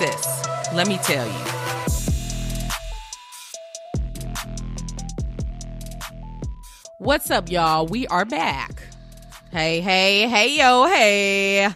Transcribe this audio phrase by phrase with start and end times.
[0.00, 1.44] sis, let me tell you.
[6.98, 7.86] What's up, y'all?
[7.86, 8.82] We are back.
[9.52, 11.68] Hey, hey, hey, yo, hey.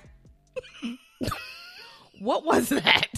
[2.21, 3.09] what was that?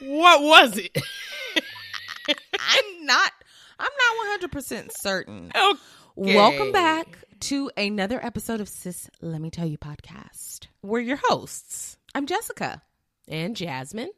[0.00, 0.98] What was it?
[2.28, 3.32] I'm not
[3.78, 3.90] I'm
[4.38, 5.50] not 100% certain.
[5.56, 6.36] Okay.
[6.36, 7.06] Welcome back
[7.40, 10.66] to another episode of Sis Let Me Tell You podcast.
[10.82, 12.82] We're your hosts I'm Jessica.
[13.26, 14.10] and Jasmine.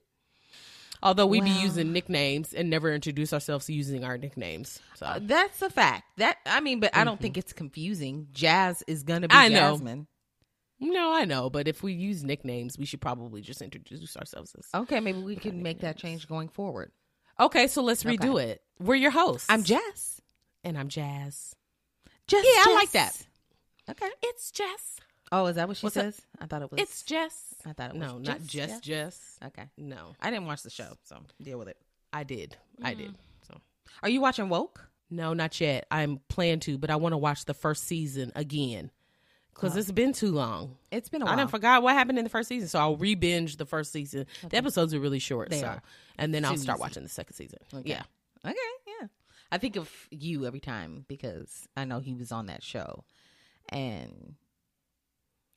[1.02, 4.80] Although we be using nicknames and never introduce ourselves using our nicknames.
[4.94, 6.04] So Uh, that's a fact.
[6.16, 8.28] That I mean, but I don't think it's confusing.
[8.32, 9.72] Jazz is gonna be I know.
[9.72, 10.06] Jasmine.
[10.80, 14.66] no, I know, but if we use nicknames, we should probably just introduce ourselves as.
[14.82, 16.90] Okay, maybe we can make that change going forward.
[17.40, 18.16] Okay, so let's Okay.
[18.16, 18.62] redo it.
[18.78, 19.48] We're your hosts.
[19.50, 20.20] I'm Jess.
[20.62, 21.54] and I'm Jazz.
[22.26, 22.44] Jess.
[22.44, 23.26] Yeah, I like that.
[23.90, 24.08] Okay.
[24.22, 24.96] It's Jess.
[25.30, 26.20] Oh, is that what she What's says?
[26.40, 26.80] I thought it was.
[26.80, 27.53] It's Jess.
[27.66, 28.80] I thought it was No, not just Jess.
[28.80, 29.38] Jess.
[29.46, 29.64] Okay.
[29.76, 31.76] No, I didn't watch the show, so deal with it.
[32.12, 32.56] I did.
[32.82, 33.10] I did.
[33.10, 33.14] Mm.
[33.48, 33.60] So
[34.02, 34.80] Are you watching Woke?
[35.10, 35.86] no, not yet.
[35.90, 38.90] I'm plan to, but I want to watch the first season again
[39.54, 39.78] because oh.
[39.78, 40.76] it's been too long.
[40.90, 41.34] It's been a I while.
[41.34, 44.26] I done forgot what happened in the first season, so I'll re-binge the first season.
[44.48, 45.82] The episodes are really short, They so are.
[46.18, 46.80] and then I'll start easy.
[46.82, 47.58] watching the second season.
[47.72, 47.90] Okay.
[47.90, 48.02] Yeah,
[48.44, 48.56] Okay,
[49.00, 49.06] yeah.
[49.52, 53.04] I think of you every time because I know he was on that show,
[53.68, 54.34] and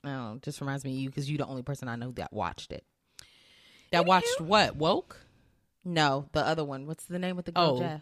[0.04, 2.72] Know, just reminds me of you because you're the only person I know that watched
[2.72, 2.86] it.
[3.92, 5.18] that watched what woke
[5.84, 6.86] No, the other one.
[6.88, 7.78] What's the name of the girl?
[7.78, 7.80] Oh.
[7.80, 8.02] Jess?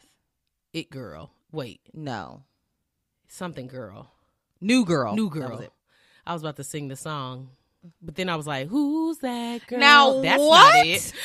[0.73, 1.31] it girl.
[1.51, 2.43] Wait, No,
[3.29, 4.11] something girl,
[4.61, 5.15] New Girl.
[5.15, 5.57] new girl.
[5.57, 5.69] was.
[6.27, 7.49] I was about to sing the song,
[8.01, 10.75] but then I was like, "Who's that girl?" Now, that's what?
[10.75, 11.13] not it.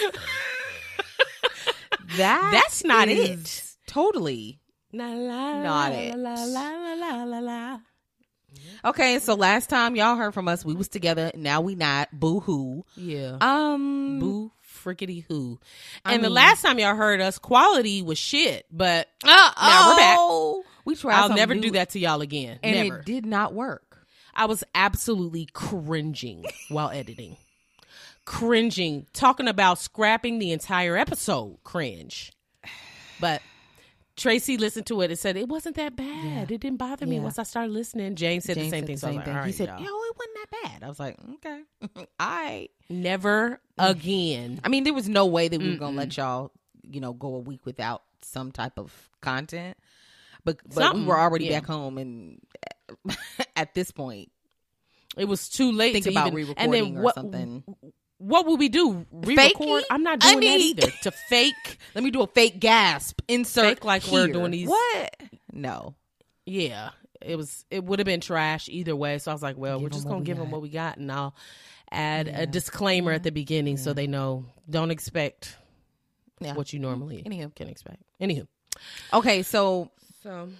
[2.16, 3.64] That That's not it.
[3.86, 4.58] Totally.
[4.92, 6.16] La, la, Not la, it.
[6.16, 7.78] La la la la la la.
[8.84, 11.30] Okay, so last time y'all heard from us, we was together.
[11.34, 12.08] Now we not.
[12.12, 12.84] Boo hoo.
[12.96, 13.36] Yeah.
[13.40, 14.18] Um.
[14.20, 14.52] Boo
[14.84, 15.58] frickety hoo.
[16.04, 18.66] I And the mean- last time y'all heard us, quality was shit.
[18.72, 19.26] But Uh,
[19.60, 20.16] Now we're back.
[20.18, 21.14] oh, We tried.
[21.14, 22.58] I'll something never new, do that to y'all again.
[22.62, 23.00] and never.
[23.00, 24.06] it did not work.
[24.34, 27.36] I was absolutely cringing while editing.
[28.24, 31.58] Cringing, talking about scrapping the entire episode.
[31.64, 32.32] Cringe.
[33.20, 33.42] But
[34.20, 36.50] Tracy listened to it and said it wasn't that bad.
[36.50, 37.22] It didn't bother me Yeah.
[37.22, 38.16] once I started listening.
[38.16, 38.94] Jane said James the same said thing.
[38.96, 39.34] the so same like, thing.
[39.34, 39.80] Right, he said, y'all.
[39.80, 41.62] "Yo, it wasn't that bad." I was like, "Okay,
[42.20, 43.90] I." never mm.
[43.90, 44.60] again.
[44.64, 46.50] I mean, there was no way that we were gonna let y'all,
[46.82, 49.78] you know, go a week without some type of content.
[50.44, 51.60] But but we were already yeah.
[51.60, 52.40] back home, and
[53.56, 54.30] at this point,
[55.16, 57.64] It was too late think to about even, re-recording and then or what, something.
[58.20, 59.06] What will we do?
[59.10, 59.82] Re-record?
[59.82, 59.82] Fakey?
[59.90, 60.92] I'm not I doing mean- that either.
[61.04, 63.20] To fake, Let me do a fake gasp.
[63.28, 65.16] Insert Fake like we're doing these- What?
[65.52, 65.94] No.
[66.44, 66.90] yeah,
[67.22, 67.64] it was.
[67.70, 69.18] It would have been trash either way.
[69.18, 71.10] So I was like, well, Give we're just gonna give them what we got, and
[71.10, 71.34] I'll
[71.90, 72.40] add Yeah.
[72.42, 75.56] a disclaimer at the beginning so they know don't expect
[76.40, 76.54] Yeah.
[76.54, 77.54] what you normally Anywho.
[77.54, 78.02] can expect.
[78.20, 78.46] Anywho,
[79.14, 79.90] Okay, so
[80.22, 80.50] so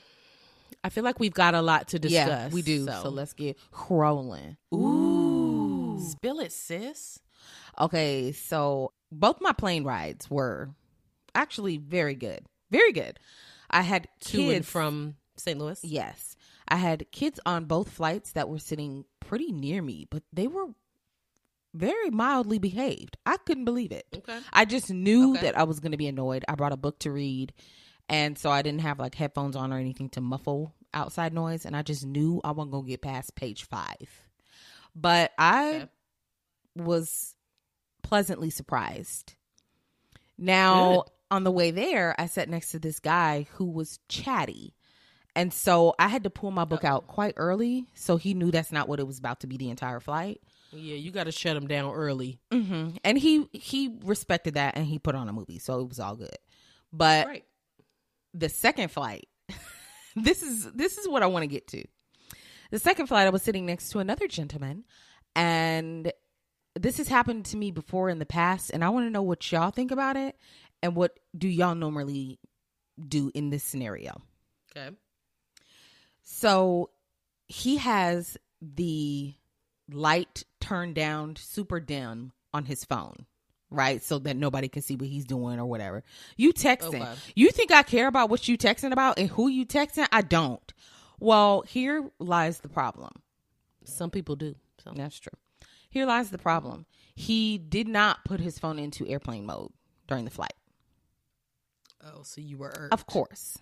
[0.82, 2.26] I feel like we've got a lot to discuss.
[2.26, 2.86] yeah, we do.
[2.86, 3.58] So, let's get
[3.90, 4.56] rolling.
[4.74, 7.20] ooh, spill it, sis.
[7.78, 10.70] Okay, so both my plane rides were
[11.34, 12.44] actually very good.
[12.70, 13.18] Very good.
[13.70, 15.58] I had To kids and from St.
[15.58, 15.80] Louis.
[15.82, 16.36] Yes.
[16.68, 20.66] I had kids on both flights that were sitting pretty near me, but they were
[21.74, 23.16] very mildly behaved.
[23.24, 24.06] I couldn't believe it.
[24.14, 24.38] Okay.
[24.52, 25.42] I just knew Okay.
[25.42, 26.44] that I was going to be annoyed.
[26.48, 27.52] I brought a book to read,
[28.08, 31.76] and so I didn't have like headphones on or anything to muffle outside noise, and
[31.76, 34.08] I just knew I wasn't going to get past page five.
[34.96, 35.88] But I Okay.
[36.76, 37.34] Was
[38.02, 39.34] pleasantly surprised.
[40.38, 41.02] Now, Good.
[41.30, 44.74] on the way there, I sat next to this guy who was chatty.
[45.36, 48.72] And so I had to pull my book out quite early, so he knew that's
[48.72, 50.40] not what it was about to be the entire flight.
[50.72, 52.40] Yeah, you got to shut him down early.
[52.50, 52.96] Mm-hmm.
[53.04, 56.16] And he he respected that, and he put on a movie, so it was all
[56.16, 56.34] good.
[56.92, 57.44] But Right.
[58.34, 59.28] the second flight,
[60.16, 61.84] this is this is what I want to get to.
[62.72, 64.84] The second flight, I was sitting next to another gentleman,
[65.36, 66.12] and
[66.74, 69.50] this has happened to me before in the past, and I want to know what
[69.50, 70.36] y'all think about it,
[70.82, 72.38] and what do y'all normally
[73.08, 74.20] do in this scenario.
[74.76, 74.94] Okay.
[76.22, 76.90] So
[77.48, 79.34] he has the
[79.90, 83.26] light turned down super dim on his phone,
[83.70, 84.02] right?
[84.02, 86.04] So that nobody can see what he's doing or whatever.
[86.36, 87.02] You texting.
[87.02, 87.14] Okay.
[87.34, 90.06] You think I care about what you texting about and who you texting?
[90.12, 90.72] I don't.
[91.18, 93.12] Well, here lies the problem.
[93.84, 94.54] Some people do.
[94.84, 94.92] So.
[94.94, 95.32] That's true.
[95.90, 96.86] Here lies the problem.
[97.14, 99.72] He did not put his phone into airplane mode
[100.06, 100.54] during the flight.
[102.02, 102.94] Oh, so you were irked.
[102.94, 103.58] Of course.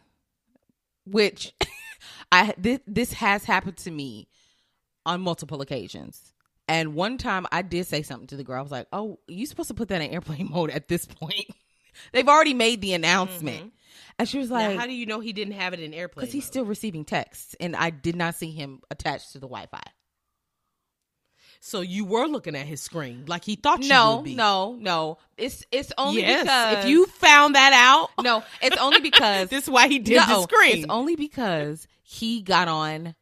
[1.07, 1.55] Which
[2.33, 4.29] I this, this has happened to me
[5.07, 6.35] on multiple occasions.
[6.69, 8.59] And one time I did say something to the girl.
[8.59, 11.47] I was like, "Oh, you supposed to put that in airplane mode at this point.
[12.13, 13.69] They've already made the announcement." Mm-hmm.
[14.19, 16.27] And she was Now, like, how do you know he didn't have it in airplane?
[16.27, 19.83] "Because he's still receiving texts, and I did not see him attached to the Wi-Fi."
[21.61, 24.35] So you were looking at his screen like he thought you No, would be.
[24.35, 25.19] no, no.
[25.37, 26.43] It's it's only yes.
[26.45, 30.19] because if you found that out, no, it's only because this is why he did
[30.21, 30.79] the screen.
[30.79, 33.15] It's only because he got on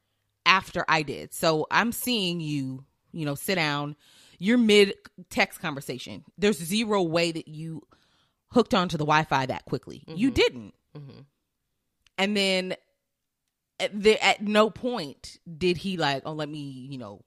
[0.44, 1.32] after I did.
[1.34, 3.96] So I'm seeing you, you know, sit down.
[4.38, 4.94] You're mid
[5.30, 6.22] text conversation.
[6.36, 7.82] There's zero way that you
[8.52, 10.02] hooked onto the Wi-Fi that quickly.
[10.06, 10.74] You didn't.
[10.96, 11.24] Mhm.
[12.18, 12.76] And then
[13.80, 17.22] at, the, at no point did he like, oh, let me, you know,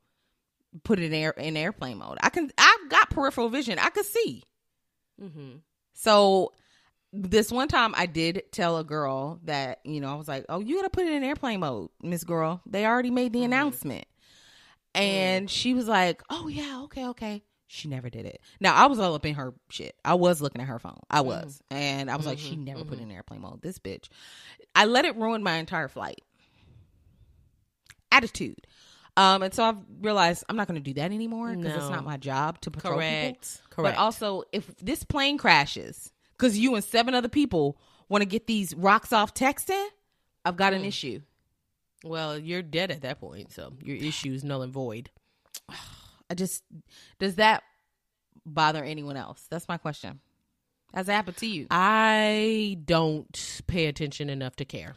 [0.83, 2.17] put it in air in airplane mode.
[2.21, 2.51] I can.
[2.57, 3.79] I've got peripheral vision.
[3.79, 4.43] I could see.
[5.21, 5.57] mm-hmm.
[5.93, 6.53] So
[7.11, 10.59] this one time I did tell a girl that, you know, I was like, Oh,
[10.59, 12.61] you gotta put it in airplane mode, Miss Girl.
[12.65, 13.45] They already made the mm-hmm.
[13.45, 14.05] announcement.
[14.93, 17.43] And she was like, Oh yeah, okay, okay.
[17.67, 18.41] She never did it.
[18.59, 19.95] Now I was all up in her shit.
[20.03, 20.99] I was looking at her phone.
[21.09, 21.27] I mm-hmm.
[21.27, 21.61] was.
[21.69, 22.63] And I was like, she mm-hmm.
[22.63, 23.61] never put it in airplane mode.
[23.61, 24.07] This bitch.
[24.75, 26.21] I let it ruin my entire flight.
[28.11, 28.65] Attitude.
[29.17, 32.03] Um, and so I've realized I'm not going to do that anymore because it's not
[32.05, 33.07] my job to patrol people.
[33.09, 33.61] Correct.
[33.69, 33.95] Correct.
[33.95, 37.77] But also, if this plane crashes because you and seven other people
[38.07, 39.85] want to get these rocks off texting,
[40.45, 40.79] I've got Hmm.
[40.79, 41.21] an issue.
[42.05, 45.09] well, you're dead at that point, so your issue is null and void.
[46.29, 46.63] I just
[47.19, 47.63] does that
[48.45, 49.45] bother anyone else?
[49.49, 50.19] That's my question.
[50.93, 51.67] Has that happened to you?
[51.69, 54.95] I don't pay attention enough to care.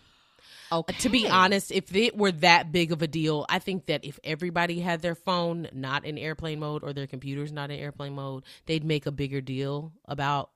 [0.73, 0.95] Okay.
[1.01, 4.19] To be honest, if it were that big of a deal, I think that if
[4.25, 8.45] everybody had their phone not in airplane mode or their computers not in airplane mode,
[8.67, 10.51] they'd make a bigger deal about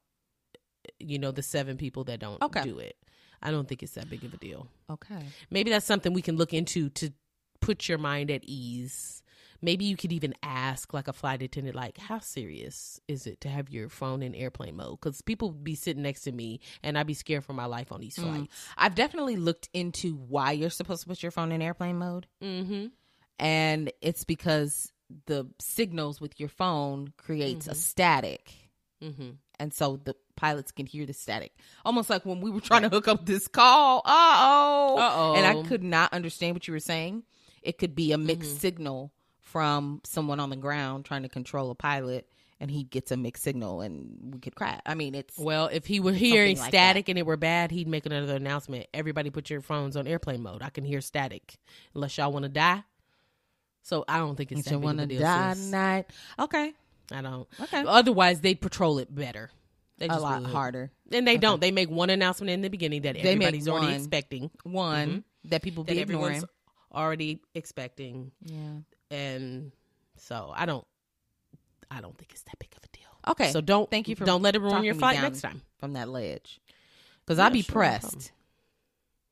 [0.98, 2.62] you know the seven people that don't Okay.
[2.62, 2.96] do it.
[3.42, 4.66] I don't think it's that big of a deal.
[4.90, 5.22] Okay.
[5.50, 7.10] Maybe that's something we can look into to
[7.60, 9.22] put your mind at ease.
[9.62, 13.48] Maybe you could even ask like a flight attendant like how serious is it to
[13.48, 17.06] have your phone in airplane mode cuz people be sitting next to me and I'd
[17.06, 18.52] be scared for my life on these flights.
[18.76, 22.90] I've definitely looked into why you're supposed to put your phone in airplane mode, Mhm.
[23.38, 24.92] and it's because
[25.26, 28.52] the signals with your phone creates a static.
[29.02, 29.36] Mhm.
[29.58, 31.54] and so the pilots can hear the static.
[31.84, 33.98] Almost like when we were trying to hook up this call.
[34.04, 34.96] Uh oh.
[34.98, 35.34] Uh-oh.
[35.34, 37.22] And I could not understand what you were saying.
[37.62, 39.12] It could be a mixed signal
[39.46, 42.28] from someone on the ground trying to control a pilot,
[42.58, 44.80] and he gets a mixed signal, and we could crash.
[44.84, 47.86] I mean, it's Well, if he were hearing like static and it were bad, he'd
[47.86, 48.86] make another announcement.
[48.92, 50.62] Everybody put your phones on airplane mode.
[50.62, 51.56] I can hear static.
[51.94, 52.82] Unless y'all want to die.
[53.82, 55.64] So I don't think it's that you want to die sis.
[55.66, 56.06] tonight.
[56.40, 56.72] Okay,
[57.12, 57.46] I don't.
[57.60, 57.84] Okay.
[57.86, 59.50] Otherwise, they patrol it better.
[59.98, 60.50] They a lot would.
[60.50, 60.90] harder.
[61.12, 61.60] And they don't.
[61.60, 64.50] They make one announcement in the beginning that everybody's already expecting.
[64.64, 65.50] One mm-hmm.
[65.50, 66.42] that people That be ignoring.
[66.92, 68.32] already expecting.
[68.42, 68.80] Yeah.
[69.10, 69.72] And
[70.16, 70.86] so I don't
[71.90, 73.06] I don't think it's that big of a deal.
[73.28, 73.50] Okay.
[73.50, 75.62] So don't Thank you for don't let it ruin your flight next time.
[75.78, 76.60] from that ledge,
[77.24, 78.32] because I'd be sure, pressed.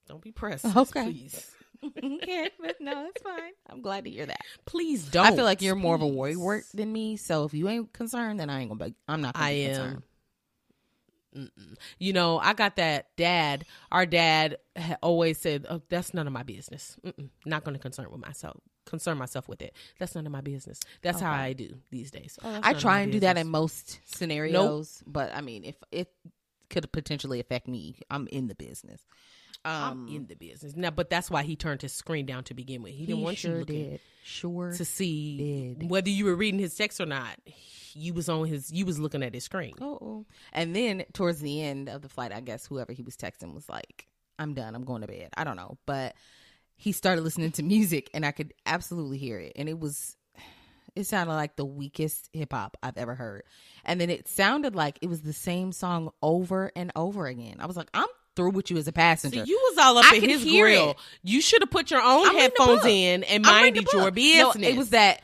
[0.09, 0.65] Don't be pressed.
[0.77, 1.05] Okay.
[1.05, 1.51] Please.
[2.03, 3.53] okay, but no, it's fine.
[3.69, 4.41] I'm glad to hear that.
[4.65, 5.27] Please don't.
[5.27, 7.17] I feel like you're more of a worry work than me.
[7.17, 8.95] So if you ain't concerned, then I ain't gonna be.
[9.07, 9.35] I'm not.
[9.35, 9.75] Gonna I be am.
[9.75, 10.03] Concerned.
[11.37, 11.75] Mm-mm.
[11.99, 13.65] You know, I got that dad.
[13.91, 16.97] Our dad ha- always said, oh, "That's none of my business.
[17.05, 17.29] Mm-mm.
[17.45, 18.61] Not going to concern with myself.
[18.87, 19.75] Concern myself with it.
[19.99, 20.81] That's none of my business.
[21.03, 22.39] That's how I do these days.
[22.45, 26.13] Oh, I try my and do that in most scenarios, but I mean, if it
[26.71, 29.01] could potentially affect me, I'm in the business.
[29.65, 32.55] Um, I'm in the business now, but that's why he turned his screen down to
[32.55, 32.93] begin with.
[32.93, 34.01] He didn't want sure you looking did.
[34.23, 34.73] Sure.
[34.73, 35.91] to see did.
[35.91, 37.39] whether you were reading his text or not.
[37.95, 38.73] You was on his.
[38.73, 39.75] You was looking at his screen.
[39.81, 40.27] Oh.
[40.53, 43.69] And then towards the end of the flight, I guess whoever he was texting was
[43.69, 44.75] like, I'm done.
[44.75, 45.29] I'm going to bed.
[45.37, 45.79] I don't know.
[45.87, 46.15] But
[46.77, 49.53] he started listening to music and I could absolutely hear it.
[49.57, 50.17] And it was,
[50.97, 53.43] it sounded like the weakest hip hop I've ever heard.
[53.85, 57.57] And then it sounded like it was the same song over and over again.
[57.61, 59.45] I was like, I'm through with you as a passenger.
[59.45, 60.91] you was all up I in his grill.
[60.91, 60.97] it.
[61.23, 64.57] You should have put your own I'm headphones in and minded your business.
[64.57, 65.23] No, it was that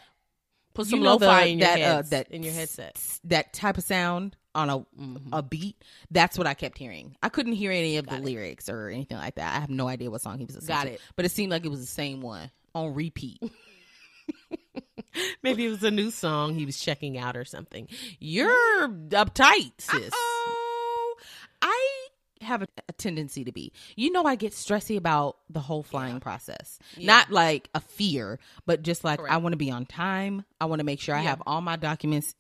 [0.75, 2.97] put you some know lo-fi the- in your that, uh, that in your headset.
[3.25, 5.33] that type of sound on a mm-hmm.
[5.33, 5.83] a beat.
[6.11, 7.16] That's what I kept hearing.
[7.23, 9.57] I couldn't hear any of the lyrics or anything like that.
[9.57, 10.92] I have no idea what song he was listening Got to.
[10.92, 11.00] it.
[11.16, 13.40] But it seemed like it was the same one on repeat.
[15.42, 17.88] Maybe it was a new song he was checking out or something.
[18.19, 20.11] You're uptight, sis.
[20.14, 21.16] oh,
[21.62, 22.00] I
[22.42, 23.73] have a, a tendency to be.
[23.97, 26.78] You know, I get stressy about the whole flying process.
[26.97, 30.45] Not like a fear, but just like I want to be on time.
[30.61, 32.35] I want to make sure I have all my documents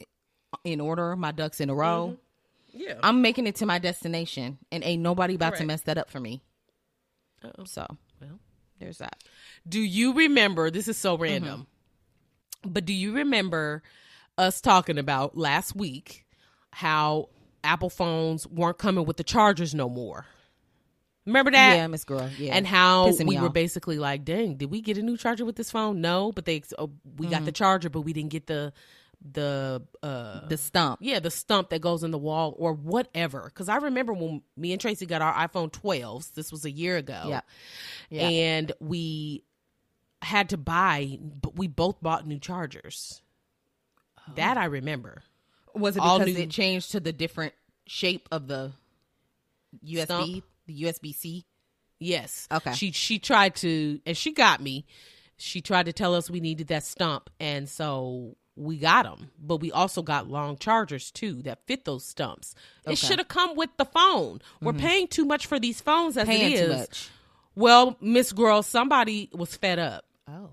[0.64, 2.16] in order, my ducks in a row.
[2.72, 2.94] Yeah.
[3.02, 6.20] I'm making it to my destination, and ain't nobody about to mess that up for
[6.20, 6.40] me.
[7.42, 7.64] Uh-oh.
[7.64, 7.86] So
[8.20, 8.38] Well,
[8.78, 9.22] there's that.
[9.68, 10.70] do you remember?
[10.70, 11.66] This is so random.
[12.64, 13.82] But do you remember
[14.36, 16.26] us talking about last week
[16.72, 17.30] how
[17.64, 20.26] Apple phones weren't coming with the chargers no more?
[21.26, 21.76] Remember that?
[21.76, 22.28] yeah, Miss Girl.
[22.38, 23.52] Yeah, And how Pissing we were off.
[23.52, 26.00] basically like, "Dang, did we get a new charger with this phone?
[26.00, 27.44] No, but they oh, we got Mm-hmm.
[27.46, 28.72] the charger, but we didn't get the
[29.22, 31.00] the uh the stump.
[31.02, 34.72] yeah the stump that goes in the wall or whatever." Because I remember when me
[34.72, 36.32] and Tracy got our iPhone 12s.
[36.34, 37.24] This was a year ago.
[37.26, 37.40] Yeah.
[38.08, 38.28] Yeah.
[38.28, 39.44] and we
[40.22, 43.22] had to buy, but we both bought new chargers.
[44.36, 45.22] That I remember.
[45.74, 47.54] Was it all because new- it changed to the different
[47.86, 48.72] shape of the
[49.84, 50.44] USB, Stump?
[50.66, 51.46] the USB C?
[51.98, 52.48] Yes.
[52.50, 52.72] Okay.
[52.72, 54.86] She she tried to and she got me.
[55.36, 59.30] She tried to tell us we needed that stump and so we got them.
[59.40, 62.54] But we also got long chargers too that fit those stumps.
[62.86, 64.40] It should have come with the phone.
[64.60, 64.80] We're mm-hmm.
[64.80, 66.60] paying too much for these phones as Paying it is.
[66.60, 67.08] too much.
[67.54, 70.04] Well, Miss Girl, somebody was fed up.
[70.28, 70.50] Oh,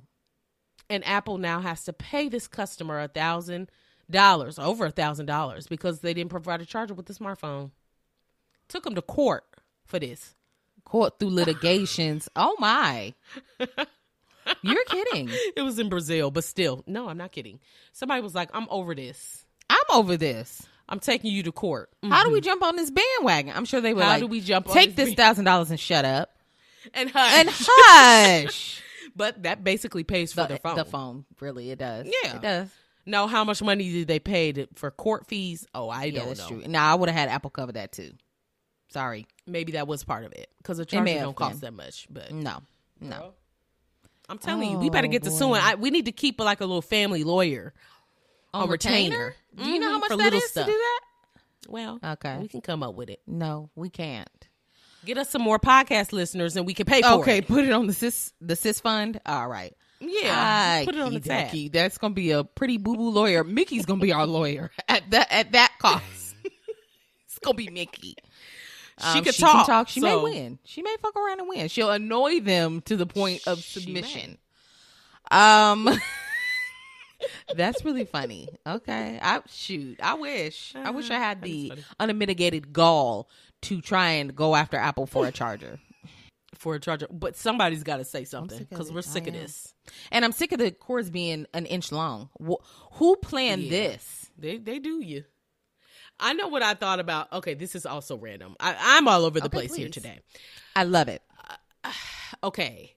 [0.90, 3.70] and Apple now has to pay this customer a thousand
[4.10, 7.72] dollars, over a thousand dollars, because they didn't provide a charger with the smartphone.
[8.68, 9.44] Took them to court
[9.86, 10.36] for this.
[10.86, 12.30] Court through litigations.
[12.36, 13.14] oh my,
[14.62, 15.30] you're kidding.
[15.56, 17.60] It was in Brazil, but still, no, I'm not kidding.
[17.94, 19.46] Somebody was like, "I'm over this.
[19.70, 20.66] I'm over this.
[20.90, 22.46] I'm taking you to court." How do we mm-hmm.
[22.46, 23.54] jump on this bandwagon?
[23.56, 25.80] I'm sure they were How like, do we jump on Take this thousand dollars and
[25.80, 26.32] shut up
[26.94, 27.34] And hush.
[27.34, 28.82] and hush.
[29.16, 30.76] but that basically pays for the, phone.
[30.76, 32.06] the phone, really, it does.
[32.06, 32.36] Yeah.
[32.36, 32.70] it does.
[33.06, 35.66] No, how much money did they pay to, for court fees?
[35.74, 36.60] Oh, I Yeah, don't that's know.
[36.60, 36.68] true.
[36.68, 38.12] Now I would have had Apple cover that too.
[38.90, 42.08] Sorry, Maybe that was part of it because the may charger don't cost that much.
[42.10, 42.62] But no,
[43.00, 43.34] no.
[44.30, 45.36] I'm telling you, we better Oh, get to boy.
[45.38, 45.62] suing.
[45.62, 47.74] I, we need to keep like a little family lawyer
[48.54, 49.36] On a retainer.
[49.56, 50.66] Do you know how Mhm, much that stuff.
[50.66, 51.00] to do that?
[51.70, 52.38] Well, Okay.
[52.40, 53.22] we can come up with it.
[53.28, 54.30] No, we can't.
[55.06, 57.22] Get us some more podcast listeners, and we can pay for Okay, it.
[57.22, 59.22] Okay, put it on the sis the sis fund.
[59.26, 59.74] All right.
[60.00, 61.56] Yeah, put it on the tab.
[61.72, 63.44] That's gonna be a pretty boo boo lawyer.
[63.44, 66.36] Mickey's gonna be our lawyer at that at that cost.
[67.26, 68.16] it's gonna be Mickey.
[69.00, 69.88] She Um, could Can talk, talk.
[69.90, 70.60] She so- may win.
[70.64, 71.68] She may fuck around and win.
[71.68, 74.38] She'll annoy them to the point of submission.
[75.30, 75.88] Um,
[77.56, 78.48] that's really funny.
[78.66, 80.00] Okay, I shoot.
[80.02, 80.74] I wish.
[80.76, 83.30] I wish I had the unmitigated gall
[83.64, 85.80] to try and go after Apple for a charger.
[86.56, 87.08] for a charger.
[87.12, 89.74] But somebody's got to say something because we're sick of this.
[90.12, 92.30] And I'm sick of the cords being an inch long.
[92.42, 92.64] Wh-
[92.94, 93.70] who planned Yeah.
[93.90, 94.32] this?
[94.38, 95.24] They they do you.
[96.20, 97.32] I know what I thought about.
[97.34, 98.56] Okay, this is also random.
[98.60, 100.20] I, I'm all over the Okay, place here today.
[100.76, 101.22] I love it.
[102.44, 102.94] Okay,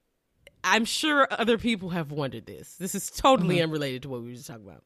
[0.65, 2.75] I'm sure other people have wondered this.
[2.75, 3.65] This is totally Mm-hmm.
[3.65, 4.83] unrelated to what we were just talking about.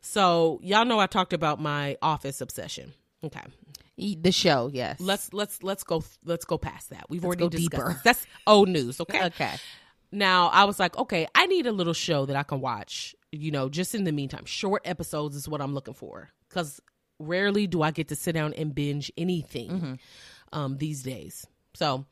[0.00, 2.92] So y'all know I talked about my office obsession.
[3.22, 3.40] Okay,
[3.96, 5.00] The show, yes.
[5.00, 7.06] let's let's let's go let's go past that.
[7.10, 8.00] We've Let's already discussed deeper.
[8.04, 9.00] That's old news.
[9.00, 9.24] Okay.
[9.26, 9.56] okay.
[10.10, 13.14] Now I was like, okay, I need a little show that I can watch.
[13.32, 16.80] You know, just in the meantime, short episodes is what I'm looking for because
[17.18, 19.94] rarely do I get to sit down and binge anything Mm-hmm.
[20.58, 21.46] um, these days.
[21.74, 22.06] So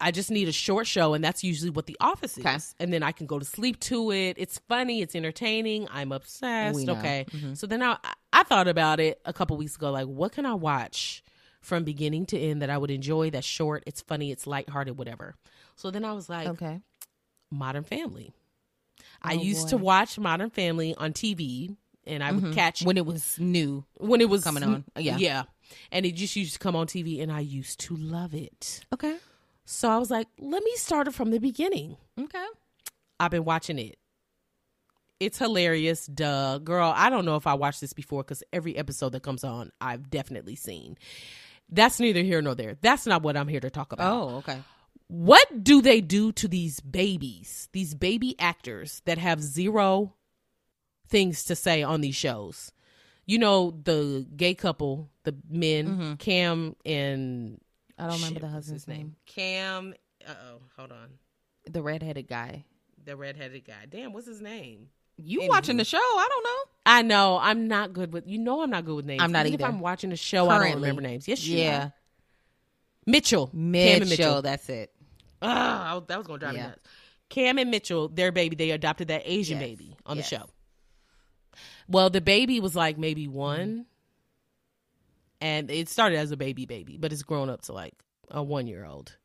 [0.00, 2.44] I just need a short show, and that's usually what The Office is.
[2.44, 2.58] Okay.
[2.80, 4.36] And then I can go to sleep to it.
[4.38, 5.86] It's funny, it's entertaining.
[5.90, 6.88] I'm obsessed.
[6.88, 7.54] Okay, Mm-hmm.
[7.54, 7.96] so then I
[8.32, 9.90] I thought about it a couple weeks ago.
[9.92, 11.22] Like, what can I watch?
[11.60, 13.30] From beginning to end, that I would enjoy.
[13.30, 13.84] That's short.
[13.86, 14.30] It's funny.
[14.30, 14.98] It's lighthearted.
[14.98, 15.34] Whatever.
[15.76, 16.80] So then I was like, Okay.
[17.50, 18.34] Modern Family.
[19.22, 19.68] I Oh, used boy.
[19.70, 21.74] to watch Modern Family on TV,
[22.06, 22.52] and I would mm-hmm.
[22.52, 23.84] catch When it was new.
[23.98, 24.84] when it was coming on.
[24.96, 25.16] Yeah.
[25.16, 25.42] yeah,
[25.90, 28.84] and it just used to come on TV, and I used to love it.
[28.92, 29.16] Okay.
[29.66, 31.96] So I was like, let me start it from the beginning.
[32.20, 32.46] Okay.
[33.18, 33.98] I've been watching it.
[35.20, 36.92] It's hilarious, duh, girl.
[36.94, 40.10] I don't know if I watched this before because every episode that comes on, I've
[40.10, 40.98] definitely seen.
[41.70, 42.76] That's neither here nor there.
[42.82, 44.12] That's not what I'm here to talk about.
[44.12, 44.58] Oh, okay.
[45.08, 50.14] what do they do to these babies these baby actors that have zero
[51.08, 52.72] things to say on these shows
[53.26, 57.60] you know the gay couple the men cam and
[57.98, 59.16] I don't remember shit, the husband's name.
[59.26, 59.94] cam
[60.26, 61.10] uh-oh hold on
[61.70, 62.64] The redheaded guy.
[63.04, 65.48] the redheaded guy damn what's his name You Anywho.
[65.48, 65.98] watching the show?
[65.98, 66.70] I don't know.
[66.86, 69.46] i know i'm not good with you know i'm not good with names I'm not
[69.46, 69.64] Even either.
[69.68, 71.84] if i'm watching a show i don't remember names yes you Yeah.
[71.84, 71.92] are.
[73.06, 74.90] mitchell cam and Mitchell, mitchell that's it.
[75.42, 76.80] Ah, I that was gonna drive me nuts.
[77.28, 79.68] Cam and Mitchell, their baby, they adopted that Asian Yes.
[79.68, 80.30] baby on Yes.
[80.30, 80.44] the show.
[81.88, 83.34] Well, the baby was like maybe mm-hmm.
[83.34, 83.86] one,
[85.40, 87.94] and it started as a baby baby, but it's grown up to like
[88.30, 89.16] a one year old.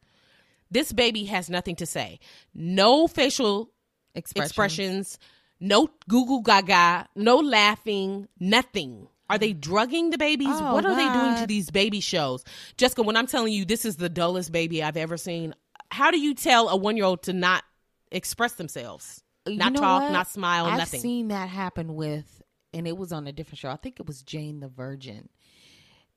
[0.72, 2.20] This baby has nothing to say,
[2.54, 3.72] no facial
[4.14, 4.50] Expressions.
[4.50, 5.20] expressions,
[5.60, 9.08] no Google Gaga, no laughing, nothing.
[9.30, 10.48] Are they drugging the babies?
[10.50, 12.44] Oh, what are they doing to these baby shows?
[12.78, 15.54] Jessica, when I'm telling you this is the dullest baby I've ever seen,
[15.92, 17.64] how do you tell a one year old to not
[18.12, 19.24] express themselves?
[19.46, 20.12] Uh, you not talk, what?
[20.12, 20.98] not smile, nothing.
[20.98, 22.42] I've seen that happen with,
[22.74, 23.70] and it was on a different show.
[23.70, 25.30] I think it was Jane the Virgin.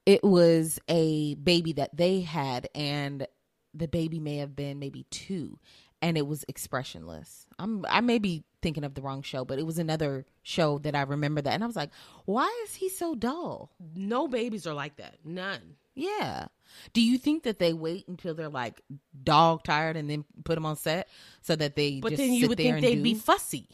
[0.04, 3.26] It was a baby that they had, and
[3.72, 5.58] the baby may have been maybe two,
[6.00, 7.46] and it was expressionless.
[7.58, 10.94] I'm I may be thinking of the wrong show, but it was another show that
[10.96, 11.90] I remember that, and I was like,
[12.24, 13.70] why is he so dull?
[13.94, 15.16] no babies are like that.
[15.24, 15.76] None.
[15.94, 16.46] Yeah.
[16.94, 18.80] Do you think that they wait until they're like
[19.22, 21.08] dog tired and then put them on set
[21.42, 22.00] so that they?
[22.00, 23.02] But just then you sit would there think they'd do?
[23.02, 23.68] be fussy.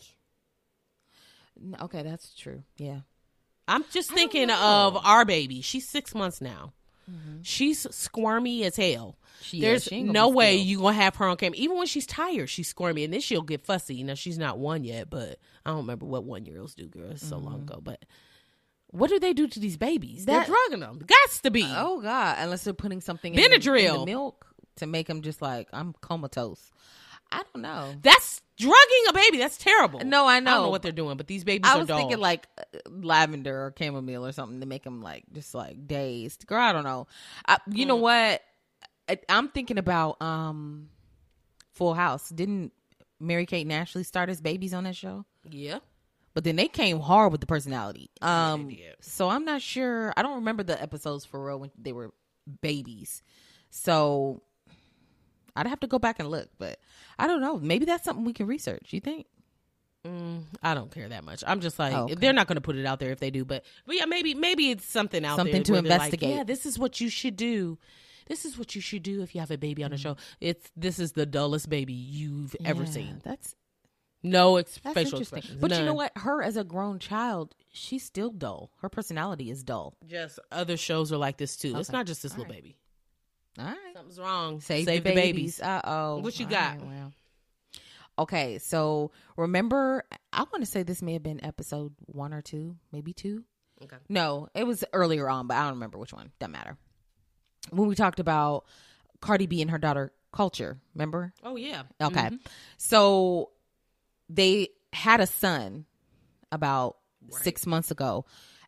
[1.62, 2.62] N- Okay, that's true.
[2.76, 3.00] Yeah.
[3.66, 5.60] I'm just thinking of our baby.
[5.60, 6.72] She's six months now.
[7.42, 9.16] She's squirmy as hell.
[9.40, 10.66] She- There's she no way still.
[10.66, 11.56] you gonna have her on camera.
[11.56, 14.02] Even when she's tired, she's squirmy, and then she'll get fussy.
[14.02, 17.10] Now she's not one yet, but I don't remember what one year olds do, girl.
[17.12, 17.80] It's so long ago.
[17.82, 18.04] But
[18.88, 20.26] what do they do to these babies?
[20.26, 20.32] Mm-hmm.
[20.32, 21.00] That- They're drugging them.
[21.06, 21.64] Gots to be.
[21.66, 22.36] Oh God!
[22.40, 24.46] Unless they're putting something in the, in the milk
[24.76, 26.70] to make them just like I'm comatose.
[27.30, 27.94] I don't know.
[28.02, 29.38] That's drugging a baby.
[29.38, 30.00] That's terrible.
[30.00, 30.50] No, I know.
[30.50, 30.70] I don't know.
[30.70, 32.00] what they're doing, but these babies I are was dogs.
[32.00, 32.46] thinking like
[32.88, 36.46] lavender or chamomile or something to make them like just like dazed.
[36.46, 37.06] Girl, I don't know.
[37.46, 38.42] I, you know what?
[39.08, 40.88] I, I'm thinking about um,
[41.72, 42.28] Full House.
[42.30, 42.72] Didn't
[43.20, 45.24] Mary Kate and Ashley start as babies on that show?
[45.48, 45.78] yeah.
[46.34, 48.10] But then they came hard with the personality.
[48.22, 48.94] Um, did.
[49.00, 50.12] so I'm not sure.
[50.16, 52.12] I don't remember the episodes for real when they were
[52.60, 53.24] babies.
[53.70, 54.42] So
[55.58, 56.48] I'd have to go back and look.
[56.58, 56.78] But
[57.18, 57.58] I don't know.
[57.58, 58.88] Maybe that's something we can research.
[58.92, 59.26] You think?
[60.06, 61.42] Mm, I don't care that much.
[61.46, 62.14] I'm just like Oh, okay.
[62.14, 64.32] they're not going to put it out there if they do, but but yeah, maybe
[64.34, 66.30] maybe it's something out Something there to they're like, investigate.
[66.36, 67.78] yeah, this is what you should do.
[68.28, 70.16] This is what you should do if you have a baby on a show.
[70.40, 73.20] It's this is the dullest baby you've ever Yeah, seen.
[73.24, 73.56] That's
[74.22, 75.60] No ex- That's facial expressions.
[75.60, 76.12] But you know what?
[76.16, 78.70] Her as a grown child, she's still dull.
[78.80, 79.96] Her personality is dull.
[80.06, 81.76] Just other shows are like this too.
[81.76, 82.62] It's not just this All little right.
[82.62, 82.76] baby.
[83.58, 83.76] All right.
[83.94, 84.60] Something's wrong.
[84.60, 85.58] Save, Save, the, the babies.
[85.58, 85.60] babies.
[85.60, 86.18] Uh oh.
[86.18, 86.80] What you got?
[86.80, 87.12] well.
[88.18, 92.74] Okay, so remember, I want to say this may have been episode one or two,
[92.90, 93.44] maybe two.
[93.80, 93.96] Okay.
[94.08, 96.32] No, it was earlier on, but I don't remember which one.
[96.40, 96.76] Doesn't matter.
[97.70, 98.64] When we talked about
[99.20, 101.32] Cardi B and her daughter Kulture, remember?
[101.44, 101.82] Oh yeah.
[102.00, 102.20] Okay.
[102.30, 102.40] Mhm.
[102.76, 103.50] So
[104.28, 105.84] they had a son
[106.50, 106.96] about
[107.30, 108.24] six months ago,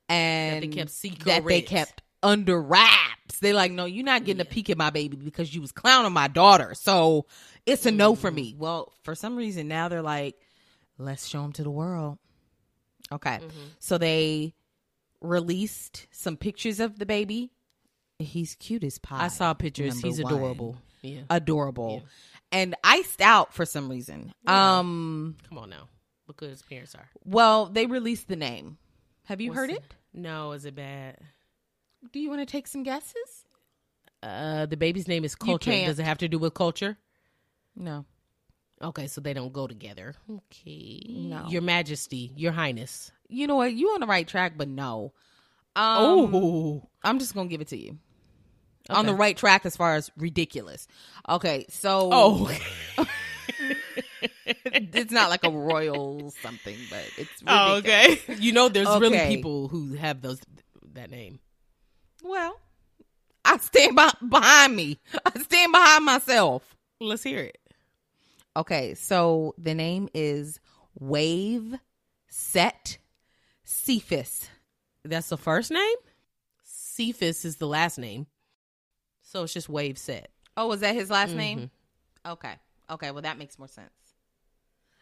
[0.09, 1.25] and they kept secret.
[1.25, 3.10] that they kept under wraps.
[3.39, 6.13] They like, no, you're not getting a peek at my baby because you was clowning
[6.13, 6.75] my daughter.
[6.75, 7.27] So
[7.67, 8.55] it's a no for me.
[8.59, 10.37] Well, for some reason now they're like,
[10.99, 12.19] let's show him to the world.
[13.13, 13.41] Okay,
[13.81, 14.55] so they
[15.21, 17.51] released some pictures of the baby.
[18.19, 19.25] He's cute as pie.
[19.25, 20.01] I saw pictures.
[20.01, 20.33] He's one.
[20.33, 20.77] adorable.
[21.03, 21.23] Yeah.
[21.31, 22.03] adorable,
[22.53, 24.35] and iced out for some reason.
[24.47, 25.89] Um, Come on now.
[26.29, 27.09] Look his parents are.
[27.25, 28.77] well, they released the name.
[29.25, 29.83] Have you What's heard it?
[30.13, 31.17] No, is it bad?
[32.13, 33.45] Do you want to take some guesses?
[34.23, 35.71] Uh, the baby's name is culture.
[35.71, 36.99] Does it have to do with culture?
[37.77, 38.05] No.
[38.83, 40.15] Okay, so they don't go together.
[40.31, 41.03] Okay.
[41.07, 41.47] No.
[41.49, 43.13] Your Majesty, Your Highness.
[43.29, 43.73] You know what?
[43.73, 45.13] You on the right track, but no.
[45.77, 46.89] Um, oh.
[47.03, 47.99] I'm just gonna give it to you.
[48.89, 50.89] On the right track as far as ridiculous.
[51.29, 52.51] Okay, so Oh.
[54.47, 57.45] it's not like a royal something, but it's ridiculous.
[57.47, 58.19] Oh, okay.
[58.39, 60.41] You know, there's really people who have those
[60.95, 61.39] that name.
[62.23, 62.59] Well,
[63.45, 64.99] I stand by, behind me.
[65.25, 66.77] I stand behind myself.
[67.01, 67.59] Let's hear it.
[68.57, 70.61] Okay, so the name is
[70.99, 71.77] Wave
[72.29, 72.99] Set
[73.65, 74.49] Cephas.
[75.05, 75.97] That's the first name.
[76.65, 78.27] Cephas is the last name.
[79.23, 80.31] So it's just Wave Set.
[80.57, 81.37] Oh, was that his last Mhm.
[81.37, 81.71] name?
[82.27, 82.55] Okay.
[82.91, 83.89] Okay, well that makes more sense.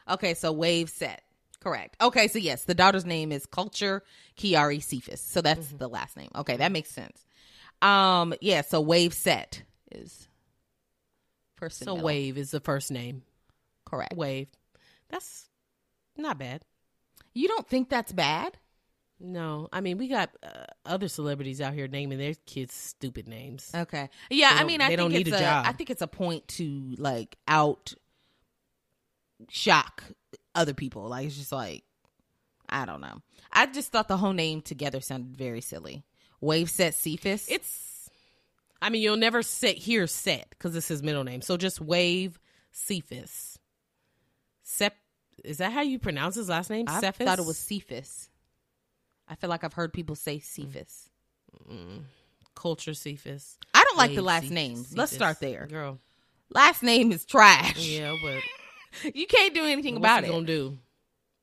[0.08, 1.22] Okay, so Wave Set.
[1.68, 1.96] Correct.
[2.00, 4.00] Okay, so yes, the daughter's name is Kulture
[4.38, 5.20] Kiari Cephas.
[5.20, 6.30] So that's the last name.
[6.34, 7.26] Okay, that makes sense.
[7.82, 10.28] Um, yeah, so Wave Set is
[11.56, 11.84] person.
[11.84, 13.22] So Wave is the first name.
[13.84, 14.16] Correct.
[14.16, 14.48] Wave.
[15.10, 15.48] That's
[16.16, 16.62] not bad.
[17.34, 18.56] You don't think that's bad?
[19.20, 23.70] No, I mean we got uh, other celebrities out here naming their kids stupid names.
[23.74, 24.08] Okay.
[24.30, 25.62] Yeah, I mean, I think it's a a.
[25.66, 27.94] I think it's a point to like out
[29.48, 30.04] shock
[30.54, 31.08] other people.
[31.08, 31.84] Like it's just like
[32.68, 33.22] I don't know.
[33.52, 36.04] I just thought the whole name together sounded very silly.
[36.40, 37.46] Wave set Cephas.
[37.48, 38.10] It's,
[38.82, 41.40] I mean, you'll never sit hear set because it's his middle name.
[41.40, 42.38] So just Wave
[42.70, 43.58] Cephas.
[44.62, 44.94] Sep,
[45.44, 46.84] is that how you pronounce his last name?
[46.88, 47.26] I Cephas?
[47.26, 48.28] thought it was Cephas.
[49.26, 51.08] I feel like I've heard people say Cephas.
[52.54, 53.56] Kulture Cephas.
[53.74, 54.96] I don't like the last Cephas- names.
[54.96, 55.66] Let's start there.
[55.66, 55.98] girl.
[56.50, 57.78] Last name is trash.
[57.78, 58.42] Yeah, but
[59.14, 60.32] You can't do anything what about you it.
[60.32, 60.78] gonna do?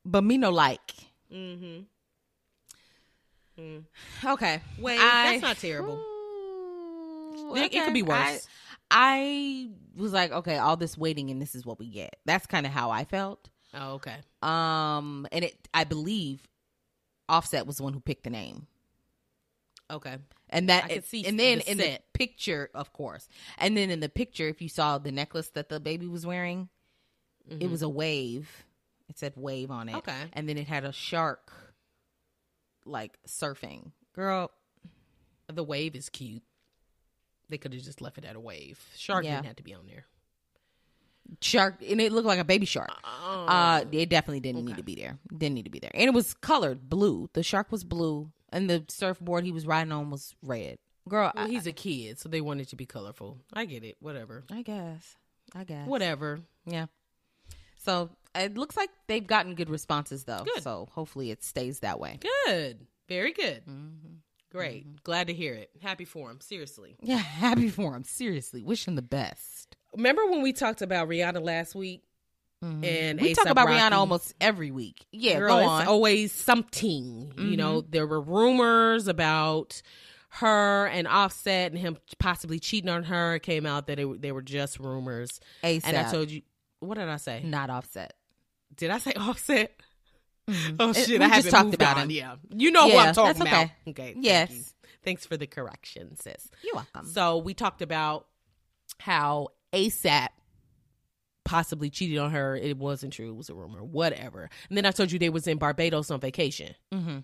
[0.04, 0.92] But me no like.
[1.32, 1.80] Mm-hmm.
[4.26, 4.62] Okay.
[4.80, 5.96] Wait, I- that's not terrible.
[5.98, 8.48] Ooh, It- it could be worse.
[8.92, 12.18] I, was like, okay, all this waiting and this is what we get.
[12.26, 13.50] That's kind of how I felt.
[13.74, 14.18] Oh, okay.
[14.42, 16.42] Um, and it, I believe,
[17.28, 18.68] Offset was the one who picked the name.
[19.90, 20.18] Okay.
[20.50, 21.86] And that, I see and then the in set.
[22.14, 23.28] the picture, of course,
[23.58, 26.70] and then in the picture, if you saw the necklace that the baby was wearing,
[27.50, 28.50] it was a wave.
[29.10, 29.92] It said wave on it.
[29.94, 29.98] Mm-hmm.
[30.10, 30.24] Okay.
[30.34, 31.52] and then it had a shark,
[32.86, 33.92] like surfing.
[34.14, 34.52] Girl,
[35.48, 36.44] The wave is cute.
[37.50, 38.80] They could have just left it at a wave.
[38.96, 39.36] Shark Yeah.
[39.36, 40.06] didn't have to be on there.
[41.42, 42.90] shark, and it looked like a baby shark.
[43.04, 43.46] Oh.
[43.48, 45.18] Uh, it definitely didn't need to be there.
[45.36, 47.30] Didn't need to be there, and it was colored blue.
[47.34, 50.78] The shark was blue, and the surfboard he was riding on was red.
[51.10, 53.40] Girl, well, I, he's a kid, so they wanted to be colorful.
[53.54, 53.98] I get it.
[54.00, 54.44] Whatever.
[54.52, 55.16] I guess,
[55.56, 56.40] I guess, Whatever.
[56.66, 56.86] Yeah.
[57.86, 60.44] So it looks like they've gotten good responses though.
[60.44, 60.64] Good.
[60.64, 62.20] So hopefully it stays that way.
[62.46, 62.86] Good.
[63.08, 63.62] Very good.
[63.66, 64.16] Mm-hmm.
[64.52, 64.88] Great.
[64.88, 64.96] Mm-hmm.
[65.04, 65.70] Glad to hear it.
[65.82, 66.40] Happy for him.
[66.42, 66.96] Seriously.
[67.02, 68.04] Yeah, happy for him.
[68.04, 69.76] Seriously, wish him the best.
[69.96, 72.04] Remember when we talked about Rihanna last week?
[72.64, 72.84] Mm-hmm.
[72.84, 73.80] And we talk about Rocky?
[73.80, 75.06] Rihanna almost every week.
[75.12, 75.88] Yeah, Girl, go it's on.
[75.88, 77.34] always something.
[77.38, 77.92] You know, mm-hmm.
[77.92, 79.82] there were rumors about
[80.30, 83.36] her and Offset and him possibly cheating on her.
[83.36, 85.40] It came out that it, they were just rumors.
[85.64, 86.42] ASAP, And I told you,
[86.80, 87.42] what did I say?
[87.44, 88.14] not offset.
[88.76, 89.72] Did I say Offset?
[90.80, 91.08] Oh shit!
[91.20, 92.04] we I just haven't talked about on.
[92.04, 92.12] him.
[92.12, 93.64] Yeah, you know Yeah, what I'm talking that's about.
[93.64, 93.72] okay.
[93.90, 94.14] Okay.
[94.14, 94.52] thank Yes.
[94.52, 94.64] you.
[95.04, 96.50] Thanks for the correction, sis.
[96.64, 97.08] You're welcome.
[97.08, 98.28] So we talked about
[99.00, 100.28] how ASAP
[101.46, 102.56] possibly cheated on her.
[102.56, 103.30] It wasn't true.
[103.30, 103.84] It was a rumor.
[103.84, 104.50] Whatever.
[104.70, 106.76] And then I told you they was in Barbados on vacation.
[106.94, 107.20] Mm-hmm.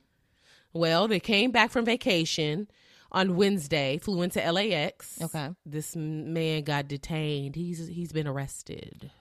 [0.73, 2.67] Well, they came back from vacation
[3.11, 5.19] on Wednesday, flew into LAX.
[5.21, 5.49] Okay.
[5.65, 7.55] This man got detained.
[7.55, 9.11] He's he's been arrested.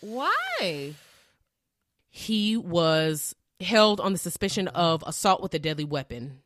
[0.00, 0.94] Why?
[2.08, 6.40] He was held on the suspicion of assault with a deadly weapon.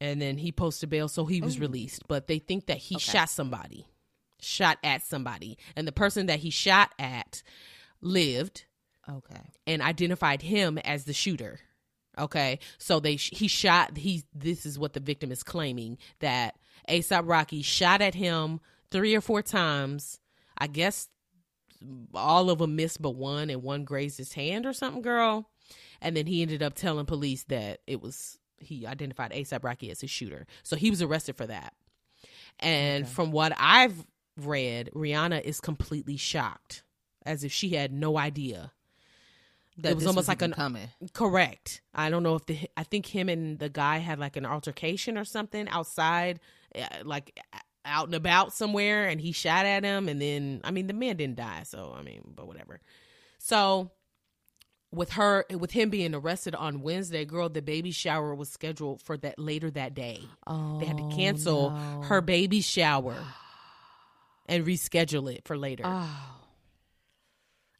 [0.00, 1.60] And then he posted bail, so he was oh.
[1.60, 2.06] released.
[2.06, 3.86] But they think that he shot somebody,
[4.40, 5.58] shot at somebody.
[5.74, 7.42] And the person that he shot at
[8.00, 8.64] lived
[9.08, 9.40] Okay.
[9.66, 11.58] and identified him as the shooter.
[12.18, 13.96] Okay, so they he shot.
[13.96, 16.56] He this is what the victim is claiming that
[16.88, 20.18] ASAP Rocky shot at him three or four times.
[20.56, 21.08] I guess
[22.14, 25.48] all of them missed, but one and one grazed his hand or something, girl.
[26.00, 30.00] And then he ended up telling police that it was he identified ASAP Rocky as
[30.00, 30.46] his shooter.
[30.62, 31.74] So he was arrested for that.
[32.58, 34.04] And from what I've
[34.36, 36.82] read, Rihanna is completely shocked,
[37.24, 38.72] as if she had no idea.
[39.78, 40.88] That It was almost like even an- coming.
[41.12, 41.82] Correct.
[41.94, 45.16] I don't know if the I think him and the guy had like an altercation
[45.16, 46.40] or something outside,
[46.74, 47.38] uh, like
[47.88, 51.16] out and about somewhere, and he shot at him, and then I mean the man
[51.16, 52.80] didn't die, so I mean, but whatever.
[53.38, 53.90] So
[54.90, 59.16] with her, with him being arrested on Wednesday, girl, the baby shower was scheduled for
[59.18, 60.20] that later that day.
[60.46, 62.02] Oh, They had to oh, cancel no.
[62.02, 63.16] her baby shower
[64.46, 65.82] and reschedule it for later.
[65.86, 66.36] Oh,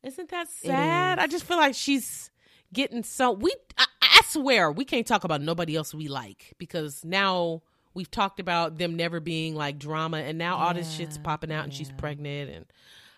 [0.03, 1.19] Isn't that sad?
[1.19, 1.25] is.
[1.25, 2.31] I just feel like she's
[2.73, 3.55] getting so we.
[3.79, 7.63] I, I swear we can't talk about nobody else we like because now
[7.95, 11.65] we've talked about them never being like drama, and now all this shit's popping out,
[11.65, 12.67] and she's pregnant, and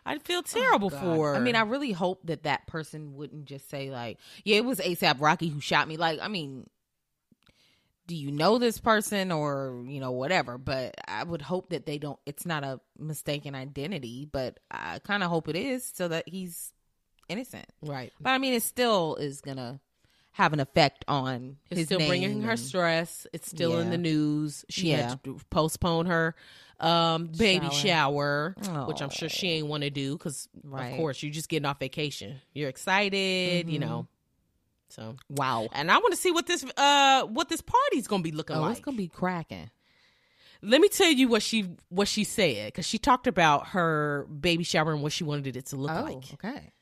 [0.05, 1.01] I feel oh, terrible God.
[1.01, 1.33] for.
[1.33, 1.37] her.
[1.37, 4.79] I mean, I really hope that that person wouldn't just say like, "Yeah, it was
[4.81, 6.69] ASAP Rocky who shot me." Like, I mean,
[8.07, 10.59] do you know this person or you know whatever?
[10.59, 12.19] But I would hope that they don't.
[12.27, 16.73] It's not a mistaken identity, but I kind of hope it is so that he's
[17.29, 17.67] innocent.
[17.83, 18.13] right.
[18.21, 19.81] But I mean, it still is gonna
[20.33, 23.27] have an effect on It's still bringing name her stress.
[23.33, 24.65] It's still in the news.
[24.69, 25.09] She Yeah.
[25.11, 26.35] had to postpone her
[26.79, 28.87] um, baby shower, Shower.
[28.87, 30.87] which I'm sure she ain't want to do because, Right.
[30.93, 32.41] of course, you're just getting off vacation.
[32.55, 33.81] You're excited, you Mhm.
[33.81, 34.09] know.
[34.89, 35.69] So Wow.
[35.73, 38.63] and I want to see what this uh what this party's gonna be looking Oh,
[38.63, 38.73] like.
[38.73, 39.71] it's gonna be cracking.
[40.63, 44.65] Let me tell you what she what she said because she talked about her baby
[44.65, 46.33] shower and what she wanted it to look Oh, like.
[46.35, 46.73] okay.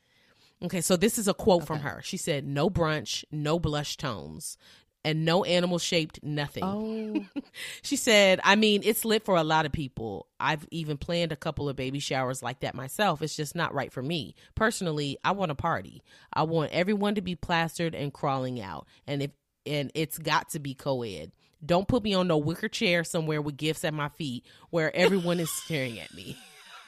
[0.63, 2.01] Okay, so this is a quote from her.
[2.03, 4.57] She said, "No brunch, no blush tones,
[5.05, 7.25] and no animal shaped nothing." Oh,
[7.81, 10.27] She said, I mean, it's lit for a lot of people.
[10.39, 13.21] I've even planned a couple of baby showers like that myself.
[13.21, 14.35] It's just not right for me.
[14.55, 16.01] Personally, I want a party.
[16.33, 18.85] I want everyone to be plastered and crawling out.
[19.07, 19.31] And if
[19.65, 21.31] and it's got to be co-ed.
[21.65, 25.39] Don't put me on no wicker chair somewhere with gifts at my feet where everyone
[25.39, 26.37] is staring at me.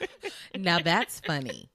[0.56, 1.68] now that's funny.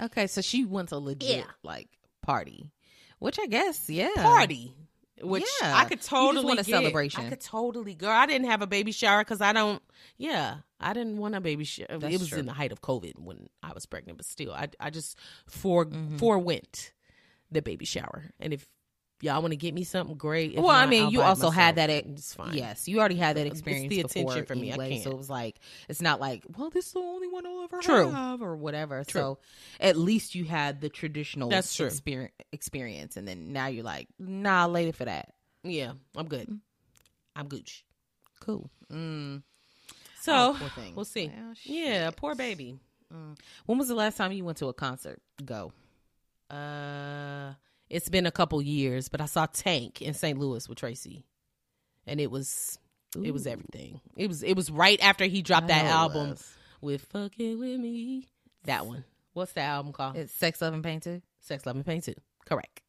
[0.00, 1.44] Okay, so she wants a legit Yeah.
[1.62, 1.88] like
[2.22, 2.70] party,
[3.18, 4.74] which I guess yeah Party.
[5.22, 5.76] Which Yeah.
[5.76, 7.24] I could totally want a celebration.
[7.24, 8.10] I could totally, girl.
[8.10, 9.80] I didn't have a baby shower because I don't.
[10.18, 11.86] Yeah, I didn't want a baby shower.
[11.98, 12.40] That's It was true.
[12.40, 15.86] in the height of COVID when I was pregnant, but still, I I just for
[15.86, 16.18] Mhm.
[16.18, 16.92] forewent
[17.50, 18.24] the baby shower.
[18.40, 18.66] And if
[19.24, 20.52] y'all want to get me something great.
[20.52, 21.90] If well, I mean, I'll you also had that.
[21.90, 22.54] At, It's fine.
[22.54, 24.70] Yes, you already had that It's experience the attention for me.
[24.70, 25.04] I anyway, so can't.
[25.04, 25.58] So it was like
[25.88, 28.10] it's not like, well, this is the only one I'll ever True.
[28.10, 29.02] have or whatever.
[29.04, 29.20] True.
[29.20, 29.38] So
[29.80, 31.88] at least you had the traditional That's true.
[31.88, 35.32] exper- experience, and then now you're like, nah, later for that.
[35.62, 36.60] Yeah, I'm good.
[37.34, 37.84] I'm Gooch.
[38.40, 38.70] Cool.
[38.92, 39.42] Mm.
[40.20, 41.30] So Oh, we'll see.
[41.64, 42.78] Yeah, poor baby.
[43.66, 45.20] When was the last time you went to a concert?
[45.44, 45.72] Go.
[46.50, 47.52] Uh,
[47.94, 50.36] it's been a couple years, but I saw Tank in St.
[50.36, 51.24] Louis with Tracy,
[52.08, 52.76] and it was
[53.22, 54.00] it was everything.
[54.16, 56.34] It was it was right after he dropped that album
[56.80, 58.26] with "Fucking with Me."
[58.64, 59.04] That one.
[59.32, 60.16] What's that album called?
[60.16, 61.22] It's Sex, Love, and Pain too.
[61.40, 62.14] Sex, Love, and Pain too.
[62.46, 62.80] Correct.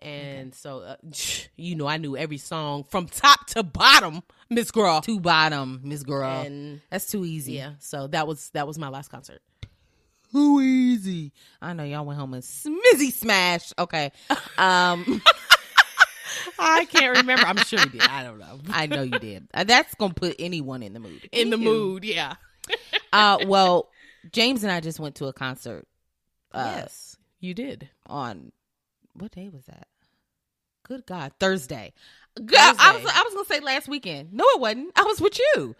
[0.00, 0.96] And so, uh,
[1.56, 5.02] you know, I knew every song from top to bottom, Miss Girl.
[5.02, 6.28] To bottom, Miss Girl.
[6.28, 7.52] And That's too easy.
[7.52, 9.40] yeah, so that was that was my last concert.
[10.32, 11.32] Too easy.
[11.60, 13.72] I know y'all went home and smizzy smash.
[13.78, 14.12] Okay.
[14.58, 15.20] Um,
[16.58, 17.44] I can't remember.
[17.46, 18.02] I'm sure we did.
[18.02, 18.60] I don't know.
[18.70, 19.48] I know you did.
[19.52, 21.28] Uh, That's gonna put anyone in the mood.
[21.32, 22.34] In the mood, yeah.
[23.12, 23.88] Uh, well,
[24.30, 25.88] James and I just went to a concert.
[26.52, 27.88] Uh, yes, you did.
[28.06, 28.52] on
[29.14, 29.88] what day was that?
[30.84, 31.92] Good God, Thursday.
[32.44, 34.32] God, I was I was gonna say last weekend.
[34.32, 34.92] No, it wasn't.
[34.94, 35.74] I was with you.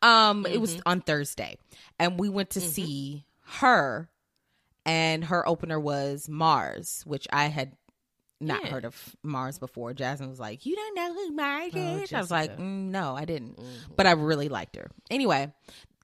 [0.00, 1.56] Um, it was on Thursday,
[1.98, 2.62] and we went to Mhm.
[2.62, 4.10] see her,
[4.84, 7.76] and her opener was Mars, which I had
[8.40, 8.70] not Yeah.
[8.70, 9.94] heard of Mars before.
[9.94, 13.16] Jasmine was like, "You don't know who Mars Oh, is?" I was like, mm, "No,
[13.16, 13.94] I didn't," Mm-hmm.
[13.96, 14.90] but I really liked her.
[15.10, 15.52] Anyway,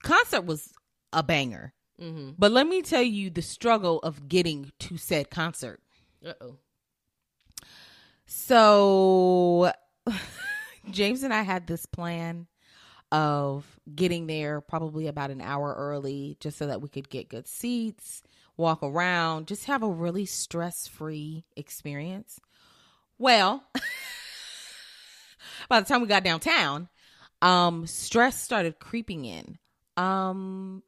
[0.02, 0.72] concert was
[1.12, 1.74] a banger.
[2.00, 2.31] Mm-hmm.
[2.38, 5.81] But let me tell you the struggle of getting to said concert.
[6.24, 6.57] Uh oh.
[8.26, 9.72] So
[10.90, 12.46] James and I had this plan
[13.12, 17.46] of getting there probably about an hour early just so that we could get good
[17.46, 18.22] seats,
[18.57, 22.40] walk around, just have a really stress-free experience.
[23.18, 23.64] Well,
[25.68, 26.88] by the time we got downtown,
[27.42, 29.59] um stress started creeping in.
[29.96, 30.83] Um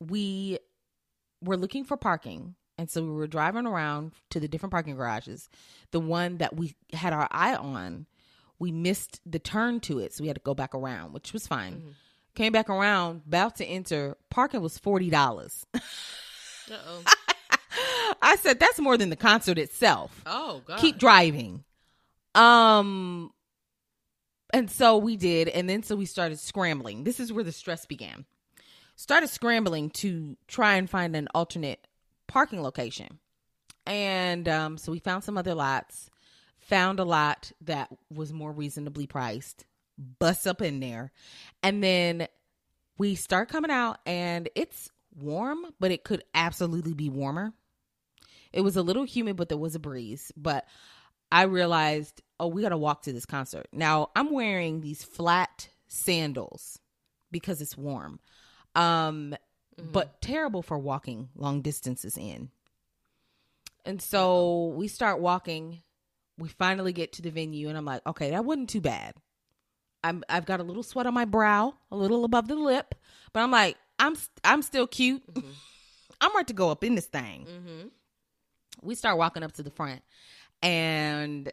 [0.00, 0.58] we
[1.42, 5.48] were looking for parking and so we were driving around to the different parking garages
[5.90, 8.06] the one that we had our eye on
[8.60, 11.46] we missed the turn to it so we had to go back around which was
[11.48, 11.74] fine.
[11.74, 11.94] Mhm.
[12.36, 15.78] came back around about to enter parking was $40 Uh
[16.86, 17.02] oh.
[18.22, 20.22] i said that's more than the concert itself.
[20.26, 20.78] Oh God.
[20.78, 21.64] keep driving.
[22.34, 23.32] Um
[24.52, 27.04] and so we did and then so we started scrambling.
[27.04, 28.24] This is where the stress began.
[28.96, 31.86] Started scrambling to try and find an alternate
[32.28, 33.18] parking location.
[33.86, 36.10] And um so we found some other lots
[36.60, 39.64] found a lot that was more reasonably priced
[40.18, 41.12] bust up in there.
[41.62, 42.26] And then
[42.96, 47.52] we start coming out and it's warm but it could absolutely be warmer.
[48.52, 50.32] It was a little humid but there was a breeze.
[50.36, 50.66] But
[51.32, 53.66] i realized oh we gotta walk to this concert.
[53.72, 56.78] Now i'm wearing these flat sandals
[57.30, 58.20] because it's warm.
[58.74, 59.34] Um
[59.78, 59.92] Mhm.
[59.92, 62.50] but terrible for walking long distances in.
[63.84, 65.82] And so we start walking
[66.40, 69.14] we finally get to the venue and i'm like okay that wasn't too bad.
[70.02, 72.94] I'm i've got a little sweat on my brow a little above the lip
[73.32, 75.22] but i'm like i'm i'm still cute.
[75.32, 75.44] Mhm.
[76.20, 77.46] i'm ready to go up in this thing.
[77.46, 77.88] Mm-hmm.
[78.82, 80.02] we start walking up to the front
[80.62, 81.52] and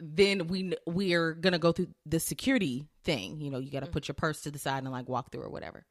[0.00, 4.14] then we we're gonna go through the security thing you know you gotta put your
[4.14, 5.84] purse to the side and like walk through or whatever.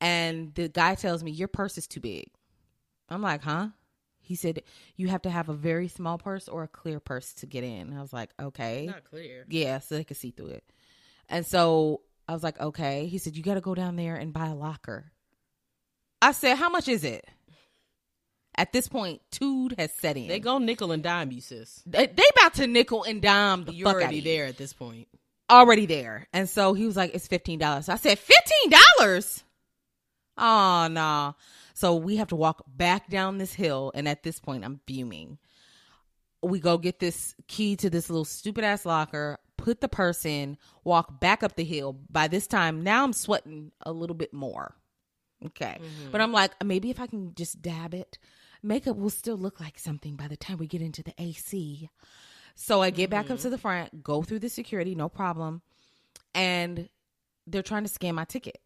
[0.00, 2.26] And the guy tells me your purse is too big.
[3.08, 3.68] I'm like huh
[4.26, 4.62] he said
[4.96, 7.96] you have to have a very small purse or a clear purse to get in
[7.96, 9.46] i was like okay Not clear.
[9.48, 10.64] yeah, so they could see through it.
[11.28, 13.06] And so I was like, okay.
[13.06, 15.10] He said, you got to go down there and buy a locker.
[16.22, 17.24] I said, how much is it?
[18.56, 20.28] At this point, Tude has set in.
[20.28, 21.82] They go nickel and dime you, sis.
[21.84, 24.22] They, they about to nickel and dime the You're fuck already out of you.
[24.22, 25.08] there at this point.
[25.50, 26.26] Already there.
[26.32, 27.88] And so he was like, it's fifteen dollars.
[27.88, 29.44] I said, fifteen dollars.
[30.38, 31.34] Oh no.
[31.76, 35.36] So we have to walk back down this hill, and at this point, I'm fuming.
[36.42, 40.56] We go get this key to this little stupid ass locker, put the purse in,
[40.84, 41.98] walk back up the hill.
[42.08, 44.74] By this time, now I'm sweating a little bit more.
[45.44, 45.76] Okay.
[45.78, 46.12] Mm-hmm.
[46.12, 48.16] But I'm like, maybe if I can just dab it,
[48.62, 51.90] makeup will still look like something by the time we get into the AC.
[52.54, 53.42] So I get back up mm-hmm.
[53.42, 55.60] to the front, go through the security, no problem.
[56.34, 56.88] And
[57.46, 58.62] they're trying to scan my ticket.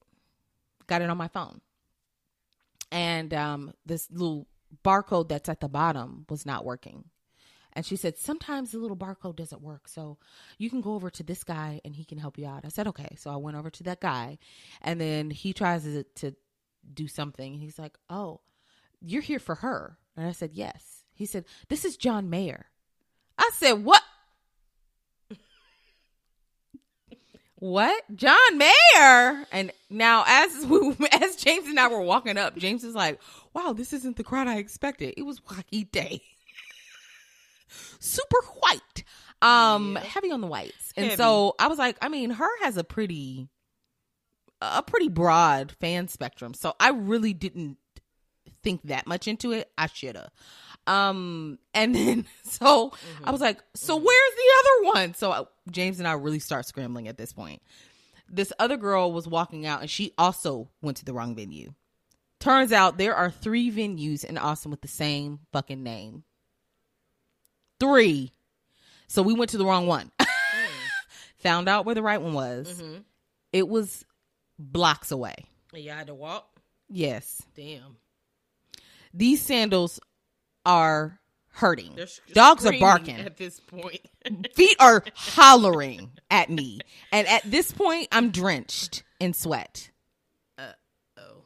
[0.86, 1.60] Got it on my phone.
[2.90, 4.46] And um, this little
[4.84, 7.04] barcode that's at the bottom was not working.
[7.72, 9.86] And she said, Sometimes the little barcode doesn't work.
[9.86, 10.18] So
[10.58, 12.64] you can go over to this guy and he can help you out.
[12.64, 13.16] I said, Okay.
[13.16, 14.38] So I went over to that guy.
[14.82, 16.34] And then he tries to, to
[16.92, 17.54] do something.
[17.54, 18.40] He's like, Oh,
[19.00, 19.98] you're here for her.
[20.16, 21.04] And I said, Yes.
[21.12, 22.66] He said, This is John Mayer.
[23.40, 24.02] I said, "What?
[27.60, 28.02] What?
[28.14, 32.94] John Mayer?" And now, as we, as James and I were walking up, James is
[32.94, 33.20] like,
[33.54, 35.14] "Wow, this isn't the crowd I expected.
[35.16, 36.22] It was Wacky Day,
[38.00, 39.04] super white,
[39.42, 41.16] um, heavy on the whites." And Heavy.
[41.16, 42.48] so I was like, I mean, H.E.R.
[42.62, 43.48] has a pretty,
[44.60, 46.54] a pretty broad fan spectrum.
[46.54, 47.78] So I really didn't
[48.62, 49.70] think that much into it.
[49.76, 50.30] I should have.
[50.86, 53.32] Um, and then so I mm-hmm.
[53.32, 54.04] was like, so mm-hmm.
[54.04, 55.14] where's the other one?
[55.14, 57.62] So I, James and I really start scrambling at this point.
[58.28, 61.74] This other girl was walking out, and she also went to the wrong venue.
[62.38, 66.22] Turns out there are three venues in Austin with the same fucking name.
[67.80, 68.32] Three.
[69.08, 70.10] So we went to the wrong one.
[70.50, 71.42] Mm.
[71.42, 72.82] Found out where the right one was.
[72.82, 73.02] Mm-hmm.
[73.52, 74.04] It was
[74.58, 75.36] blocks away.
[75.72, 76.60] You had to walk.
[76.88, 77.40] Yes.
[77.54, 77.96] Damn.
[79.12, 80.00] These sandals
[80.64, 81.20] are
[81.52, 81.94] hurting.
[81.96, 83.16] They're Dogs are barking.
[83.16, 84.00] at this point.
[84.54, 86.80] Feet are hollering at me.
[87.12, 89.90] And at this point, I'm drenched in sweat.
[90.58, 91.42] oh.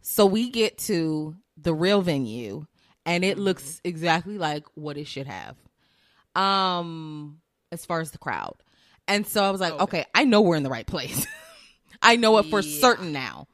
[0.00, 2.66] So we get to the real venue
[3.04, 5.56] and it looks exactly like what it should have.
[6.34, 7.38] Um
[7.72, 8.54] as far as the crowd.
[9.08, 9.82] And so I was like, Okay.
[9.82, 11.26] okay, I know we're in the right place.
[12.02, 12.80] I know it for Yeah.
[12.80, 13.46] certain now.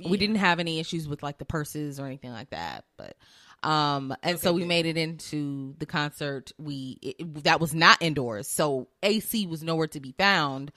[0.00, 0.10] Yeah.
[0.10, 3.16] We didn't have any issues with like the purses or anything like that, but
[3.62, 6.52] um and so we made it into the concert.
[6.58, 8.46] We it, that was not indoors.
[8.48, 10.70] So AC was nowhere to be found.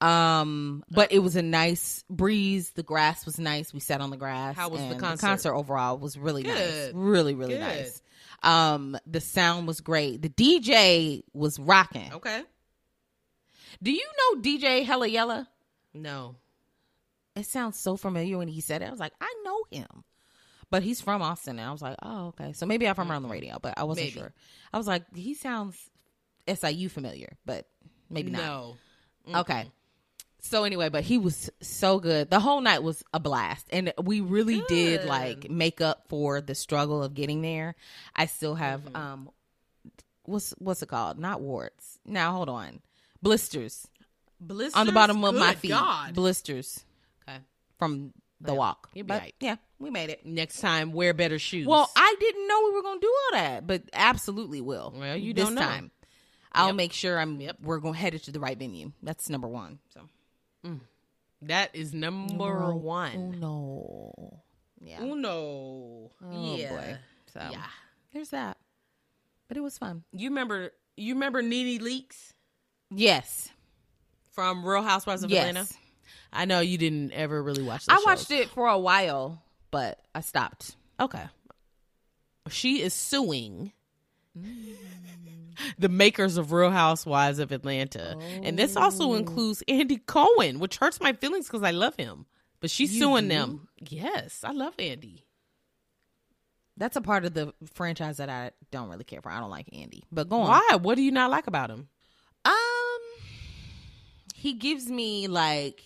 [0.00, 2.70] Um but it was a nice breeze.
[2.70, 3.72] The grass was nice.
[3.72, 4.54] We sat on the grass.
[4.56, 5.52] How was the and concert?
[5.54, 6.56] overall was really nice.
[6.56, 6.96] Good.
[6.96, 7.60] Really really Good.
[7.60, 8.02] nice.
[8.42, 10.22] Um the sound was great.
[10.22, 12.12] The DJ was rocking.
[12.12, 12.42] Okay.
[13.82, 15.48] Do you know DJ Hella Yella?
[15.94, 16.36] No.
[17.36, 18.86] It sounds so familiar when he said it.
[18.88, 20.04] I was like, I know him.
[20.70, 21.58] But he's from Austin.
[21.58, 22.52] And I was like, oh, okay.
[22.54, 24.18] So maybe I've heard him on the radio, but I wasn't Maybe.
[24.20, 24.32] sure.
[24.72, 25.76] I was like, he sounds
[26.48, 27.66] SIU familiar, but
[28.08, 28.40] maybe not.
[28.42, 28.76] No.
[29.40, 29.66] Okay.
[30.40, 32.30] So anyway, but he was so good.
[32.30, 33.66] The whole night was a blast.
[33.70, 37.74] And we really did like make up for the struggle of getting there.
[38.16, 38.96] I still have Mm-hmm.
[38.96, 39.30] um
[40.24, 41.18] what's what's it called?
[41.18, 41.98] Not warts.
[42.06, 42.80] Now hold on.
[43.20, 43.86] Blisters
[44.40, 44.74] Blisters?
[44.74, 45.68] on the bottom of my feet.
[45.70, 46.14] God.
[46.14, 46.82] Blisters.
[47.82, 48.90] From the walk.
[48.94, 49.34] But right.
[49.40, 50.24] yeah, we made it.
[50.24, 51.66] Next time, wear better shoes.
[51.66, 54.94] Well, I didn't know we were going to do all that, but absolutely will.
[54.96, 55.62] Well, you this don't know.
[55.62, 55.90] time.
[56.52, 56.74] I'll Yep.
[56.76, 57.40] make sure I'm.
[57.40, 57.56] Yep.
[57.62, 58.92] We're going headed to the right venue.
[59.02, 59.78] That's number one.
[59.94, 60.00] So
[60.64, 60.80] mm.
[61.42, 63.40] that is number one.
[63.40, 64.42] No.
[64.80, 65.00] Yeah.
[65.02, 65.30] Uno.
[66.24, 66.70] Oh, yeah.
[66.70, 66.98] boy.
[67.32, 67.66] So Yeah.
[68.12, 68.58] there's that.
[69.48, 70.04] But it was fun.
[70.12, 70.70] You remember?
[70.96, 72.32] You remember Nene Leakes
[72.90, 73.48] Yes.
[74.30, 75.48] from Real Housewives of yes.
[75.48, 75.68] Atlanta?
[76.32, 77.84] I know you didn't ever really watch.
[77.88, 80.76] I watched it for a while, but I stopped.
[80.98, 81.24] Okay.
[82.50, 83.72] She is suing
[84.38, 84.74] Mm.
[85.78, 88.16] the makers of Real Housewives of Atlanta.
[88.42, 88.80] And this Oh.
[88.82, 92.24] also includes Andy Cohen, which hurts my feelings because I love him.
[92.60, 93.28] But she's You suing do?
[93.34, 93.68] them.
[93.90, 95.26] Yes, I love Andy.
[96.78, 99.30] That's a part of the franchise that I don't really care for.
[99.30, 100.04] I don't like Andy.
[100.10, 100.48] But go on.
[100.48, 100.76] Why?
[100.76, 101.88] What do you not like about him?
[102.46, 102.52] Um,
[104.34, 105.82] he gives me like,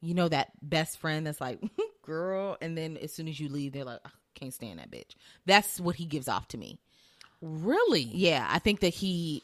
[0.00, 1.60] you know, that best friend that's like,
[2.02, 5.14] girl, and then as soon as you leave, they're like, "I can't stand that bitch.
[5.46, 6.78] That's what he gives off to me.
[7.40, 8.02] Really?
[8.02, 9.42] Yeah, I think that he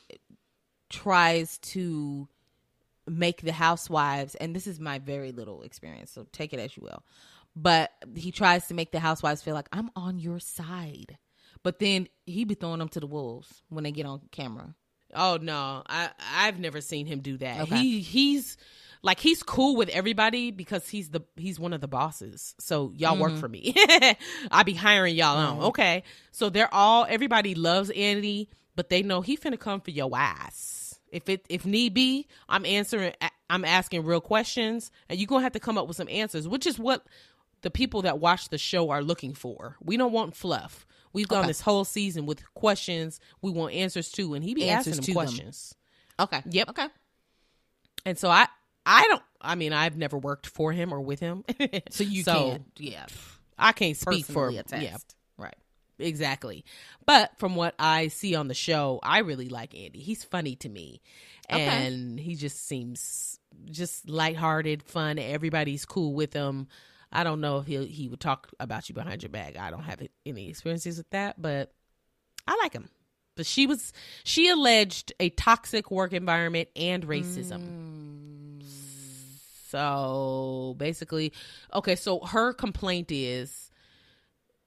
[0.88, 2.28] tries to
[3.06, 6.82] make the housewives, and this is my very little experience, so take it as you
[6.82, 7.02] will.
[7.56, 11.18] But he tries to make the housewives feel like I'm on your side.
[11.62, 14.74] But then he be throwing them to the wolves when they get on camera.
[15.14, 17.62] Oh no, I I've never seen him do that.
[17.62, 17.76] Okay.
[17.76, 18.56] He he's
[19.04, 22.54] like he's cool with everybody because he's the he's one of the bosses.
[22.58, 23.40] So y'all work mm-hmm.
[23.40, 23.74] for me.
[24.50, 25.56] I be hiring y'all on.
[25.56, 25.64] Mm-hmm.
[25.66, 26.02] Okay.
[26.32, 30.98] So they're all everybody loves Andy, but they know he finna come for your ass.
[31.12, 33.12] If it if need be, I'm answering
[33.50, 36.66] I'm asking real questions and you're gonna have to come up with some answers, which
[36.66, 37.04] is what
[37.60, 39.76] the people that watch the show are looking for.
[39.82, 40.86] We don't want fluff.
[41.12, 41.48] We've gone Okay.
[41.48, 45.14] this whole season with questions we want answers to, and he be Answers asking them
[45.14, 45.26] them.
[45.26, 45.74] questions.
[46.18, 46.42] Okay.
[46.46, 46.70] Yep.
[46.70, 46.86] Okay.
[48.06, 48.48] And so I,
[48.86, 49.22] I don't.
[49.40, 51.44] I mean, I've never worked for him or with him,
[51.90, 53.06] So you can't, yeah,
[53.58, 54.82] I can't speak for attest.
[54.82, 54.96] Yeah,
[55.36, 55.54] Right.
[55.98, 56.64] exactly.
[57.06, 60.00] But from what I see on the show, I really like Andy.
[60.00, 61.02] He's funny to me,
[61.50, 61.60] Okay.
[61.62, 63.38] and he just seems
[63.70, 65.18] just lighthearted, fun.
[65.18, 66.68] Everybody's cool with him.
[67.12, 69.56] I don't know if he he would talk about you behind your back.
[69.56, 71.72] I don't have any experiences with that, but
[72.48, 72.88] I like him.
[73.36, 73.92] But she was
[74.24, 77.60] she alleged a toxic work environment and racism.
[77.60, 78.03] Mm.
[79.74, 81.32] So basically,
[81.72, 81.96] okay.
[81.96, 83.72] So her complaint is,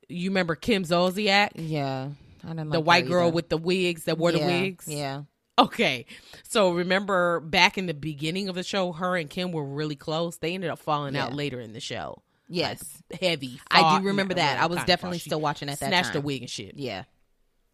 [0.09, 1.51] you remember Kim Zolciak?
[1.55, 2.09] Yeah.
[2.43, 2.71] I didn't know.
[2.73, 3.35] the like white girl either.
[3.35, 4.85] with the wigs that wore the wigs.
[4.85, 5.23] Yeah.
[5.57, 6.07] Okay.
[6.43, 10.37] So remember back in the beginning of the show, her and Kim were really close.
[10.37, 12.21] They ended up falling out later in the show.
[12.49, 12.83] Yes.
[13.09, 13.61] Like, heavy.
[13.71, 14.63] I do remember yeah, that.
[14.63, 16.17] I was definitely still watching at that Snatched time.
[16.17, 16.75] a wig and shit.
[16.75, 17.03] Yeah.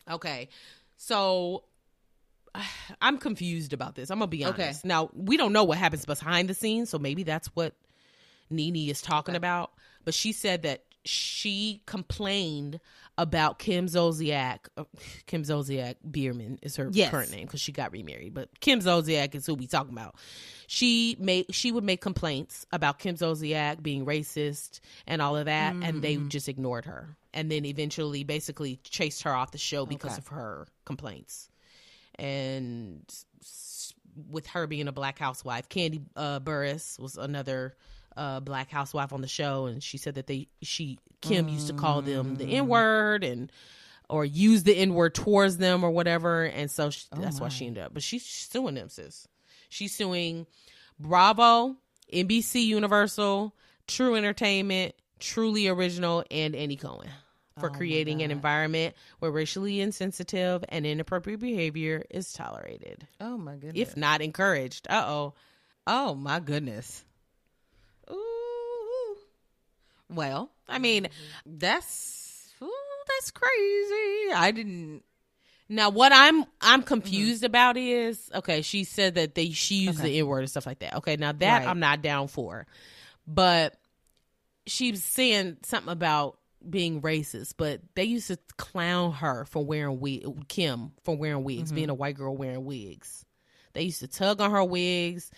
[0.10, 0.50] Okay.
[0.98, 1.64] So
[3.02, 4.10] I'm confused about this.
[4.10, 4.60] I'm gonna be honest.
[4.60, 4.88] Okay.
[4.88, 7.74] Now we don't know what happens behind the scenes, so maybe that's what
[8.50, 9.38] Nene is talking Okay.
[9.38, 9.72] about.
[10.06, 12.80] But she said that she complained
[13.18, 14.68] about Kim Zolciak.
[14.78, 14.84] uh,
[15.28, 17.12] Kim Zolciak Biermann is her Yes.
[17.12, 18.34] current name because she got remarried.
[18.34, 20.16] But Kim Zolciak is who we talking about.
[20.68, 25.76] She made she would make complaints about Kim Zolciak being racist and all of that,
[25.82, 26.28] and they Mm-hmm.
[26.30, 27.16] just ignored her.
[27.34, 30.20] And then eventually, basically, chased her off the show because Okay.
[30.20, 31.50] of her complaints.
[32.20, 33.04] And
[34.30, 37.76] with her being a black housewife, Kandi uh, Burruss was another
[38.16, 41.74] uh, black housewife on the show, and she said that they she Kim used to
[41.74, 42.38] call them Mm.
[42.38, 43.52] the N word and
[44.10, 47.66] or use the N word towards them or whatever, and so she, that's why she
[47.66, 47.94] ended up.
[47.94, 49.28] But she's suing them, sis.
[49.70, 50.46] She's suing
[51.00, 51.76] Bravo,
[52.12, 53.56] NBC Universal,
[53.88, 57.10] True Entertainment, Truly Original, and Andy Cohen
[57.60, 63.54] for Oh creating an environment where racially insensitive and inappropriate behavior is tolerated, Oh my
[63.56, 63.90] goodness.
[63.90, 64.88] if not encouraged.
[64.90, 65.34] Uh oh.
[65.86, 67.04] Oh my goodness.
[68.10, 69.16] Ooh.
[70.10, 71.08] Well, I mean,
[71.46, 72.72] that's ooh,
[73.08, 74.34] that's crazy.
[74.36, 75.04] I didn't.
[75.70, 78.62] Now, what I'm I'm confused about is okay.
[78.62, 80.10] She said that they she used Okay.
[80.10, 80.96] the N word and stuff like that.
[80.98, 81.68] Okay, now that Right.
[81.68, 82.68] I'm not down for,
[83.28, 83.76] but
[84.68, 86.38] she's saying something about
[86.70, 87.54] being racist.
[87.58, 91.76] But they used to clown her for wearing wig, Kim for wearing wigs, mm-hmm.
[91.76, 93.26] being a white girl wearing wigs.
[93.74, 95.32] They used to tug on her wigs.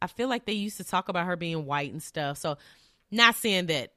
[0.00, 2.38] I feel like they used to talk about her being white and stuff.
[2.38, 2.58] So,
[3.10, 3.92] not saying that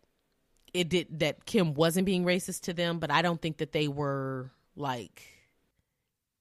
[0.73, 3.87] it did that Kim wasn't being racist to them, but I don't think that they
[3.87, 5.23] were like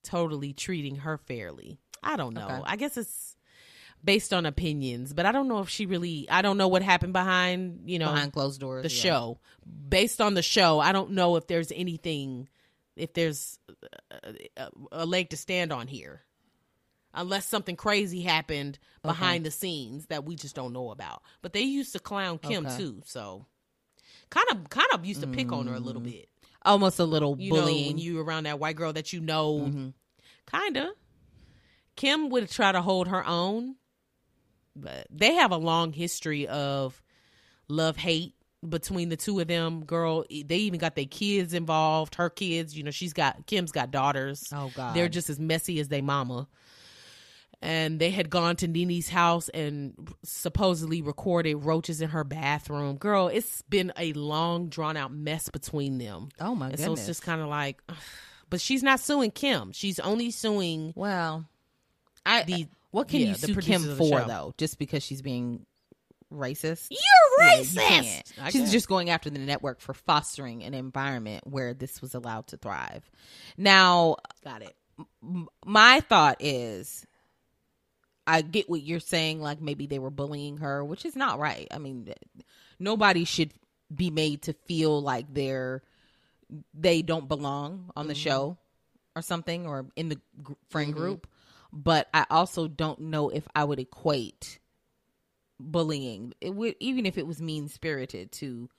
[0.03, 1.79] totally treating her fairly.
[2.03, 2.45] I don't know.
[2.45, 2.61] Okay.
[2.65, 3.34] I guess it's
[4.05, 7.13] based on opinions, but I don't know if she really I don't know what happened
[7.13, 8.83] behind, you know, behind closed doors.
[8.83, 9.01] the yeah.
[9.01, 9.39] show.
[9.89, 12.47] Based on the show, I don't know if there's anything
[12.95, 13.59] if there's
[14.11, 16.21] a, a, a leg to stand on here.
[17.17, 21.21] Unless something crazy happened behind the scenes that we just don't know about.
[21.41, 22.77] But they used to clown Kim Okay.
[22.77, 23.45] too, so
[24.29, 26.27] kind of kind of used to pick on her a little bit
[26.63, 27.83] Almost a little you bullying.
[27.83, 29.89] know, when you around that white girl that you know, Mm-hmm.
[30.51, 30.91] kinda.
[31.95, 33.75] Kim would try to hold her own,
[34.75, 37.01] but they have a long history of
[37.67, 38.33] love hate
[38.67, 39.85] between the two of them.
[39.85, 42.15] Girl, they even got their kids involved.
[42.15, 44.43] Her kids, you know, she's got Kim's got daughters.
[44.53, 44.95] oh God.
[44.95, 46.47] They're just as messy as they mama.
[47.61, 52.97] And they had gone to Nene's house and supposedly recorded roaches in her bathroom.
[52.97, 56.29] Girl, it's been a long, drawn out mess between them.
[56.39, 56.85] oh my And goodness.
[56.85, 57.81] so it's just kind of like,
[58.49, 59.71] but she's not suing Kim.
[59.71, 61.45] She's only suing well,
[62.25, 62.43] I.
[62.43, 62.67] the.
[62.95, 64.25] What can yeah, you sue Kim for show.
[64.25, 64.53] though?
[64.57, 65.65] Just because she's being
[66.31, 66.87] racist?
[66.91, 67.45] You're
[68.37, 72.15] Yeah, you She's just going after the network for fostering an environment where this was
[72.15, 73.11] allowed to thrive.
[73.57, 74.15] Now,
[74.45, 74.77] got it.
[75.21, 77.05] m- my thought is
[78.25, 81.67] I get what you're saying like maybe they were bullying her, which is not right.
[81.71, 82.13] I mean,
[82.79, 83.51] nobody should
[83.93, 85.83] be made to feel like they're
[86.73, 88.21] they don't belong on the mm-hmm.
[88.21, 88.57] show
[89.17, 90.99] or something or in the gr- friend mm-hmm.
[91.01, 91.27] group.
[91.75, 94.59] But I also don't know if I would equate
[95.59, 98.69] bullying it would even if it was mean spirited to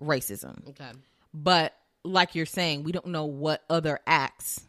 [0.00, 0.90] racism Okay.
[1.32, 1.72] but
[2.02, 4.60] like you're saying we don't know what other acts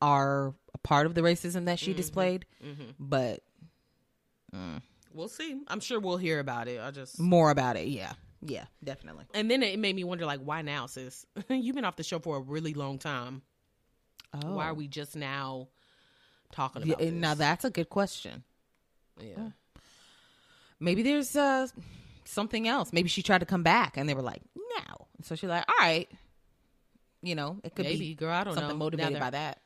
[0.00, 1.98] are a part of the racism that she mm-hmm.
[1.98, 2.90] displayed mm-hmm.
[2.98, 3.42] but
[4.54, 4.80] mm.
[5.16, 5.58] We'll see.
[5.66, 6.78] I'm sure we'll hear about it.
[6.78, 7.18] I just.
[7.18, 8.12] more about it yeah
[8.42, 11.24] yeah definitely And then it made me wonder, like, why now, sis?
[11.48, 13.40] You've been off the show for a really long time.
[14.34, 15.68] oh Why are we just now
[16.52, 17.12] talking Yeah, about this?
[17.12, 18.44] now that's a good question
[19.20, 19.50] yeah.
[20.80, 21.66] maybe there's uh
[22.24, 25.48] something else maybe she tried to come back and they were like no so she's
[25.48, 26.08] like all right
[27.22, 28.32] you know it could Maybe, be girl.
[28.32, 28.84] I don't something know.
[28.84, 29.58] motivated by that-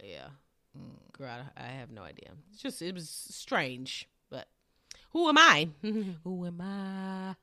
[0.00, 0.28] that Yeah.
[1.12, 2.30] Girl, I, I have no idea.
[2.52, 4.08] It's just, it was strange.
[4.30, 4.48] But
[5.10, 5.68] who am I?
[6.24, 7.34] who am i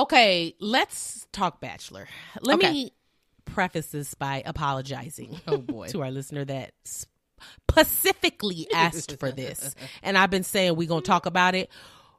[0.00, 2.06] okay, let's talk Bachelor.
[2.40, 2.70] Let Okay.
[2.72, 2.92] me
[3.46, 5.40] preface this by apologizing.
[5.46, 5.88] Oh, boy.
[5.88, 9.74] to our listener that specifically asked for this.
[10.02, 11.70] And I've been saying we're going to talk about it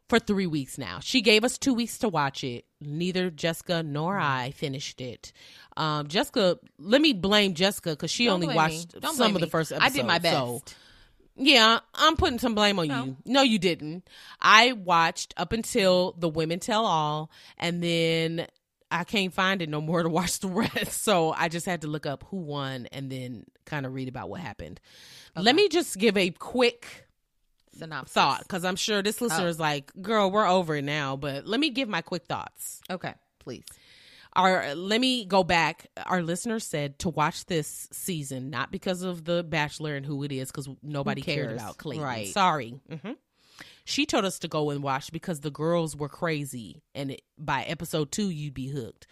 [0.09, 0.99] for three weeks now.
[1.01, 2.65] She gave us two weeks to watch it.
[2.79, 5.33] Neither Jessica nor I finished it.
[5.75, 9.71] Um, Jessica, let me blame Jessica because she Don't only watched some of the first
[9.71, 9.85] episode.
[9.85, 10.61] i did my best so-
[11.39, 13.17] yeah, I'm putting some blame on you.
[13.23, 14.09] No, you didn't.
[14.41, 18.47] I watched up until the women tell all, and then
[18.89, 21.01] I can't find it no more to watch the rest.
[21.03, 24.29] So I just had to look up who won and then kind of read about
[24.29, 24.79] what happened.
[25.35, 27.05] Let me just give a quick
[27.77, 28.13] Synopsis.
[28.13, 29.49] thought because I'm sure this listener Oh.
[29.49, 31.15] is like, girl, we're over it now.
[31.15, 32.81] But let me give my quick thoughts.
[32.89, 33.63] Okay, please.
[34.33, 35.87] Our let me go back.
[36.05, 40.31] Our listener said to watch this season, not because of the Bachelor and who it
[40.31, 41.61] is, because nobody cared cares?
[41.61, 42.03] about Clayton.
[42.03, 42.27] Right.
[42.33, 42.79] Sorry.
[43.01, 43.11] hmm
[43.89, 47.63] She told us to go and watch because the girls were crazy, and it, by
[47.63, 49.07] episode two, you'd be hooked.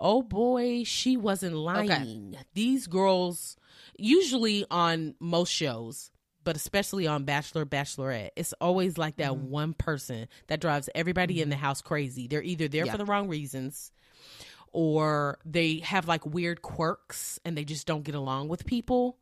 [0.00, 2.34] Oh boy, she wasn't lying.
[2.54, 3.56] These girls,
[3.98, 6.10] usually on most shows,
[6.42, 9.50] but especially on Bachelor, Bachelorette, it's always like that Mm-hmm.
[9.50, 12.26] one person that drives everybody in the house crazy.
[12.26, 12.92] They're either there Yeah.
[12.92, 13.92] for the wrong reasons
[14.72, 19.18] or they have like weird quirks and they just don't get along with people.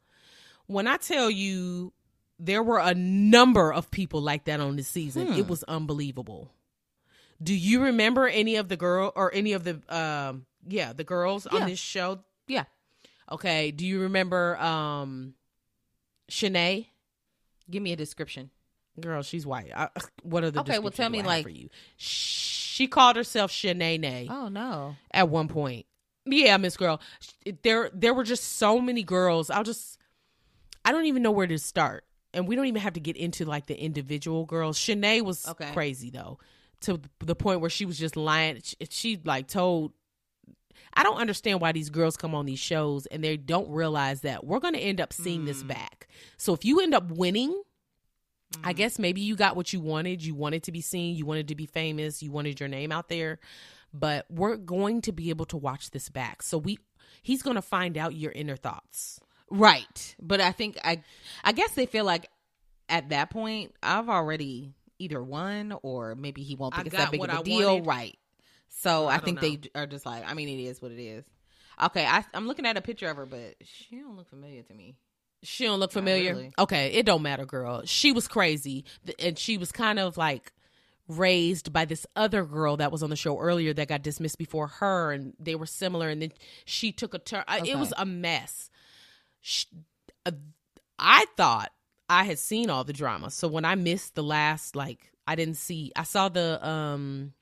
[0.66, 1.92] When I tell you
[2.38, 5.32] there were a number of people like that on this season, Hmm.
[5.34, 6.50] it was unbelievable.
[7.42, 11.46] Do you remember any of the girl or any of the um yeah, the girls
[11.50, 11.58] Yeah.
[11.60, 12.20] on this show?
[12.46, 12.64] Yeah.
[13.30, 15.34] Okay, do you remember um
[16.30, 16.86] Shanae?
[17.70, 18.50] Give me a description.
[19.00, 19.70] Girl, she's white.
[19.74, 19.88] I,
[20.22, 21.68] what are the Okay, well, tell me, do I have like- for you?
[21.96, 24.96] She called herself Shanae Oh no.
[25.12, 25.86] at one point.
[26.24, 27.00] Yeah, Miss Girl.
[27.62, 29.50] There there were just so many girls.
[29.50, 29.98] I'll just
[30.84, 32.04] I don't even know where to start.
[32.34, 34.78] And we don't even have to get into like the individual girls.
[34.78, 35.70] Shanae was Okay.
[35.72, 36.38] crazy though.
[36.82, 38.60] To the point where she was just lying.
[38.62, 39.92] She, she like told
[40.94, 44.44] I don't understand why these girls come on these shows and they don't realize that
[44.44, 45.68] we're going to end up seeing this mm.
[45.68, 46.08] back.
[46.36, 47.62] So if you end up winning,
[48.62, 48.76] I mm.
[48.76, 50.22] guess maybe you got what you wanted.
[50.22, 53.08] You wanted to be seen, you wanted to be famous, you wanted your name out
[53.08, 53.38] there.
[53.94, 56.42] But we're going to be able to watch this back.
[56.42, 56.78] So we
[57.22, 59.20] he's going to find out your inner thoughts.
[59.52, 60.16] Right.
[60.20, 61.02] But I think I
[61.44, 62.30] I guess they feel like
[62.88, 67.04] at that point I've already either won or maybe he won't I think it's got
[67.04, 67.68] that big of a I deal.
[67.68, 67.86] wanted.
[67.86, 68.18] Right.
[68.70, 71.00] So I, I think don't they are just like I mean it is what it
[71.00, 71.24] is.
[71.82, 74.74] Okay, I I'm looking at a picture of her, but she don't look familiar to
[74.74, 74.96] me.
[75.42, 76.34] She don't look familiar.
[76.34, 76.52] really.
[76.58, 77.82] Okay, it don't matter, girl.
[77.84, 78.84] She was crazy,
[79.18, 80.52] and she was kind of like
[81.08, 84.68] raised by this other girl that was on the show earlier that got dismissed before
[84.68, 86.08] her, and they were similar.
[86.08, 86.32] And then
[86.64, 87.44] she took a turn.
[87.48, 88.70] I It was a mess.
[89.42, 89.66] Sh
[90.24, 90.30] uh,
[90.98, 91.70] I thought
[92.08, 95.56] I had seen all the drama, so when I missed the last, like I didn't
[95.56, 95.92] see.
[95.94, 97.34] I saw the um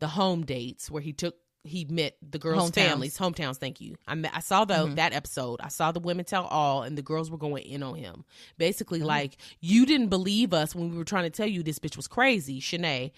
[0.00, 2.74] the home dates where he took he met the girls' Hometowns.
[2.74, 3.56] families, hometowns.
[3.58, 3.96] Thank you.
[4.08, 5.60] I met, I saw the that episode.
[5.60, 8.24] I saw the women tell all, and the girls were going in on him.
[8.56, 11.96] Basically, like you didn't believe us when we were trying to tell you this bitch
[11.96, 13.12] was crazy, Shanae,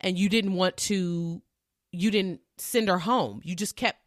[0.00, 1.42] and you didn't want to.
[1.90, 3.40] You didn't send her home.
[3.42, 3.98] You just kept.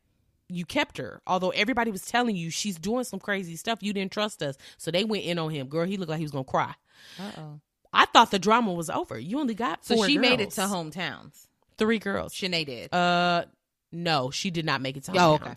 [0.52, 3.80] You kept her, although everybody was telling you she's doing some crazy stuff.
[3.82, 5.68] You didn't trust us, so they went in on him.
[5.68, 6.74] Girl, he looked like he was gonna cry.
[7.20, 7.60] Uh oh.
[7.94, 9.18] I thought the drama was over.
[9.20, 11.48] You only got So she made it to hometowns.
[11.78, 12.34] Three girls.
[12.34, 12.94] Shanae did.
[12.94, 13.46] Uh,
[13.92, 15.18] no, she did not make it to hometowns.
[15.20, 15.54] Oh, okay.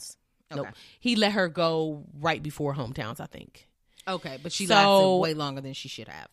[0.57, 0.67] Nope.
[0.67, 0.71] Okay.
[1.01, 3.21] He let her go right before hometowns.
[3.21, 3.69] I think
[4.07, 6.29] okay, but she So- lasted way longer than she should have.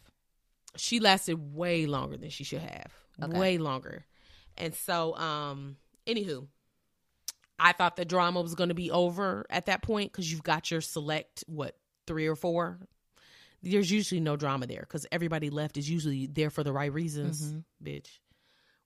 [0.78, 2.92] she lasted way longer than she should have.
[3.22, 3.38] Okay.
[3.40, 4.06] Way longer.
[4.58, 6.48] And so, um, anywho,
[7.64, 10.72] I thought the drama was going to be over at that point because you've got
[10.72, 11.76] your select what
[12.08, 12.80] three or four.
[13.62, 17.54] There's usually no drama there because everybody left is usually there for the right reasons,
[17.84, 18.08] bitch.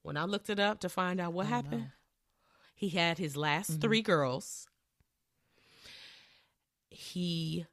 [0.01, 1.53] When I looked it up to find out what Mm-hmm.
[1.53, 1.87] Oh, happened, no.
[2.75, 4.67] he had his last three girls.
[6.89, 7.65] He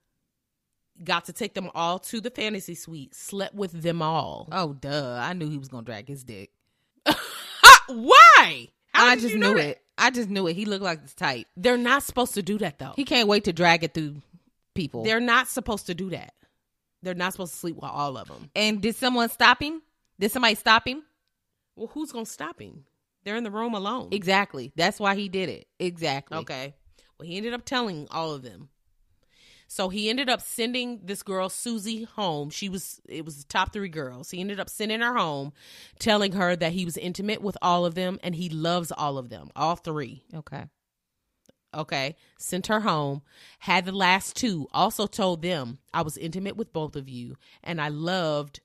[1.02, 4.48] got to take them all to the fantasy suite, slept with them all.
[4.52, 5.18] Oh duh!
[5.20, 6.50] I knew he was gonna drag his dick.
[7.88, 8.68] Why?
[8.92, 9.68] How I just you know knew that?
[9.68, 9.81] it.
[9.98, 10.54] I just knew it.
[10.54, 11.46] He looked like this type.
[11.56, 12.94] They're not supposed to do that though.
[12.96, 14.16] He can't wait to drag it through
[14.74, 15.04] people.
[15.04, 16.34] They're not supposed to do that.
[17.02, 18.50] They're not supposed to sleep with all of them.
[18.54, 19.82] and did someone stop him?
[20.18, 21.02] Did somebody stop him?
[21.76, 22.84] Well, who's gonna stop him?
[23.24, 24.08] They're in the room alone.
[24.12, 24.72] Exactly.
[24.76, 25.66] That's why he did it.
[25.78, 26.38] Exactly.
[26.38, 26.74] Okay.
[27.18, 28.68] Well, he ended up telling all of them.
[29.72, 32.50] So he ended up sending this girl Susie home.
[32.50, 34.30] She was it was the top 3 girls.
[34.30, 35.54] He ended up sending her home
[35.98, 39.30] telling her that he was intimate with all of them and he loves all of
[39.30, 40.24] them, all 3.
[40.34, 40.66] Okay.
[41.74, 42.16] Okay.
[42.38, 43.22] Sent her home,
[43.60, 47.80] had the last two, also told them I was intimate with both of you and
[47.80, 48.60] I loved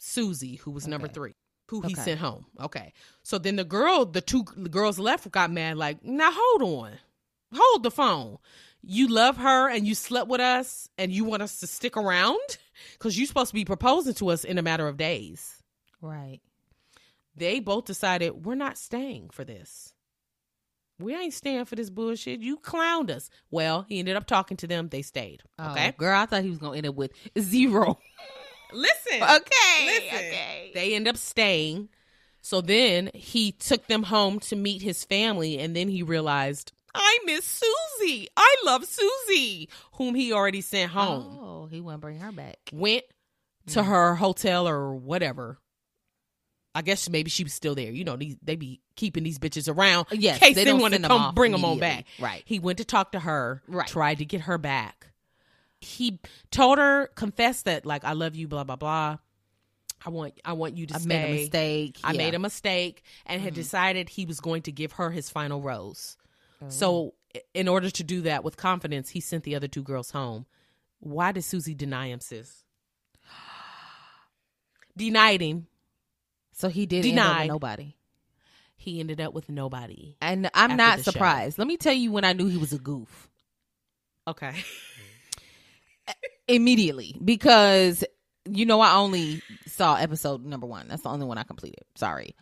[0.00, 1.36] Susie who was number 3.
[1.68, 2.02] Who he Okay.
[2.02, 2.46] sent home.
[2.60, 2.92] Okay.
[3.22, 6.98] So then the girl, the two girls left got mad like, "Now hold on.
[7.54, 8.38] Hold the phone.
[8.88, 12.38] You love her and you slept with us and you want us to stick around
[12.98, 15.62] cuz you're supposed to be proposing to us in a matter of days."
[16.00, 16.40] Right.
[17.34, 19.92] They both decided we're not staying for this.
[20.98, 22.40] We ain't staying for this bullshit.
[22.40, 23.28] You clowned us.
[23.50, 24.88] Well, he ended up talking to them.
[24.88, 25.42] They stayed.
[25.58, 25.72] Oh, okay.
[25.72, 25.88] Okay.
[25.88, 27.98] Oh, Girl, I thought he was gonna end up with zero.
[28.72, 29.22] Listen.
[29.22, 29.84] okay.
[29.84, 30.16] Listen.
[30.16, 30.70] Okay.
[30.74, 31.88] They end up staying.
[32.40, 37.18] So then he took them home to meet his family, and then he realized, I
[37.24, 38.28] miss Susie.
[38.36, 41.38] I love Susie, whom he already sent home.
[41.40, 42.58] Oh, he wouldn't bring her back.
[42.72, 43.04] Went
[43.68, 43.90] to hmm.
[43.90, 45.58] her hotel or whatever.
[46.74, 47.90] I guess maybe she was still there.
[47.90, 50.80] You know, these, they be keeping these bitches around Yes, in case they they, don't
[50.80, 51.90] want to send them come off bring them on back.
[51.90, 52.24] immediately.
[52.24, 52.42] Right.
[52.44, 53.86] He went to talk to her, Right.
[53.86, 55.06] tried to get her back.
[55.80, 56.20] He
[56.50, 59.16] told her, confessed that like I love you, blah blah blah.
[60.04, 61.00] I want I want you to stay.
[61.00, 61.08] I stay.
[61.08, 62.00] made a mistake.
[62.04, 62.18] I Yeah.
[62.18, 63.60] made a mistake and had mm-hmm.
[63.60, 66.18] decided he was going to give her his final rose.
[66.68, 67.14] So,
[67.54, 70.46] in order to do that with confidence, he sent the other two girls home.
[71.00, 72.64] Why did Susie deny him, sis?
[74.96, 75.66] Denied him.
[76.52, 77.48] So he did end up with Denied.
[77.48, 77.96] nobody.
[78.76, 80.16] He ended up with nobody.
[80.20, 81.10] And I'm not the show.
[81.10, 81.58] surprised.
[81.58, 83.28] Let me tell you when I knew he was a goof.
[84.26, 84.54] Okay.
[86.48, 87.16] Immediately.
[87.22, 88.04] Because
[88.48, 90.88] you know I only saw episode number one.
[90.88, 91.84] That's the only one I completed.
[91.94, 92.34] Sorry.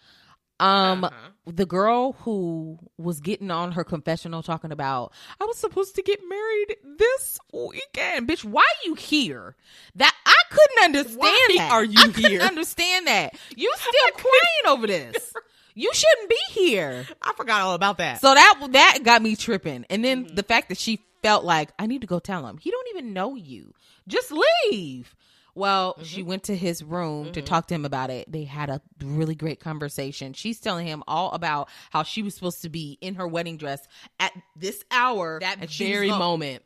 [0.61, 1.31] Um Uh-huh.
[1.47, 6.21] the girl who was getting on her confessional talking about I was supposed to get
[6.29, 8.29] married this weekend.
[8.29, 9.57] Bitch, why you here?
[9.97, 11.71] That I couldn't understand Why that.
[11.73, 12.41] are you I couldn't here?
[12.41, 13.35] understand that.
[13.57, 15.33] You still crying over this.
[15.75, 17.05] You shouldn't be here.
[17.21, 18.21] I forgot all about that.
[18.21, 19.85] So that that got me tripping.
[19.91, 20.35] And then Mm-hmm.
[20.37, 22.59] the fact that she felt like I need to go tell him.
[22.59, 23.75] He don't even know you.
[24.07, 24.31] Just
[24.71, 25.17] leave.
[25.55, 26.29] Well, she Mm-hmm.
[26.29, 28.31] went to his room to talk to him about it.
[28.31, 30.33] They had a really great conversation.
[30.33, 33.87] She's telling him all about how she was supposed to be in her wedding dress
[34.19, 35.39] at this hour.
[35.41, 36.63] that very moment.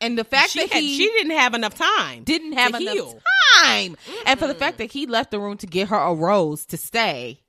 [0.00, 2.24] And the fact She, that had, he she didn't have enough time.
[2.24, 3.20] didn't have enough heal.
[3.62, 3.96] time.
[4.26, 6.76] And for the fact that he left the room to get her a rose to
[6.76, 7.40] stay,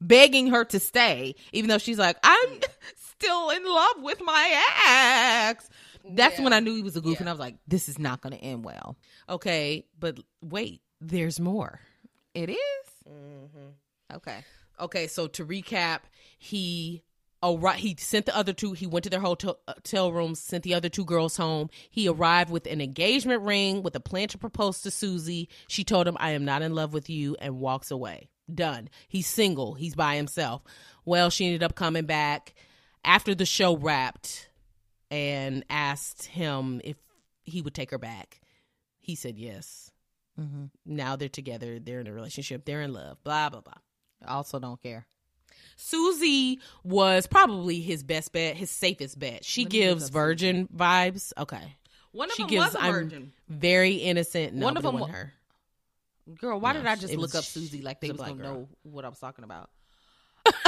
[0.00, 2.48] begging her to stay, even though she's like, I'm
[2.96, 4.62] still in love with my
[5.48, 5.68] ex.
[6.08, 6.44] That's Yeah.
[6.44, 7.20] when I knew he was a goof, Yeah.
[7.20, 8.96] and I was like, this is not going to end well.
[9.28, 11.80] Okay, but wait, there's more.
[12.34, 12.56] It is?
[13.08, 14.14] Mm-hmm.
[14.16, 14.44] Okay.
[14.78, 16.00] Okay, so to recap,
[16.38, 17.02] he
[17.42, 18.72] arri- he sent the other two.
[18.72, 21.70] He went to their hotel, uh, hotel rooms, sent the other two girls home.
[21.90, 25.48] He arrived with an engagement ring with a plan to propose to Susie.
[25.68, 28.28] She told him, "I am not in love with you," and walks away.
[28.54, 28.88] Done.
[29.08, 29.74] He's single.
[29.74, 30.62] He's by himself.
[31.04, 32.54] Well, she ended up coming back
[33.04, 34.45] after the show wrapped
[35.10, 36.96] and asked him if
[37.44, 38.40] he would take her back.
[38.98, 39.90] He said yes.
[40.40, 40.64] Mm-hmm.
[40.84, 41.78] Now they're together.
[41.78, 42.64] They're in a relationship.
[42.64, 43.22] They're in love.
[43.24, 43.74] Blah blah blah.
[44.26, 45.06] I also don't care.
[45.76, 49.44] Susie was probably his best bet, his safest bet.
[49.44, 51.32] She gives virgin vibes.
[51.38, 51.76] Okay.
[52.12, 54.54] One she gives I'm very innocent.
[54.54, 55.32] No, One of them wasn't her.
[56.40, 58.38] Girl, why No, did I just look was- up Susie like they was was going
[58.38, 58.54] to girl.
[58.54, 59.70] know what I was talking about?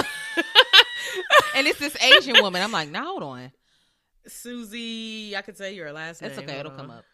[1.54, 2.62] and it's this Asian woman.
[2.62, 3.50] I'm like, now hold on.
[4.28, 6.44] Susie, I could say your last That's name.
[6.44, 6.54] okay.
[6.54, 7.04] Hold It'll come up.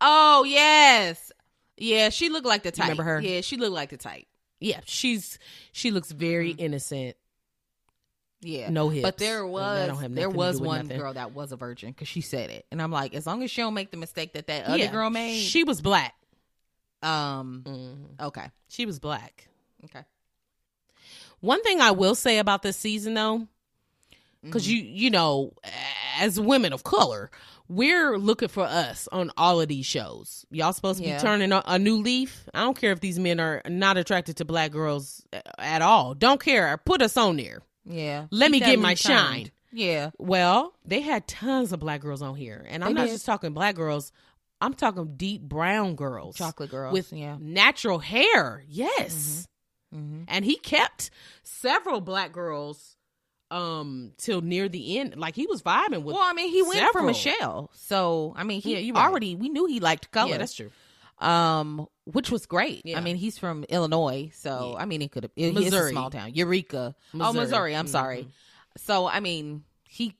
[0.00, 1.30] Oh yes,
[1.76, 2.08] yeah.
[2.08, 2.84] She looked like the type.
[2.88, 3.20] remember her?
[3.20, 4.26] Yeah, she looked like the type.
[4.60, 5.38] Yeah, she's
[5.72, 7.16] she looks very innocent.
[8.42, 9.02] Yeah, No hips.
[9.02, 10.98] But there was there was one nothing.
[10.98, 13.50] girl that was a virgin because she said it, and I'm like, as long as
[13.50, 15.40] she don't make the mistake that that other Yeah, girl made.
[15.40, 16.14] She was black.
[17.02, 17.62] um.
[17.66, 18.26] Mhm.
[18.28, 18.46] Okay.
[18.68, 19.48] She was black.
[19.84, 20.04] Okay.
[21.40, 23.46] One thing I will say about this season, though,
[24.42, 24.72] because Mm-hmm.
[24.86, 25.52] you you know,
[26.18, 27.30] as women of color,
[27.68, 30.44] we're looking for us on all of these shows.
[30.50, 31.18] Y'all supposed to Yeah.
[31.18, 32.48] be turning a, a new leaf.
[32.54, 35.22] I don't care if these men are not attracted to black girls
[35.58, 36.14] at all.
[36.14, 36.76] Don't care.
[36.78, 37.62] Put us on there.
[37.84, 38.26] Yeah.
[38.30, 39.50] Let me get my shine.
[39.72, 40.10] Yeah.
[40.18, 43.12] Well, they had tons of black girls on here, and I'm not did.
[43.12, 44.10] just talking black girls.
[44.60, 46.92] I'm talking deep brown girls, Chocolate girls.
[46.92, 47.36] with yeah.
[47.40, 48.64] natural hair.
[48.68, 49.46] Yes
[49.94, 50.22] Mm-hmm.
[50.28, 51.10] and he kept
[51.42, 52.96] several black girls
[53.50, 56.92] um till near the end like he was vibing with Well, I mean, he went
[56.92, 57.02] for.
[57.02, 59.08] Michelle, so I mean, he Yeah, you're right.
[59.08, 60.30] already we knew he liked color.
[60.30, 60.70] yeah that's true
[61.18, 62.80] um, which was great.
[62.86, 62.96] Yeah.
[62.96, 64.74] I mean, he's from Illinois, so.
[64.78, 65.32] I mean, it could have.
[65.36, 65.90] It, it's a Missouri.
[65.92, 66.94] small town, Eureka.
[67.12, 67.34] Oh, Missouri.
[67.42, 67.76] Missouri.
[67.76, 67.88] I'm Mhm.
[67.90, 68.28] sorry.
[68.78, 70.14] So I mean, he.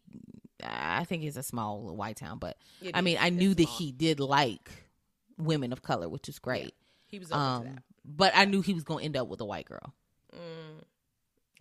[0.63, 3.23] I think it's a small white town, but It I mean, is.
[3.23, 3.79] I It's knew that small.
[3.79, 4.69] he did like
[5.39, 6.75] women of color, which is great.
[7.07, 9.65] he was Um, but I knew he was going to end up with a white
[9.65, 9.95] girl.
[10.37, 10.85] mm.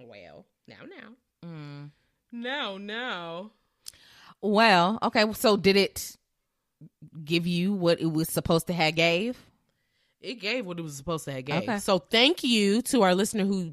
[0.06, 1.10] well now now
[1.46, 1.92] Mm.
[2.32, 3.52] no no
[4.42, 5.26] Well, okay.
[5.34, 6.16] So did it
[7.26, 9.38] give you what it was supposed to have gave?
[10.22, 11.78] it gave what it was supposed to have gave Okay.
[11.80, 13.72] so thank you to our listener who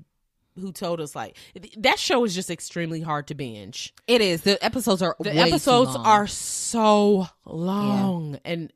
[0.58, 1.36] who told us like
[1.76, 4.42] that show is just extremely hard to binge It is.
[4.42, 8.72] The episodes are the episodes are so long and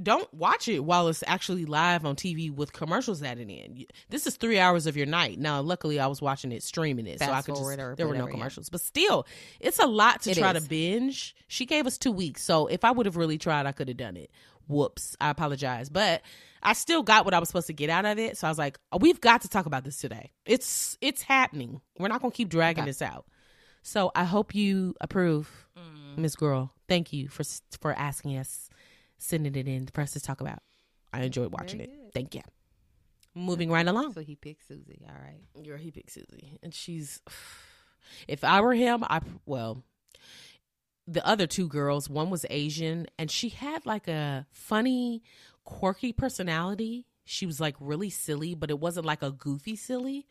[0.00, 3.84] don't watch it while it's actually live on TV with commercials added in.
[4.08, 5.38] This is three hours of your night.
[5.38, 8.06] Now, luckily, I was watching it streaming it, so I could just there were no
[8.06, 8.30] whatever, yeah.
[8.30, 8.68] commercials.
[8.70, 9.26] But still,
[9.60, 10.62] it's a lot to It try is.
[10.62, 11.36] to binge.
[11.48, 13.96] She gave us two weeks, so if I would have really tried, I could have
[13.96, 14.30] done it.
[14.68, 15.16] Whoops.
[15.20, 15.88] I apologize.
[15.90, 16.22] But
[16.62, 18.38] I still got what I was supposed to get out of it.
[18.38, 20.30] So I was like, oh, we've got to talk about this today.
[20.46, 21.80] It's it's happening.
[21.98, 22.90] We're not gonna keep dragging Okay.
[22.90, 23.26] this out.
[23.82, 26.18] So I hope you approve, Mm.
[26.18, 26.72] Miss Girl.
[26.88, 27.42] Thank you for
[27.80, 28.70] for asking us,
[29.22, 30.58] sending it in for us to talk about.
[31.12, 31.96] I enjoyed watching Very it.
[32.04, 32.14] good.
[32.14, 32.42] Thank you.
[33.34, 34.12] Moving right along.
[34.12, 35.06] So he picked Susie.
[35.08, 35.64] All right.
[35.64, 37.20] Girl, he picked Susie, and she's.
[38.26, 39.84] If I were him, I well,
[41.06, 45.22] the other two girls, one was Asian, and she had like a funny,
[45.64, 47.06] quirky personality.
[47.24, 50.26] She was like really silly, but it wasn't like a goofy silly.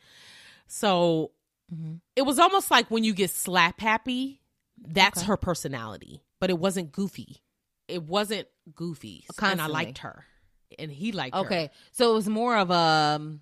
[0.67, 1.31] So
[1.73, 1.95] mm-hmm.
[2.15, 4.41] it was almost like when you get slap happy,
[4.77, 5.27] that's Okay.
[5.27, 7.41] her personality, but it wasn't goofy.
[7.87, 10.25] It wasn't goofy, and I liked her,
[10.79, 11.41] and he liked her.
[11.41, 11.69] Okay.
[11.91, 13.41] So it was more of a um,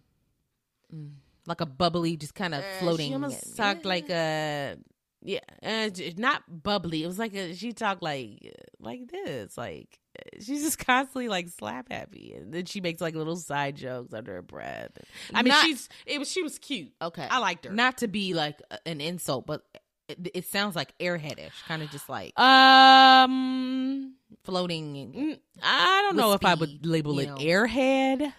[0.94, 1.12] mm,
[1.46, 3.10] like a bubbly, just kind of Uh, floating.
[3.10, 4.78] She almost talked like a
[5.22, 7.04] yeah, uh, not bubbly.
[7.04, 11.28] It was like a she talked like uh, like this, like uh, she's just constantly
[11.28, 14.92] like slap happy, and then she makes like little side jokes under her breath.
[15.34, 16.94] I mean, Not- she's it was she was cute.
[17.02, 17.28] Okay.
[17.30, 17.72] I liked her.
[17.72, 19.64] Not to be like an insult, but
[20.10, 25.14] it, it sounds like airheadish, kind of just like um, floating.
[25.14, 27.36] mm, I don't know if I would label it know.
[27.36, 28.34] airhead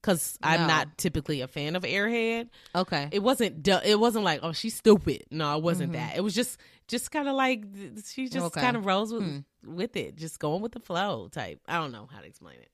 [0.00, 0.66] because I'm No.
[0.68, 2.48] not typically a fan of airhead.
[2.74, 3.08] Okay.
[3.10, 5.94] it wasn't du- it wasn't like oh she's stupid no it wasn't Mhm.
[5.94, 6.58] that it was just
[6.88, 7.64] just kind of like
[8.06, 8.60] she just Okay.
[8.60, 9.38] kind of rolls with, Hmm.
[9.64, 12.70] with it just going with the flow type i don't know how to explain it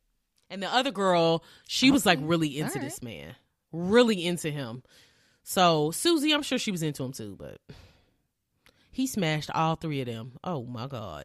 [0.50, 3.34] and the other girl she was like really into All this man
[3.72, 4.82] really into him
[5.42, 7.58] so susie i'm sure she was into him too but
[8.92, 11.24] he smashed all three of them oh my god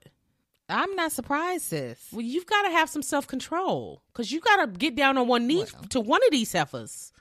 [0.70, 2.08] I'm not surprised, sis.
[2.12, 5.48] well you've got to have some self-control because you got to get down on one
[5.48, 5.84] knee Well.
[5.92, 7.14] to one of these heifers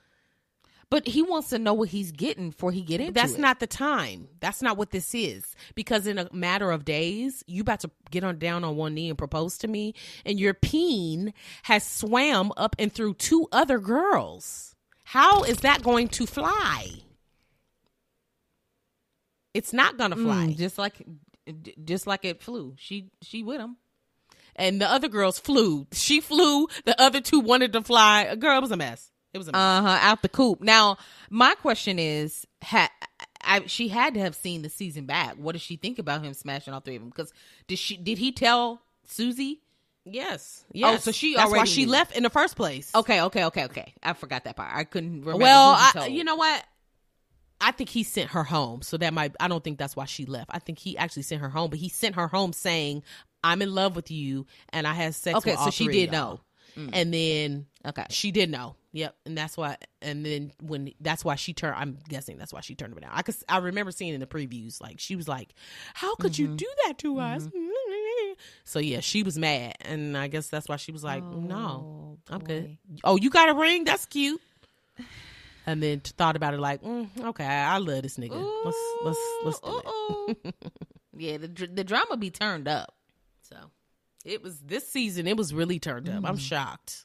[0.91, 3.41] But he wants to know what he's getting before he get into That's it.
[3.41, 4.29] not the time.
[4.41, 5.45] That's not what this is.
[5.75, 9.09] Because in a matter of days, you about to get on down on one knee
[9.09, 9.95] and propose to me,
[10.25, 11.35] and your peen
[11.65, 14.75] has swam up and through two other girls.
[15.03, 16.87] How is that going to fly?
[19.57, 20.49] It's not gonna fly.
[20.49, 21.03] Mm, just like
[21.85, 22.75] just like it flew.
[22.79, 23.77] She she with him.
[24.55, 25.87] And the other girls flew.
[25.93, 26.69] She flew.
[26.85, 28.23] The other two wanted to fly.
[28.23, 29.11] A girl it was a mess.
[29.35, 29.61] It was a mess.
[29.61, 29.99] Uh huh.
[30.01, 30.63] Out the coop.
[30.63, 30.97] Now,
[31.29, 32.89] my question is, ha,
[33.43, 35.35] I, she had to have seen the season back.
[35.37, 37.11] What does she think about him smashing all three of them?
[37.11, 37.33] Because
[37.69, 39.61] did she did he tell Susie?
[40.05, 40.65] yes.
[40.73, 41.05] Yes.
[41.05, 41.91] so she That's why she knew.
[41.93, 42.91] left in the first place.
[42.95, 43.95] Okay, okay, okay, okay.
[44.03, 44.71] I forgot that part.
[44.73, 45.43] I couldn't remember.
[45.43, 46.65] Well, I, you know what?
[47.61, 48.83] I think he sent her home.
[48.83, 50.51] So that might, I don't think that's why she left.
[50.53, 53.03] I think he actually sent her home, but he sent her home saying,
[53.43, 56.41] I'm in love with you and I had sex Okay, so she did y'all." know.
[56.77, 56.91] Mm.
[56.93, 58.05] And then Okay.
[58.11, 58.77] she did know.
[58.93, 59.17] Yep.
[59.27, 62.75] And that's why, and then when, that's why she turned, I'm guessing that's why she
[62.75, 63.11] turned him down.
[63.15, 65.55] I could, I remember seeing in the previews, like, she was like,
[65.95, 66.57] How could you Mhm.
[66.57, 67.49] do that to us?
[68.65, 69.77] So yeah, she was mad.
[69.83, 72.19] And I guess that's why she was like, No.
[72.29, 72.77] Oh, I'm good.
[73.05, 73.85] Oh, you got a ring?
[73.85, 74.41] That's cute.
[75.67, 78.41] And then thought about it like, mm, okay, I love this nigga.
[78.65, 79.87] Let's let's let's do it.
[79.87, 80.53] Ooh, ooh.
[81.19, 82.95] yeah, the the drama be turned up.
[83.43, 83.57] So
[84.25, 85.27] It was this season.
[85.27, 86.25] It was really turned up.
[86.25, 86.41] I'm Mm.
[86.41, 87.05] shocked.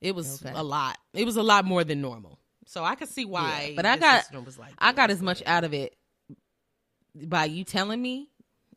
[0.00, 0.52] It was Okay.
[0.56, 0.98] a lot.
[1.12, 2.38] It was a lot more than normal.
[2.66, 3.68] So I could see why.
[3.70, 5.96] Yeah, but I got- was like, I got as much out of it
[7.14, 8.28] by you telling me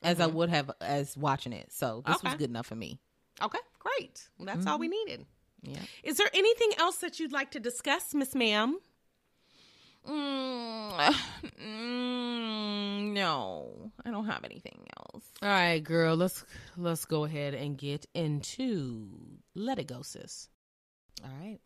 [0.01, 0.33] as I Mhm.
[0.33, 1.71] would have as watching it.
[1.71, 2.99] So this was good enough for me.
[3.41, 4.27] Okay, great.
[4.37, 4.91] Well, that's all we Mm-hmm.
[5.09, 5.25] needed.
[5.63, 5.79] Yeah.
[6.03, 8.77] Is there anything else that you'd like to discuss, Miss Ma'am?
[10.07, 10.91] Mm,
[11.63, 15.23] mm, no, I don't have anything else.
[15.41, 16.15] All right, girl.
[16.15, 16.45] Let's
[16.75, 19.07] let's go ahead and get into
[19.55, 20.49] Let It Go, sis.
[21.23, 21.59] All right.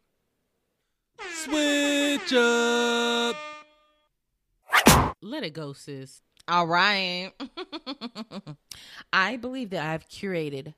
[1.43, 3.35] Switch up.
[5.21, 6.21] Let It Go, sis.
[6.47, 7.31] All right.
[9.13, 10.75] I believe that I've curated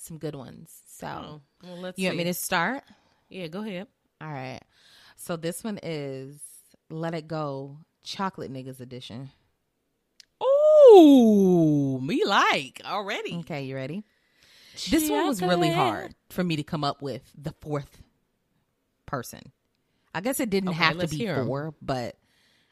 [0.00, 0.70] some good ones.
[0.86, 1.98] So Oh, well, let's.
[1.98, 2.82] you want me to start?
[3.28, 3.86] Yeah, go ahead.
[4.20, 4.60] All right.
[5.16, 6.40] So this one is
[6.88, 9.30] Let It Go Chocolate Niggas Edition.
[10.42, 13.36] Ooh, me like already.
[13.40, 14.04] Okay, you ready?
[14.88, 17.98] This one was really hard for me to come up with the fourth
[19.06, 19.52] person.
[20.14, 21.46] I guess it didn't Okay, have to be 'em.
[21.46, 22.16] four, but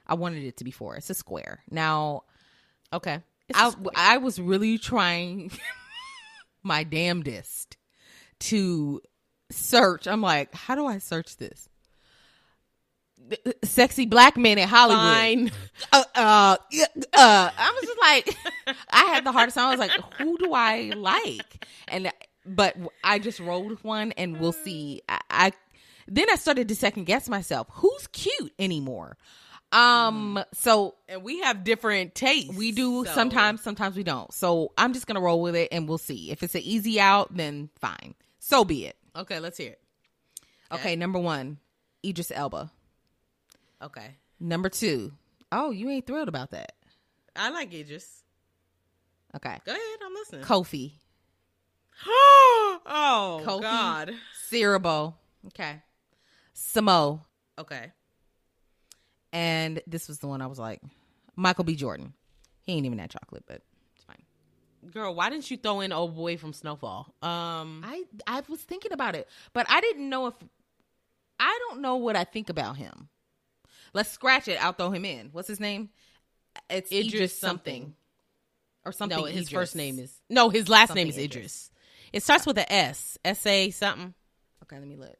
[0.07, 0.97] I wanted it to be four.
[0.97, 1.63] It's a square.
[1.71, 2.25] Now,
[2.93, 3.21] Okay.
[3.55, 3.73] I.
[3.95, 5.51] I was really trying
[6.63, 7.77] my damnedest
[8.41, 9.01] to
[9.51, 10.07] search.
[10.07, 11.69] I'm like, how do I search this?
[13.65, 15.53] Sexy black men in Hollywood.
[15.93, 16.57] Uh, uh,
[17.13, 18.37] uh, I was just like,
[18.91, 19.67] I had the hardest time.
[19.67, 21.67] I was like, who do I like?
[21.89, 22.11] And
[22.47, 25.03] but I just rolled one, and we'll see.
[25.09, 25.53] I, I
[26.07, 27.67] then I started to second guess myself.
[27.73, 29.19] Who's cute anymore?
[29.71, 32.55] Um, so And we have different tastes.
[32.55, 34.33] we do so- sometimes, sometimes we don't.
[34.33, 36.31] So I'm just gonna roll with it and we'll see.
[36.31, 38.15] If it's an easy out, then fine.
[38.39, 38.97] So be it.
[39.15, 39.81] Okay, let's hear it.
[40.73, 41.59] Okay, number one,
[42.05, 42.71] Idris Elba.
[43.83, 44.17] Okay.
[44.41, 45.13] Number two,
[45.53, 46.73] oh, you ain't thrilled about that.
[47.37, 48.23] I like Idris.
[49.37, 49.59] Okay.
[49.65, 50.45] Go ahead, I'm listening.
[50.45, 50.93] Kofi.
[52.07, 53.63] oh Kofi.
[53.63, 54.15] God.
[54.51, 55.15] Siriboe.
[55.49, 55.83] Okay.
[56.55, 57.21] Samo.
[57.59, 57.93] Okay.
[59.33, 60.81] And this was the one I was like,
[61.37, 61.75] Michael B.
[61.77, 62.15] Jordan.
[62.63, 63.63] He ain't even that chocolate, but
[63.95, 64.23] it's fine.
[64.91, 67.15] Girl, why didn't you throw in old boy from Snowfall?
[67.23, 70.35] Um I I was thinking about it, but I didn't know if
[71.41, 73.09] I don't know what I think about him.
[73.95, 74.63] Let's scratch it.
[74.63, 75.29] I'll throw him in.
[75.33, 75.91] What's his name?
[76.69, 77.83] It's Idris, Idris something.
[77.83, 77.95] something.
[78.85, 79.19] or something.
[79.19, 79.51] no, his Idris.
[79.51, 81.27] first name is No, his last name is Idris.
[81.37, 81.71] Idris.
[82.13, 83.19] It starts with a S.
[83.25, 84.15] S A something.
[84.65, 85.17] Okay, let me look.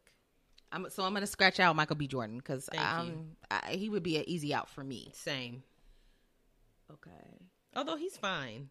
[0.73, 2.07] I'm, so I'm gonna scratch out Michael B.
[2.07, 5.11] Jordan because um, I, he would be an easy out for me.
[5.15, 5.63] Same.
[6.91, 7.11] Okay,
[7.77, 8.71] Although he's fine.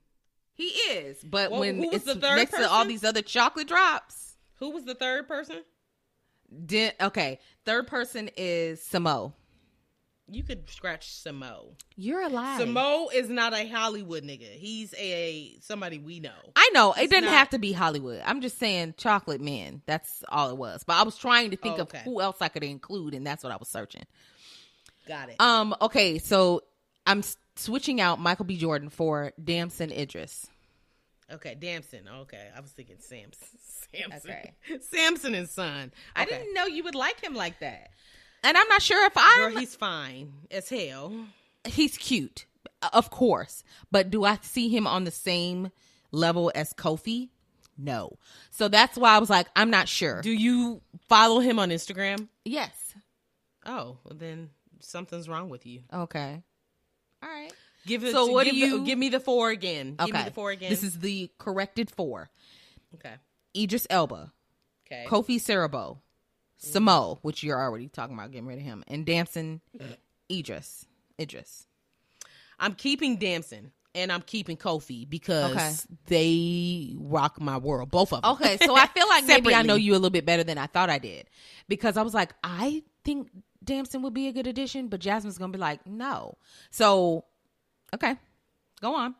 [0.54, 4.36] he is, but Well, when it's the third next to all these other chocolate drops,
[4.56, 5.64] Who was the third person?
[6.50, 9.34] then okay, third person is Samo.
[10.30, 11.70] You could scratch Samo.
[11.96, 12.60] You're alive.
[12.62, 14.50] Samo is not a Hollywood nigga.
[14.50, 16.32] He's a somebody we know.
[16.56, 18.22] I know it He's didn't not- have to be Hollywood.
[18.26, 19.82] I'm just saying chocolate men.
[19.86, 20.84] That's all it was.
[20.84, 23.42] But I was trying to think Oh, of who else I could include, and that's
[23.44, 24.04] what I was searching.
[25.08, 25.36] Got it.
[25.40, 25.74] Um.
[25.82, 26.20] Okay.
[26.20, 26.64] So
[27.06, 27.24] I'm
[27.56, 28.58] switching out Michael B.
[28.58, 30.48] Jordan for Damson Idris.
[31.32, 32.08] Okay, Damson.
[32.22, 33.48] Okay, I was thinking Samson.
[33.94, 34.32] Samson.
[34.32, 34.54] Okay.
[34.82, 35.92] Samson and Son.
[36.16, 37.90] I didn't know you would like him like that.
[38.44, 39.52] And I'm not sure if I'm.
[39.52, 41.14] Girl, he's fine as hell.
[41.68, 42.46] he's cute,
[42.94, 43.64] of course.
[43.92, 45.72] But do I see him on the same
[46.12, 47.30] level as Kofi?
[47.78, 48.18] No.
[48.52, 50.22] So that's why I was like, I'm not sure.
[50.22, 52.28] Do you follow him on Instagram?
[52.46, 52.72] yes.
[53.66, 55.82] Oh, well then something's wrong with you.
[55.94, 56.42] Okay.
[57.22, 57.52] All right.
[57.86, 58.12] Give it.
[58.14, 59.96] So what give do the- you- give me the four again?
[60.00, 60.06] Okay.
[60.06, 60.70] Give me the four again.
[60.70, 62.30] This is the corrected four.
[62.96, 63.16] okay.
[63.56, 64.32] Idris Elba,
[64.86, 65.06] Okay.
[65.08, 65.98] Kofi Siriboe,
[66.62, 69.62] Samo, which you're already talking about getting rid of him, and Damson
[70.32, 70.86] Idris.
[71.20, 71.68] Idris.
[72.60, 75.96] I'm keeping Damson and I'm keeping Kofi because Okay.
[76.08, 77.90] they rock my world.
[77.92, 78.32] Both of them.
[78.34, 80.68] Okay, so I feel like maybe I know you a little bit better than I
[80.68, 81.28] thought I did.
[81.68, 83.30] Because I was like, I think
[83.64, 86.38] Damson would be a good addition, but Jasmine's gonna be like, no.
[86.72, 87.26] So
[87.94, 88.16] okay.
[88.82, 89.16] Go on.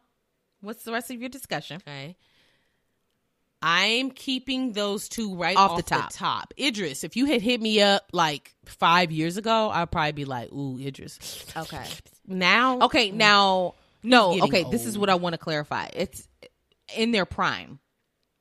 [0.62, 1.78] What's the rest of your discussion?
[1.88, 2.16] Okay.
[3.62, 6.10] I'm keeping those two right Off off, the the, top.
[6.14, 6.54] top.
[6.60, 10.52] Idris, if you had hit me up like five years ago, I'd probably be like,
[10.52, 11.84] "Ooh, Idris." Okay.
[12.28, 15.88] Now, Okay, now no, okay, this is what I want to clarify.
[15.94, 16.28] It's
[16.96, 17.80] in their prime.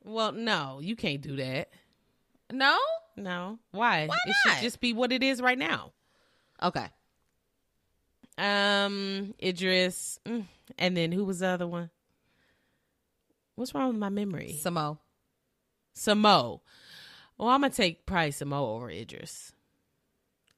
[0.04, 1.70] well, no, you can't do that.
[2.52, 2.76] No?
[3.16, 4.06] No, why?
[4.06, 5.92] Why It should just be what it is right now.
[6.62, 6.86] Okay.
[8.38, 10.44] Um, Idris, mm,
[10.78, 11.88] and then who was the other one?
[13.54, 14.58] What's wrong with my memory?
[14.62, 14.98] Samo.
[15.96, 16.60] Samo.
[17.38, 19.52] Well, I'm gonna take probably Samo over Idris.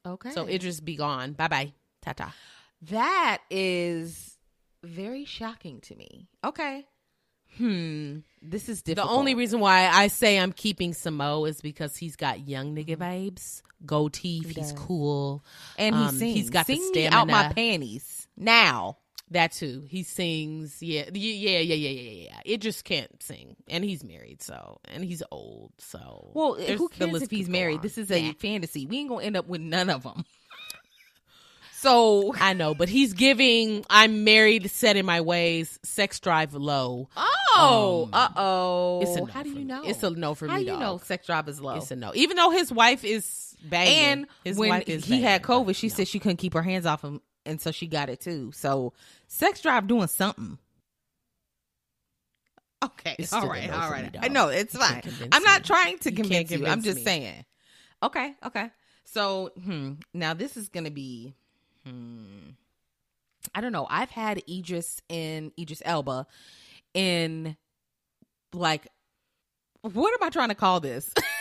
[0.05, 0.30] Okay.
[0.30, 1.32] So Idris be gone.
[1.32, 1.72] Bye bye.
[2.03, 2.34] Ta ta.
[2.82, 4.36] that is
[4.82, 6.28] very shocking to me.
[6.45, 6.86] Okay.
[7.57, 8.18] Hmm.
[8.41, 9.11] This is difficult.
[9.11, 12.97] The only reason why I say I'm keeping Samo is because he's got young nigga
[12.97, 15.43] vibes, gold teeth, he's cool,
[15.76, 16.34] and he um, sings.
[16.34, 18.99] he's got the Sing me out my panties now.
[19.31, 19.85] That too.
[19.89, 20.83] He sings.
[20.83, 22.41] Yeah, yeah, yeah, yeah, yeah, yeah.
[22.47, 26.31] It just can't sing, and he's married, so and he's old, so.
[26.35, 27.83] Well, who cares if he's married?
[27.83, 28.33] This is a Yeah.
[28.39, 28.87] fantasy.
[28.87, 30.24] We ain't gonna end up with none of them.
[31.74, 33.85] so, I know, but he's giving.
[33.91, 37.09] I'm married, set in my ways, sex drive low.
[37.16, 39.01] oh, Um, uh oh.
[39.03, 39.64] It's a no How do you me.
[39.64, 39.83] know?
[39.85, 40.62] It's a no for How me.
[40.62, 40.81] you dog.
[40.81, 41.76] know sex drive is low?
[41.76, 42.12] It's a no.
[42.14, 45.89] Even though his wife is banging, and his when wife is he had COVID, she
[45.89, 45.95] no.
[45.95, 48.53] said she couldn't keep her hands off him, and so she got it too.
[48.55, 48.93] So,
[49.27, 50.59] sex drive doing something.
[52.85, 54.13] Okay, It's all right, all right.
[54.13, 55.03] me, I know it's fine.
[55.33, 56.65] I'm not trying to You convince you.
[56.65, 57.05] I'm just me.
[57.05, 57.45] saying.
[58.05, 58.71] Okay, okay.
[59.05, 61.35] So, hmm, now this is gonna be,
[61.85, 62.51] hmm,
[63.55, 63.87] I don't know.
[63.91, 66.27] I've had Idris in Idris Elba
[66.95, 67.57] in
[68.53, 68.87] like,
[69.81, 71.13] what am I trying to call this?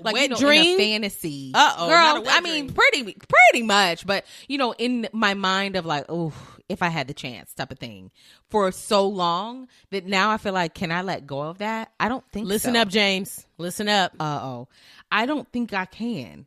[0.00, 0.78] like Wet you know, dream?
[0.80, 1.52] a fantasy.
[1.54, 1.96] Uh-oh, girl.
[1.96, 2.74] not a wet I mean, dream.
[2.74, 3.16] pretty
[3.52, 6.32] pretty much, but you know, in my mind of like, oh,
[6.68, 8.10] if I had the chance, type of thing,
[8.50, 11.92] for so long that now I feel like, can I let go of that?
[11.98, 12.46] I don't think.
[12.46, 12.80] Listen so.
[12.80, 13.46] up, James.
[13.58, 14.12] Listen up.
[14.20, 14.68] Uh oh,
[15.10, 16.46] I don't think I can.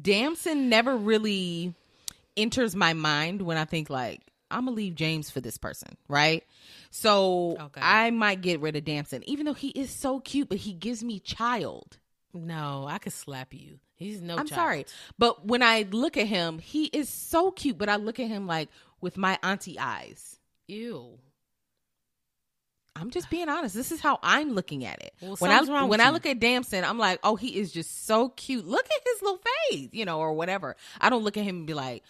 [0.00, 1.74] Damson never really
[2.36, 4.20] enters my mind when I think like
[4.50, 6.44] I'm gonna leave James for this person, right?
[6.90, 7.80] So Okay.
[7.82, 11.02] I might get rid of Damson, even though he is so cute, but he gives
[11.02, 11.98] me child.
[12.34, 14.36] No, I could slap you He's no.
[14.36, 14.58] I'm child.
[14.58, 14.86] sorry,
[15.18, 17.78] but when I look at him, he is so cute.
[17.78, 18.68] But I look at him like
[19.00, 20.38] with my auntie eyes.
[20.66, 21.18] Ew.
[22.94, 23.74] I'm just being honest.
[23.74, 25.14] This is how I'm looking at it.
[25.22, 28.28] Well, when I when I look at Damson, I'm like, oh, he is just so
[28.30, 28.66] cute.
[28.66, 30.76] Look at his little face, you know, or whatever.
[31.00, 32.02] I don't look at him and be like,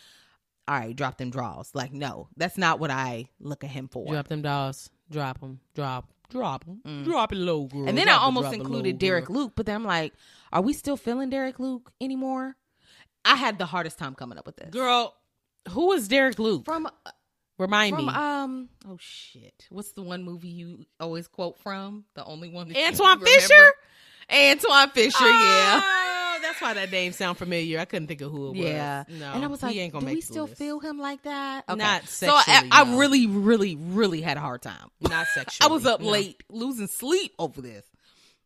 [0.67, 1.73] all right, drop them draws.
[1.75, 4.07] Like, no, that's not what I look at him for.
[4.07, 4.91] Drop them draws.
[5.11, 5.61] Drop them.
[5.75, 6.12] Drop.
[6.33, 7.05] Drop them.
[7.05, 7.83] Drop it low, girl.
[7.83, 7.89] Mm.
[7.91, 9.37] and then I Drop it, almost included low, Derek girl.
[9.37, 10.15] Luke, but then I'm like,
[10.53, 12.57] are we still feeling Derek Luke anymore?
[13.25, 14.71] I had the hardest time coming up with this.
[14.71, 15.15] Girl,
[15.69, 16.65] who is Derek Luke?
[16.65, 16.89] From
[17.59, 18.13] Remind from me.
[18.13, 19.67] um oh shit.
[19.71, 22.05] What's the one movie you always quote from?
[22.15, 23.21] The only one that Antwone?
[23.21, 23.73] Fisher?
[24.29, 25.81] Antwone Fisher, yeah.
[26.53, 27.79] That's why that name sound familiar.
[27.79, 28.59] I couldn't think of who it was.
[28.59, 29.05] Yeah.
[29.09, 29.33] No.
[29.33, 30.59] and I was he like, aind do gonna we make the still list.
[30.59, 31.65] feel him like that?
[31.75, 32.99] Not so I, sexually, I no.
[32.99, 34.89] really, really, really had a hard time.
[35.01, 35.67] not sexually?
[35.71, 36.09] I was up No.
[36.09, 37.87] late, losing sleep over this.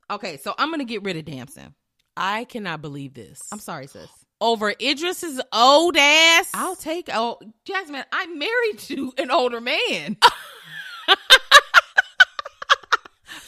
[0.09, 1.75] Okay, so I'm gonna get rid of Damson.
[2.17, 3.41] I cannot believe this.
[3.53, 4.09] I'm sorry, sis.
[4.41, 6.51] over Idris's old ass.
[6.55, 10.17] I'll take oh Jasmine, I'm married to an older man.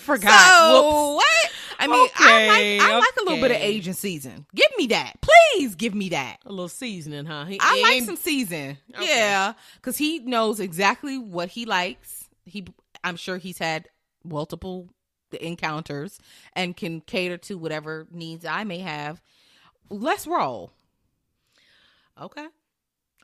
[0.09, 0.31] forgot.
[0.31, 1.51] So what?
[1.81, 2.47] I mean, Okay, I
[2.79, 4.47] like I like a little bit of and season.
[4.55, 5.77] Give me that, please.
[5.77, 6.39] Give me that.
[6.45, 7.45] A little seasoning, huh?
[7.45, 8.79] He I like some season.
[8.95, 9.07] Okay.
[9.07, 12.29] Yeah, because he knows exactly what he likes.
[12.45, 12.67] He,
[13.05, 13.89] I'm sure he's had
[14.25, 14.89] multiple
[15.41, 16.19] encounters
[16.55, 19.23] and can cater to whatever needs I may have.
[19.91, 20.73] Let's roll.
[22.21, 22.47] Okay.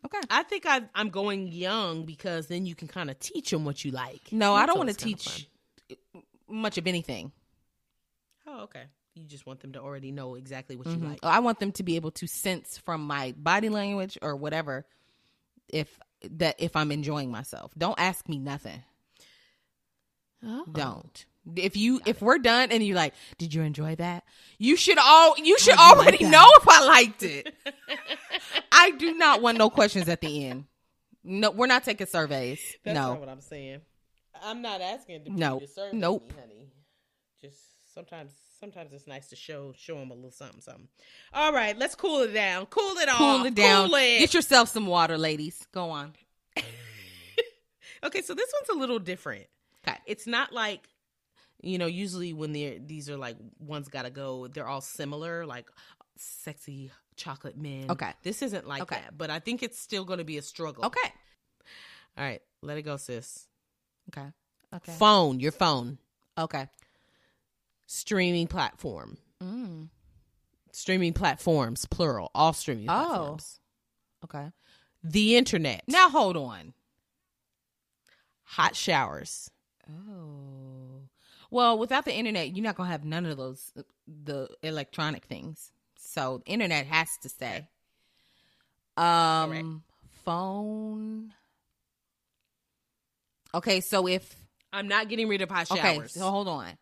[0.05, 0.21] Okay.
[0.31, 3.85] I think I, I'm going young because then you can kind of teach them what
[3.85, 4.33] you like.
[4.33, 5.49] No, I don't want to teach
[6.49, 7.33] much of anything.
[8.47, 8.85] Oh, okay.
[9.15, 11.01] You just want them to already know exactly what Mhm.
[11.03, 11.19] you like.
[11.23, 14.87] Oh, I want them to be able to sense from my body language or whatever
[15.69, 17.73] if that if I'm enjoying myself.
[17.79, 18.83] Don't ask me nothing.
[20.43, 20.65] Oh.
[20.71, 21.25] Don't.
[21.57, 24.25] If you if we're done and you're like, did you enjoy that?
[24.59, 27.55] You should all you should already know if I liked it.
[28.73, 30.65] I do not want no questions at the end.
[31.23, 32.61] No, we're not taking surveys.
[32.83, 33.11] That's no.
[33.11, 33.81] not what I'm saying.
[34.43, 35.61] I'm not asking to No.
[35.61, 36.29] be to serve Nope.
[36.31, 36.73] me, honey.
[37.41, 40.89] Just sometimes, sometimes it's nice to show show them a little something, something.
[41.33, 42.67] All right, let's cool it down.
[42.67, 43.19] Cool it off.
[43.19, 43.87] Cool it down.
[43.89, 44.19] Cool it.
[44.21, 45.67] Get yourself some water, ladies.
[45.73, 46.13] Go on.
[48.05, 49.47] okay, so this one's a little different.
[49.87, 49.99] Okay.
[50.07, 50.89] It's not like
[51.63, 51.87] you know.
[51.87, 54.49] Usually when they're these are like one's got to go.
[54.49, 55.67] They're all similar, like
[56.17, 57.91] sexy chocolate men.
[57.91, 58.13] Okay.
[58.23, 58.97] This isn't like Okay.
[58.97, 60.85] that, but I think it's still going to be a struggle.
[60.87, 61.13] Okay.
[62.17, 63.47] All right, let it go, sis.
[64.09, 64.29] Okay.
[64.75, 64.93] Okay.
[64.99, 65.99] Phone, your phone,
[66.39, 66.69] Okay.
[67.87, 69.19] streaming platform.
[69.43, 69.89] Mm.
[70.73, 72.93] streaming platforms, plural, all streaming Oh.
[73.07, 73.61] platforms.
[74.25, 74.51] Okay.
[75.05, 76.75] The internet, Now hold on.
[78.43, 79.51] hot showers,
[79.89, 81.09] Oh.
[81.51, 85.71] Well, without the internet, you're not gonna have none of those uh, the electronic things.
[85.97, 87.69] So internet has to stay.
[88.97, 89.67] Um Correct.
[90.25, 91.35] phone.
[93.55, 94.35] Okay, so if
[94.73, 95.79] I'm not getting rid of hot showers.
[95.81, 96.77] okay, so hold on.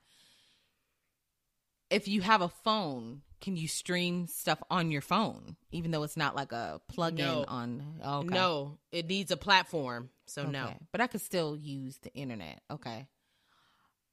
[1.90, 6.16] If you have a phone, can you stream stuff on your phone, even though it's
[6.16, 7.44] not like a plug-in No.
[7.46, 8.00] on?
[8.02, 8.28] oh, Okay.
[8.34, 10.08] No, it needs a platform.
[10.26, 10.72] So no.
[10.92, 12.62] But I could still use the internet.
[12.70, 13.06] Okay.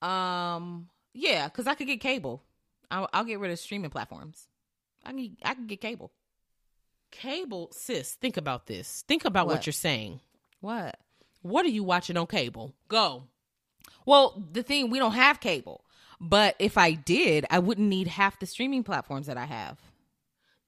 [0.02, 0.90] Um.
[1.14, 2.44] Yeah, because I could get cable.
[2.92, 4.48] I'll, I'll get rid of streaming platforms.
[5.06, 5.38] I can.
[5.44, 6.12] I can get cable.
[7.12, 9.04] Cable, sis, think about this.
[9.08, 9.66] Think about what, What?
[9.66, 10.20] you're saying.
[10.62, 10.98] What?
[11.42, 12.74] What are you watching on cable?
[12.88, 13.24] Go.
[14.06, 15.86] Well, the thing we don't have cable,
[16.20, 19.78] but if I did, I wouldn't need half the streaming platforms that I have.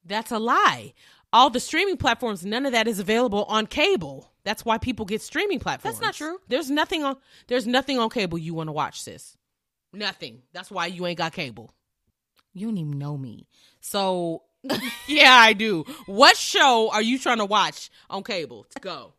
[0.05, 0.93] That's a lie.
[1.34, 4.32] All the streaming platforms, none of that is available on cable.
[4.43, 5.99] That's why people get streaming platforms.
[5.99, 6.39] That's not true.
[6.47, 7.17] There's nothing on
[7.47, 9.38] there's nothing on cable you want to watch, sis.
[9.93, 10.41] Nothing.
[10.53, 11.74] That's why you ain't got cable.
[12.53, 13.47] You don't even know me.
[13.80, 14.43] So
[15.07, 15.86] Yeah, I do.
[16.05, 18.65] What show are you trying to watch on cable?
[18.80, 19.13] Go.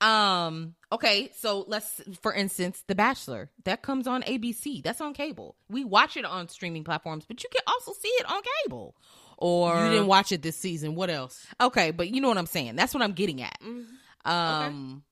[0.00, 0.74] Um.
[0.92, 1.30] Okay.
[1.36, 4.82] So let's, for instance, The Bachelor that comes on ABC.
[4.82, 5.56] That's on cable.
[5.68, 8.94] We watch it on streaming platforms, but you can also see it on cable.
[9.38, 10.94] Or You didn't watch it this season.
[10.94, 11.46] What else?
[11.60, 12.76] Okay, but you know what I'm saying.
[12.76, 13.58] That's what I'm getting at.
[14.24, 15.02] Um.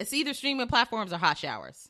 [0.00, 1.88] It's either streaming platforms or hot showers.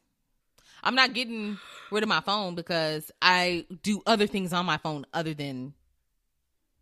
[0.83, 1.59] I'm not getting
[1.91, 5.73] rid of my phone because I do other things on my phone other than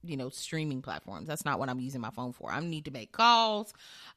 [0.05, 1.29] you know streaming platforms.
[1.29, 2.51] That's not what I'm using my phone for.
[2.51, 3.73] I need to make calls.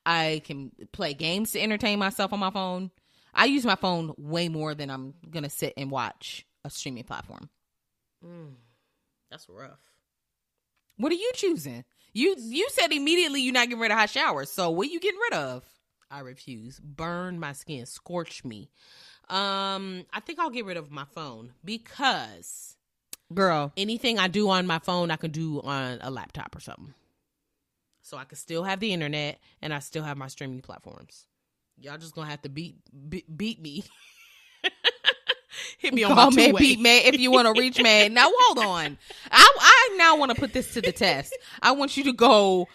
[0.05, 2.91] I can play games to entertain myself on my phone.
[3.33, 7.03] I use my phone way more than I'm going to sit and watch a streaming
[7.03, 7.49] platform.
[9.29, 9.79] That's rough.
[10.97, 11.83] What are you choosing?
[12.13, 14.49] You you said immediately you're not getting rid of hot showers.
[14.49, 15.63] So what are you getting rid of?
[16.09, 16.79] I refuse.
[16.79, 18.69] Burn my skin, scorch me.
[19.27, 22.77] Um, I think I'll get rid of my phone because
[23.33, 23.71] girl.
[23.77, 26.93] Anything I do on my phone, I can do on a laptop or something.
[28.01, 31.25] So I can still have the internet and I still have my streaming platforms.
[31.77, 32.75] Y'all just gonna have to beat
[33.09, 33.83] beat, beat me.
[35.79, 36.53] Hit me on Call my me.
[36.53, 38.09] Pete May if you want to reach me.
[38.09, 38.97] Now hold on.
[39.31, 41.35] I I now want to put this to the test.
[41.61, 42.67] I want you to go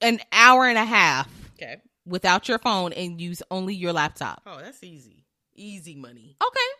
[0.00, 1.76] an hour and a half Okay.
[2.06, 4.42] without your phone and use only your laptop.
[4.46, 5.24] Oh, that's easy.
[5.54, 6.36] Easy money.
[6.42, 6.79] Okay.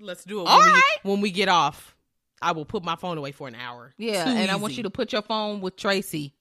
[0.00, 1.96] Let's do it All when, we, when we get off.
[2.40, 3.92] I will put my phone away for an hour.
[3.98, 6.34] Yeah, Too and I want you to put your phone with Tracy.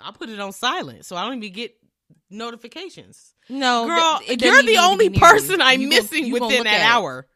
[0.00, 1.74] I'll put it on silent so I don't even get
[2.30, 3.34] notifications.
[3.48, 5.60] No, Girl, th- you're the only need to be near person.
[5.60, 6.82] I'm You missing gonna within that it.
[6.82, 7.26] hour.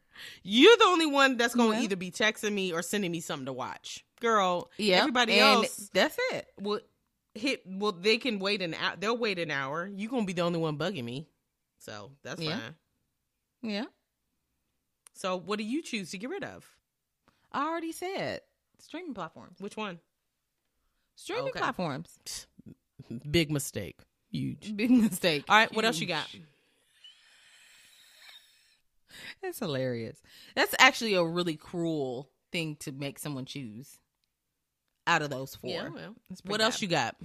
[0.43, 1.83] You're the only one that's going to Yeah.
[1.83, 4.05] either be texting me or sending me something to watch.
[4.21, 6.47] Girl, Yeah, everybody else That's it.
[6.61, 6.79] will
[7.35, 7.63] hit.
[7.65, 8.95] Well, they can wait an hour.
[8.97, 9.89] They'll wait an hour.
[9.93, 11.27] You're gonna be the only one bugging me,
[11.79, 12.57] so that's Yeah.
[12.59, 12.75] fine.
[13.63, 13.85] Yeah,
[15.13, 16.67] So, what do you choose to get rid of?
[17.51, 18.41] I already said
[18.79, 19.59] streaming platforms.
[19.59, 19.99] Which one?
[21.15, 21.59] Streaming Okay.
[21.59, 22.47] platforms.
[23.31, 23.99] Big mistake.
[24.31, 24.75] Huge.
[24.75, 25.45] Big mistake.
[25.47, 26.27] All right, what else you got?
[29.41, 30.21] That's hilarious.
[30.55, 33.99] That's actually a really cruel thing to make someone choose
[35.05, 35.69] out of those four.
[35.69, 37.15] Yeah, well, That's pretty what else you got?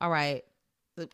[0.00, 0.44] All right.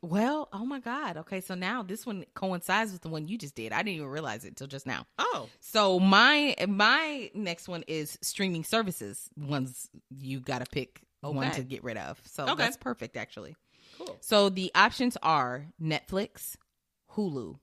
[0.03, 1.16] Well, oh my God.
[1.18, 3.72] Okay, so now this one coincides with the one you just did.
[3.72, 5.07] I didn't even realize it till just now.
[5.18, 9.28] Oh, So my my next one is streaming services.
[9.37, 12.20] Ones you got to pick one to get rid of.
[12.26, 12.55] So Okay.
[12.57, 13.57] that's perfect, actually.
[13.99, 14.16] cool.
[14.20, 16.57] So the options are Netflix,
[17.14, 17.59] Hulu,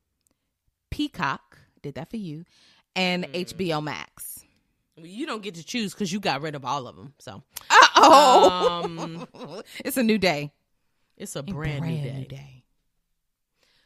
[0.90, 1.58] Peacock.
[1.82, 2.46] Did that for you,
[2.96, 3.46] and Mm.
[3.46, 4.44] HBO Max.
[4.98, 7.14] Well, you don't get to choose because you got rid of all of them.
[7.20, 9.28] So Uh Um,
[9.86, 10.52] it's a new day.
[11.22, 12.14] It's a brand, new, day.
[12.14, 12.64] new day.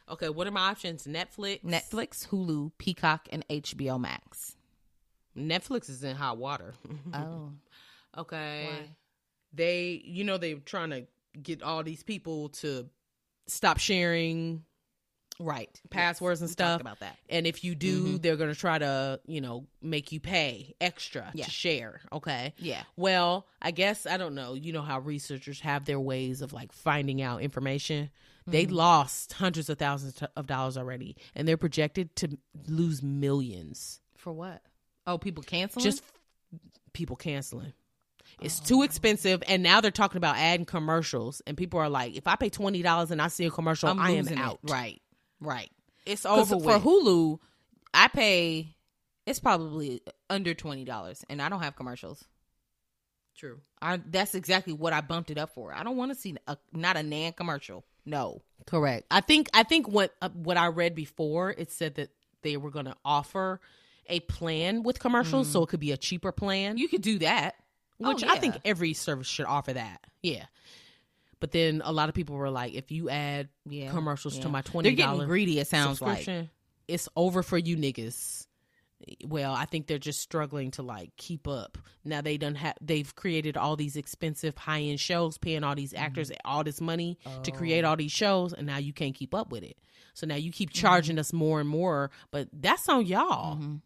[0.09, 1.05] Okay, what are my options?
[1.05, 1.63] Netflix.
[1.63, 4.55] Netflix, Hulu, Peacock, and HBO Max.
[5.38, 6.73] Netflix is in hot water.
[7.13, 7.51] Oh,
[8.17, 8.67] okay.
[8.69, 8.89] Why?
[9.53, 11.05] They, you know, they're trying to
[11.41, 12.89] get all these people to
[13.47, 14.63] stop sharing
[15.39, 15.81] right.
[15.89, 16.81] passwords and stuff.
[16.81, 17.17] about that.
[17.29, 18.21] And if you do, Mhm.
[18.21, 21.45] they're going to try to, you know, make you pay extra Yeah.
[21.45, 22.01] to share.
[22.11, 22.53] Okay.
[22.57, 22.83] Yeah.
[22.95, 24.53] Well, I guess I don't know.
[24.53, 28.09] You know how researchers have their ways of like finding out information.
[28.47, 28.71] They Mhm.
[28.71, 34.01] lost hundreds of thousands of dollars already, and they're projected to lose millions.
[34.15, 34.61] For what?
[35.07, 35.83] Oh, people canceling.
[35.83, 36.03] Just
[36.93, 37.73] people canceling.
[38.41, 38.65] It's Oh.
[38.65, 42.36] too expensive, and now they're talking about adding commercials, and people are like, "If I
[42.36, 44.41] pay twenty dollars and I see a commercial, I'm I am losing it.
[44.41, 45.01] out." Right.
[45.45, 45.71] Right.
[46.05, 46.79] It's over for.
[46.79, 47.39] Hulu,
[47.93, 48.75] I pay.
[49.25, 52.23] It's probably under twenty dollars, and I don't have commercials.
[53.35, 53.59] True.
[53.81, 55.73] I that's exactly what I bumped it up for.
[55.73, 57.83] I don't want to see a not a nan commercial.
[58.05, 58.41] No.
[58.65, 59.05] Correct.
[59.11, 62.09] I think I think what uh, what I read before it said that
[62.43, 63.59] they were going to offer
[64.07, 66.77] a plan with commercials, so it could be a cheaper plan.
[66.77, 67.55] You could do that.
[67.97, 69.99] which Oh, I think every service should offer that.
[70.21, 70.45] Yeah.
[71.39, 73.91] But then a lot of people were like, if you add Yeah.
[73.91, 74.43] commercials yeah.
[74.43, 75.59] to my They're twenty getting dollars greedy.
[75.59, 76.27] It sounds like.
[76.88, 78.47] it's over for you niggas.
[79.25, 81.77] Well, I think they're just struggling to like keep up.
[82.05, 85.93] Now they done have they've created all these expensive high end shows, paying all these
[85.93, 87.89] actors all this money to create Oh.
[87.89, 89.77] all these shows, and now you can't keep up with it.
[90.13, 90.79] So now you keep Mm-hmm.
[90.81, 93.57] charging us more and more, but that's on y'all.
[93.57, 93.81] Mhm.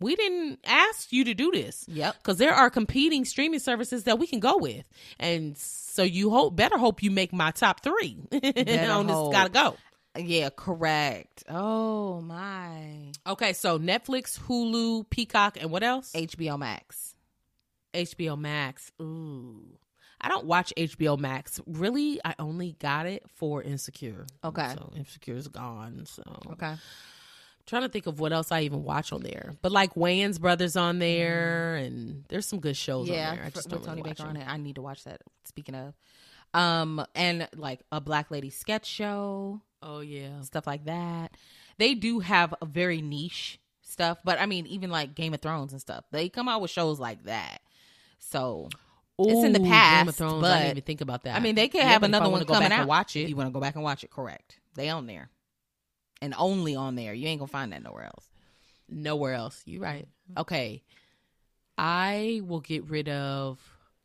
[0.00, 2.16] We didn't ask you to do this Yep.
[2.18, 4.86] because there are competing streaming services that we can go with,
[5.18, 9.16] and so you hope better hope you make my top three on this.
[9.32, 9.76] Gotta go.
[10.18, 10.50] Yeah.
[10.54, 11.44] Correct.
[11.48, 13.12] Oh my.
[13.26, 16.12] Okay, so Netflix, Hulu, Peacock, and what else?
[16.12, 17.14] HBO Max.
[17.94, 18.90] HBO Max.
[19.00, 19.62] Ooh,
[20.20, 21.60] I don't watch HBO Max.
[21.66, 24.26] Really, I only got it for Insecure.
[24.44, 24.72] Okay.
[24.74, 26.04] so Insecure's gone.
[26.06, 26.22] So
[26.52, 26.74] Okay.
[27.66, 29.54] Trying to think of what else I even watch on there.
[29.62, 33.30] But like Wayans Brothers on there, and there's some good shows yeah.
[33.30, 33.44] on there.
[33.46, 34.46] I just don't Tony really Baker on it.
[34.46, 35.20] I need to watch that.
[35.44, 35.94] Speaking of,
[36.58, 39.60] um, and like a Black Lady sketch show.
[39.82, 40.40] Oh yeah.
[40.42, 41.32] stuff like that.
[41.78, 45.72] They do have a very niche stuff, but I mean, even like Game of Thrones
[45.72, 47.60] and stuff, they come out with shows like that.
[48.18, 48.68] So
[49.18, 50.44] It's in the Ooh, Game past, of Thrones.
[50.44, 51.36] I but- didn't even think about that.
[51.36, 52.80] I mean, they could Yeah, have if I another one go coming back out.
[52.82, 53.28] and watch If it.
[53.28, 54.58] you want to go back and watch it, correct?
[54.74, 55.30] They on there,
[56.24, 57.12] and only on there.
[57.14, 58.28] You ain't gonna find that nowhere else.
[58.88, 59.62] nowhere else.
[59.66, 60.06] You right.
[60.36, 60.82] Okay.
[61.76, 63.58] I will get rid of.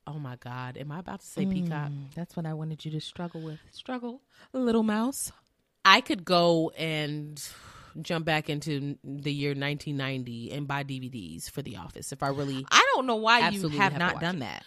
[0.08, 0.76] Oh my God!
[0.78, 1.91] Am I about to say Peacock?
[1.91, 3.60] Mm, that's what I wanted you to struggle with.
[3.72, 4.22] Struggle,
[4.54, 5.32] little mouse.
[5.86, 7.41] I could go and
[8.02, 12.66] jump back into the year 1990 and buy DVDs for The Office if I really.
[12.72, 14.40] I don't know why you have have not done it.
[14.40, 14.64] that.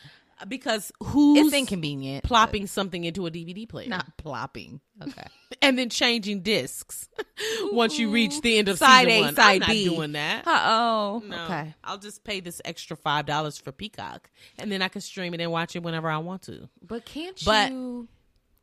[0.48, 2.24] Because who's It's inconvenient.
[2.24, 3.88] plopping something into a DVD player?
[3.88, 4.80] Not plopping.
[5.02, 5.24] Okay.
[5.62, 7.08] and then changing discs
[7.72, 9.34] once you reach the end of Side season A, one.
[9.36, 9.84] side I'm B.
[9.86, 10.46] not doing that.
[10.46, 11.22] Uh oh.
[11.26, 11.44] No.
[11.44, 11.74] Okay.
[11.84, 15.40] I'll just pay this extra five dollars for Peacock, and then I can stream it
[15.40, 16.68] and watch it whenever I want to.
[16.86, 18.08] But can't But- you?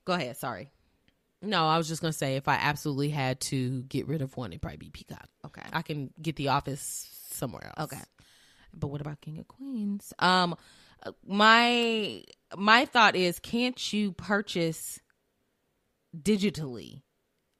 [0.05, 0.37] Go ahead.
[0.37, 0.69] Sorry.
[1.41, 4.51] No, I was just gonna say if I absolutely had to get rid of one,
[4.51, 5.29] it'd probably be Peacock.
[5.45, 5.61] Okay.
[5.71, 7.93] I can get The Office somewhere else.
[7.93, 8.03] Okay.
[8.73, 10.13] But what about King of Queens?
[10.19, 10.55] Um,
[11.25, 12.23] my
[12.57, 14.99] my thought is, can't you purchase
[16.17, 17.01] digitally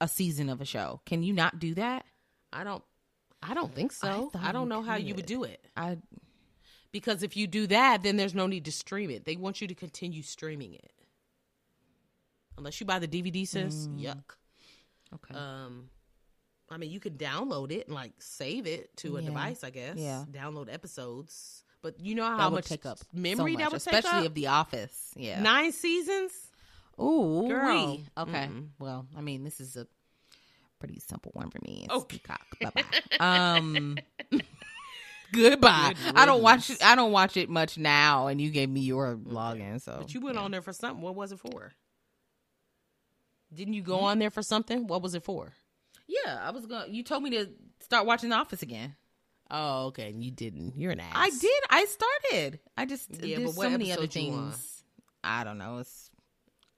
[0.01, 1.01] a season of a show?
[1.05, 2.05] Can you not do that?
[2.51, 2.83] I don't.
[3.41, 4.29] I don't think so.
[4.33, 5.97] thought I, don't know how you would do it I
[6.91, 9.23] because if you do that, then there's no need to stream it.
[9.23, 10.91] They want you to continue streaming it,
[12.57, 13.47] unless you buy the DVD.
[13.47, 14.01] Sis, Mm.
[14.03, 14.35] yuck.
[15.15, 15.33] okay.
[15.33, 15.89] Um,
[16.69, 19.27] I mean, you can download it and like save it to a Yeah.
[19.27, 19.63] device.
[19.63, 19.95] I guess.
[19.97, 20.25] Yeah.
[20.29, 24.19] Download episodes, but you know how much take up memory so that would especially take
[24.21, 24.25] up.
[24.25, 25.11] of The Office.
[25.15, 25.41] Yeah.
[25.41, 26.31] Nine seasons.
[27.01, 27.99] Ooh, Girl.
[28.17, 28.31] Okay.
[28.47, 28.67] Mm-mm.
[28.79, 29.87] Well, I mean, this is a
[30.79, 31.83] pretty simple one for me.
[31.85, 32.17] It's Okay.
[32.17, 32.45] Peacock.
[32.61, 33.17] Bye bye.
[33.57, 33.97] um.
[35.31, 35.93] Goodbye.
[36.03, 36.69] Good I don't watch.
[36.69, 36.83] riddance.
[36.83, 39.79] I don't watch it much now, and you gave me your login.
[39.79, 40.41] So, But you went yeah.
[40.41, 41.01] on there for something.
[41.01, 41.71] What was it for?
[43.53, 44.03] Didn't you go Hmm?
[44.05, 44.87] on there for something?
[44.87, 45.53] What was it for?
[46.07, 46.89] Yeah, I was going.
[46.89, 47.47] to You told me to
[47.79, 48.95] start watching The Office again.
[49.51, 50.09] Oh, okay.
[50.09, 50.77] And you didn't.
[50.77, 51.13] You're an ass.
[51.15, 51.63] I did.
[51.69, 52.59] I started.
[52.77, 54.83] I just Yeah, there's but what so many other things.
[55.23, 55.79] I don't know.
[55.79, 56.11] It's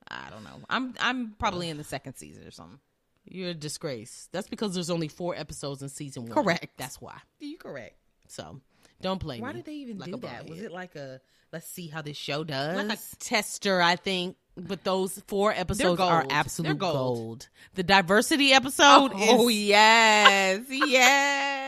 [0.08, 0.62] I don't know.
[0.70, 2.80] I'm I'm probably in the second season or something.
[3.26, 4.30] You're a disgrace.
[4.32, 6.34] That's because there's only four episodes in season one.
[6.34, 6.78] Correct.
[6.78, 7.18] That's why.
[7.40, 7.96] You correct.
[8.28, 8.60] So
[9.02, 9.44] don't blame me.
[9.44, 10.50] Why did they even like do that?
[10.50, 11.22] Was it like a
[11.54, 12.78] let's see how this show does?
[12.78, 13.82] like a tester?
[13.82, 14.38] I think.
[14.58, 16.94] But those four episodes are absolute gold.
[16.94, 17.50] gold.
[17.76, 21.61] The diversity episode oh is yes, yes.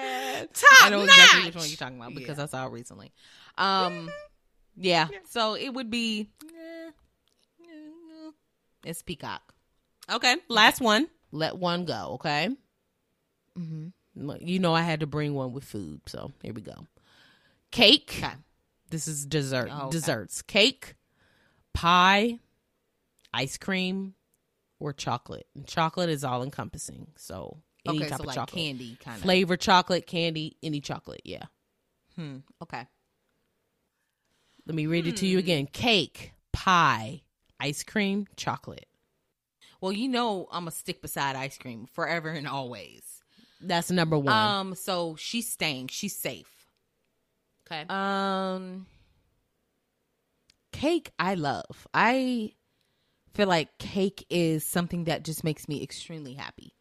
[0.48, 2.44] Top I know exactly which one you're talking about because Yeah.
[2.44, 3.11] I saw it recently.
[3.57, 4.10] Um,
[4.76, 5.07] yeah.
[5.30, 6.30] So it would be.
[8.86, 9.41] It's Peacock.
[10.11, 10.36] okay.
[10.49, 11.07] Last one.
[11.32, 12.11] Let one go.
[12.15, 12.49] Okay.
[13.57, 14.32] Mm-hmm.
[14.41, 16.86] You know I had to bring one with food, so here we go.
[17.72, 18.15] Cake.
[18.20, 18.34] Okay.
[18.90, 19.70] This is dessert.
[19.72, 19.91] Oh, okay.
[19.91, 20.41] Desserts.
[20.44, 20.95] Cake,
[21.74, 22.40] pie,
[23.34, 24.14] ice cream,
[24.80, 25.48] or chocolate.
[25.56, 27.07] And chocolate is all encompassing.
[27.15, 28.55] So any Okay, type so of like chocolate.
[28.64, 29.23] candy kind of.
[29.23, 31.22] Flavor chocolate, candy, any chocolate.
[31.26, 31.43] Yeah.
[32.15, 32.38] Hmm.
[32.61, 32.88] Okay.
[34.65, 35.39] Let me read it to you Hmm.
[35.39, 35.68] again.
[35.68, 37.22] Cake, pie,
[37.60, 38.88] ice cream, chocolate.
[39.81, 43.01] Well, you know I'm a stick beside ice cream forever and always.
[43.60, 44.34] That's number one.
[44.34, 45.88] Um, so she's staying.
[45.89, 46.49] She's safe.
[47.68, 47.85] okay.
[47.89, 48.85] Um,
[50.72, 51.88] cake I love.
[51.93, 52.53] I
[53.34, 56.73] feel like cake is something that just makes me extremely happy.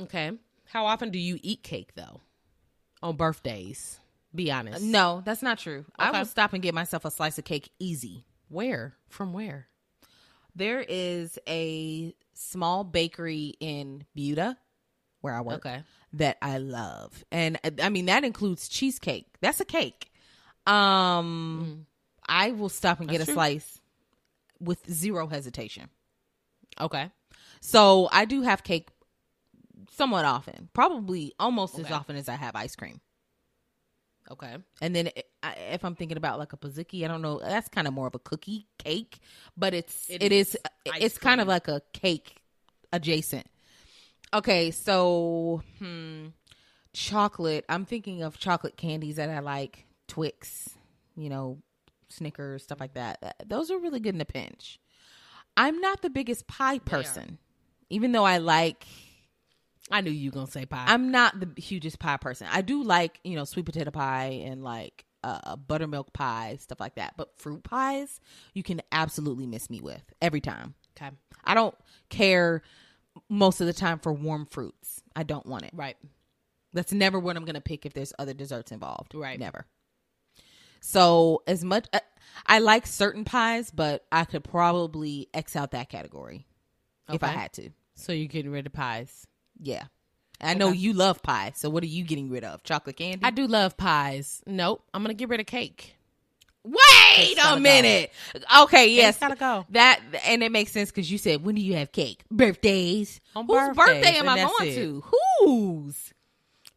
[0.00, 0.32] Okay.
[0.66, 2.20] How often do you eat cake though?
[3.02, 4.00] On birthdays.
[4.34, 4.82] Be honest.
[4.82, 5.84] No, that's not true.
[5.98, 8.24] I will stop and get myself a slice of cake easy.
[8.48, 8.94] Where?
[9.08, 9.68] From where?
[10.56, 14.56] There is a small bakery in Buda
[15.20, 15.82] where I work Okay.
[16.14, 17.24] that I love.
[17.30, 19.26] And uh, I mean that includes cheesecake.
[19.40, 20.10] That's a cake.
[20.66, 21.86] Um
[22.26, 23.34] I will stop and get a true.
[23.34, 23.80] slice
[24.60, 25.90] with zero hesitation.
[26.80, 27.10] Okay.
[27.60, 28.88] So I do have cake
[29.90, 33.00] somewhat often, probably almost as often as I have ice cream.
[34.30, 34.56] Okay.
[34.80, 35.10] And then
[35.70, 38.14] if I'm thinking about like a pizookie, I don't know, that's kind of more of
[38.14, 39.18] a cookie cake,
[39.56, 42.36] but it's It it is, is it's kind of like a cake
[42.92, 43.46] adjacent.
[44.32, 46.28] Okay, so hmm,
[46.94, 47.64] chocolate.
[47.68, 50.70] I'm thinking of chocolate candies that I like, Twix,
[51.16, 51.58] you know,
[52.08, 53.36] Snickers, stuff like that.
[53.46, 54.80] Those are really good in a pinch.
[55.56, 57.38] I'm not the biggest pie person,
[57.90, 58.86] even though I like
[59.90, 60.84] I knew you were gonna say pie.
[60.86, 62.46] I'm not the hugest pie person.
[62.50, 66.96] I do like, you know, sweet potato pie and like uh, buttermilk pie, stuff like
[66.96, 67.14] that.
[67.16, 68.20] But fruit pies,
[68.52, 70.74] you can absolutely miss me with every time.
[70.96, 71.14] okay.
[71.44, 71.74] I don't
[72.10, 72.62] care
[73.28, 75.02] most of the time for warm fruits.
[75.16, 75.70] I don't want it.
[75.74, 75.96] Right.
[76.72, 79.14] That's never what I'm going to pick if there's other desserts involved.
[79.14, 79.38] Right.
[79.38, 79.66] Never.
[80.80, 82.00] So, as much uh,
[82.46, 86.46] I like certain pies, but I could probably X out that category
[87.08, 87.70] if I had to.
[87.94, 89.26] So you're getting rid of pies.
[89.60, 89.84] Yeah.
[90.40, 90.78] I know Okay.
[90.78, 91.52] you love pie.
[91.54, 92.62] So, what are you getting rid of?
[92.64, 93.20] Chocolate candy?
[93.22, 94.42] I do love pies.
[94.46, 94.84] Nope.
[94.92, 95.96] I'm gonna get rid of cake.
[96.64, 97.58] Wait a go.
[97.58, 98.10] minute.
[98.60, 99.18] Okay, yes.
[99.18, 99.66] Gotta go.
[99.70, 102.24] That and it makes sense because you said when do you have cake?
[102.30, 103.20] Birthdays.
[103.36, 104.74] On Whose birthdays, birthday am I going it.
[104.76, 105.04] to?
[105.40, 106.14] Whose?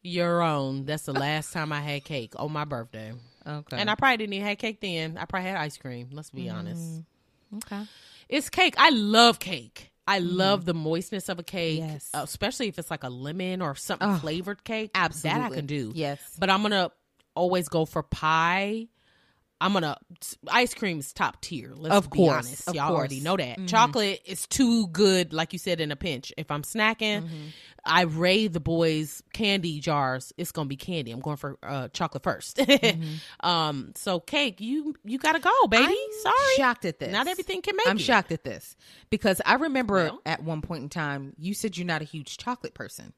[0.04, 0.86] Your own.
[0.86, 3.14] That's the last time I had cake on my birthday.
[3.46, 3.78] Okay.
[3.78, 5.18] And I probably didn't even have cake then.
[5.18, 6.10] I probably had ice cream.
[6.12, 6.54] Let's be mm.
[6.54, 7.04] honest.
[7.56, 7.84] okay.
[8.28, 8.76] It's cake.
[8.78, 9.92] I love cake.
[10.08, 10.66] I love mm.
[10.66, 12.10] the moistness of a cake, Yes.
[12.14, 14.92] especially if it's like a lemon or something Oh, flavored cake.
[14.96, 15.42] Absolutely.
[15.42, 15.92] That I can do.
[15.94, 16.20] Yes.
[16.40, 16.92] But I'm gonna
[17.36, 18.88] always go for pie,
[19.60, 19.98] I'm gonna
[20.50, 21.74] ice cream is top tier.
[21.76, 22.68] Let's Of be course, honest.
[22.68, 23.58] of Y'all already know that.
[23.58, 23.68] Mhm.
[23.68, 26.32] Chocolate is too good, like you said, in a pinch.
[26.38, 27.48] If I'm snacking, Mm-hmm.
[27.90, 30.34] I raid the boys' candy jars.
[30.38, 31.12] It's gonna be candy.
[31.12, 33.48] I'm going for uh, chocolate 1st Mm-hmm.
[33.50, 35.86] um, so cake, you you gotta go, baby.
[35.86, 37.12] I'm Sorry, shocked at this.
[37.12, 37.90] not everything can make it.
[37.90, 38.02] I'm it.
[38.02, 38.76] shocked at this
[39.10, 40.22] because I remember Well.
[40.26, 43.14] at one point in time you said you're not a huge chocolate person.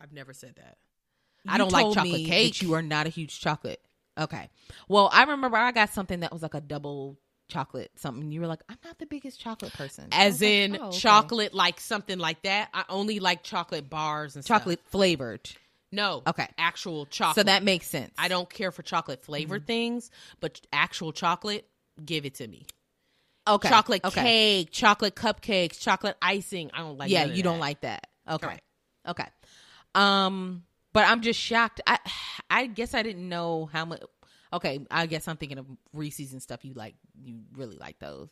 [0.00, 0.76] I've never said that.
[1.44, 2.60] You I don't like chocolate cake.
[2.60, 3.80] You are not a huge chocolate.
[4.18, 4.48] Okay.
[4.88, 7.18] Well, I remember I got something that was like a double
[7.48, 8.30] chocolate something.
[8.30, 10.08] You were like, I'm not the biggest chocolate person.
[10.12, 12.68] As was like, in "Oh, okay." chocolate, like something like that.
[12.74, 14.58] I only like chocolate bars and stuff.
[14.60, 15.50] chocolate flavored.
[15.92, 16.46] No, Okay.
[16.56, 17.34] actual chocolate.
[17.34, 18.14] So that makes sense.
[18.16, 19.66] I don't care for chocolate flavored Mm-hmm.
[19.66, 21.66] things, but actual chocolate,
[22.04, 22.66] give it to me.
[23.48, 23.68] okay.
[23.68, 24.22] Chocolate okay.
[24.22, 26.70] cake, chocolate cupcakes, chocolate icing.
[26.72, 27.10] I don't like.
[27.10, 27.60] yeah, you don't that.
[27.60, 28.06] like that.
[28.30, 28.46] Okay.
[28.46, 28.62] Correct.
[29.08, 29.26] Okay.
[29.96, 30.62] Um,
[30.92, 31.80] but I'm just shocked.
[31.86, 31.98] I
[32.48, 34.02] I guess I didn't know how much.
[34.52, 36.64] Okay, I guess I'm thinking of Reese's and stuff.
[36.64, 38.28] You like, you really like those,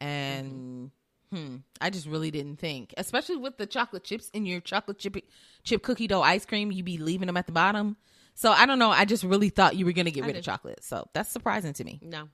[0.00, 0.90] and
[1.30, 5.16] hmm, I just really didn't think, especially with the chocolate chips in your chocolate chip
[5.62, 7.96] chip cookie dough ice cream, you be leaving them at the bottom.
[8.34, 8.90] So I don't know.
[8.90, 10.82] I just really thought you were gonna get I rid of chocolate.
[10.82, 12.00] So that's surprising to me.
[12.02, 12.28] No.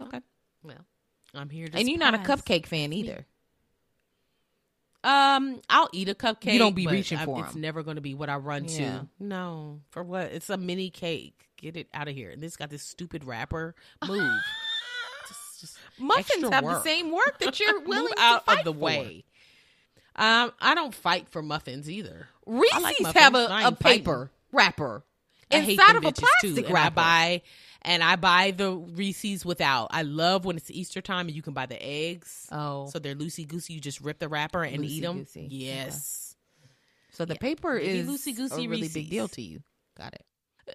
[0.00, 0.20] Okay,
[0.62, 0.84] Well,
[1.34, 1.78] I'm here to.
[1.78, 3.26] and you're not a cupcake fan either.
[5.04, 6.52] Um, I'll eat a cupcake.
[6.52, 7.60] You don't be but reaching I- for It's 'em.
[7.60, 8.98] never going to be what I run Yeah.
[9.00, 9.08] to.
[9.18, 10.26] No, for what?
[10.32, 11.48] It's a mini cake.
[11.56, 12.30] Get it out of here.
[12.30, 13.74] And this got this stupid wrapper.
[14.06, 14.40] Move.
[15.28, 18.72] just, just Muffins have the same work that you're willing out to fight of the
[18.72, 18.78] for.
[18.78, 19.24] way.
[20.16, 22.28] Um, I don't fight for muffins either.
[22.46, 23.50] Reese's like have muffins.
[23.50, 23.76] a, I a fighting.
[24.00, 25.04] paper wrapper
[25.50, 26.72] inside them of a plastic too.
[26.74, 26.76] Wrapper.
[26.76, 27.42] I buy
[27.82, 29.88] and I buy the Reese's without.
[29.90, 32.48] I love when it's Easter time and you can buy the eggs.
[32.50, 33.74] oh, So they're loosey goosey.
[33.74, 35.26] You just rip the wrapper and eat them.
[35.34, 36.34] Yes.
[37.10, 37.38] so the yeah.
[37.40, 39.62] paper is loosey-goosey a really big deal to you.
[39.96, 40.24] Got it.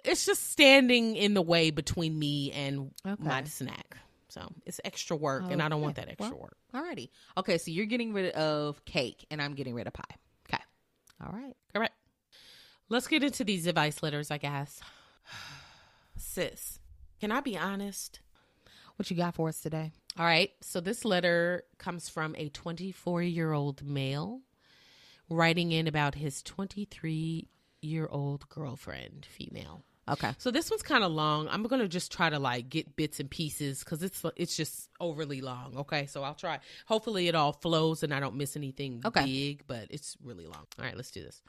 [0.03, 3.97] It's just standing in the way between me and my snack.
[4.29, 6.57] So it's extra work, and I don't want that extra Well, work.
[6.75, 7.09] Alrighty.
[7.37, 10.03] Okay, so you're getting rid of cake, and I'm getting rid of pie.
[10.47, 10.61] Okay.
[11.23, 11.55] All right.
[11.73, 11.93] Correct.
[12.89, 14.81] Let's get into these advice letters, I guess.
[16.17, 16.76] Sis,
[17.19, 18.19] can I be honest?
[18.95, 19.91] What you got for us today?
[20.17, 20.51] All right.
[20.61, 24.41] So this letter comes from a 24 year old male
[25.29, 27.47] writing in about his 23
[27.81, 29.83] year old girlfriend, female.
[30.09, 30.33] Okay.
[30.37, 31.49] So this one's kind of long.
[31.49, 35.41] I'm gonna just try to like get bits and pieces because it's it's just overly
[35.41, 35.75] long.
[35.77, 36.59] Okay, so I'll try.
[36.85, 39.25] Hopefully, it all flows and I don't miss anything Okay.
[39.25, 40.65] big, but it's really long.
[40.79, 41.41] All right, let's do this.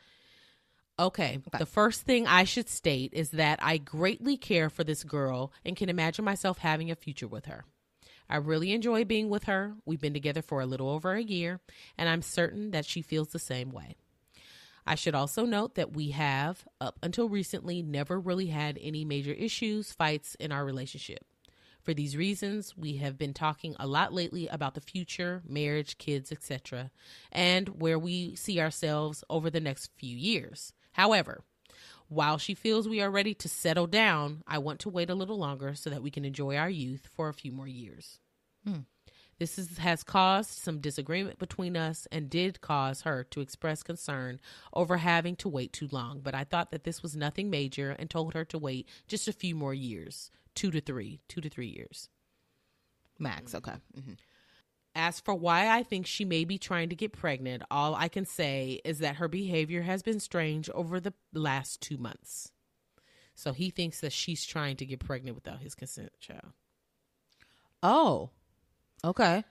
[0.99, 1.59] Okay, Okay.
[1.59, 5.77] the first thing I should state is that I greatly care for this girl and
[5.77, 7.65] can imagine myself having a future with her.
[8.29, 9.75] I really enjoy being with her.
[9.87, 11.61] We've been together for a little over a year,
[11.97, 13.97] and I'm certain that she feels the same way.
[14.87, 19.33] I should also note that we have, up until recently, never really had any major
[19.33, 21.25] issues, fights in our relationship.
[21.83, 26.33] For these reasons, we have been talking a lot lately about the future, marriage, kids,
[26.33, 26.91] etc.,
[27.33, 30.73] and where we see ourselves over the next few years.
[30.99, 31.45] However,
[32.09, 35.39] while she feels we are ready to settle down, I want to wait a little
[35.39, 38.19] longer so that we can enjoy our youth for a few more years.
[39.39, 44.41] This is, has caused some disagreement between us and did cause her to express concern
[44.75, 46.19] over having to wait too long.
[46.21, 49.33] But I thought that this was nothing major and told her to wait just a
[49.33, 52.09] few more years two to three, two to three years.
[53.21, 53.55] Max.
[53.55, 53.75] Okay.
[53.95, 54.15] hmm
[55.01, 58.25] As for why I think she may be trying to get pregnant, all I can
[58.25, 62.51] say is that her behavior has been strange over the last two months.
[63.37, 66.53] So he thinks that she's trying to get pregnant without his consent, child.
[67.81, 68.31] Oh.
[69.05, 69.45] Okay.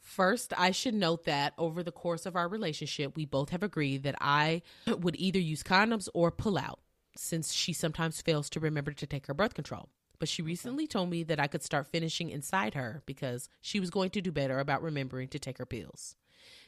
[0.00, 4.04] First, I should note that over the course of our relationship, we both have agreed
[4.04, 6.80] that I would either use condoms or pull out,
[7.14, 9.90] since she sometimes fails to remember to take her birth control.
[10.20, 13.90] But she recently told me that I could start finishing inside her because she was
[13.90, 16.14] going to do better about remembering to take her pills.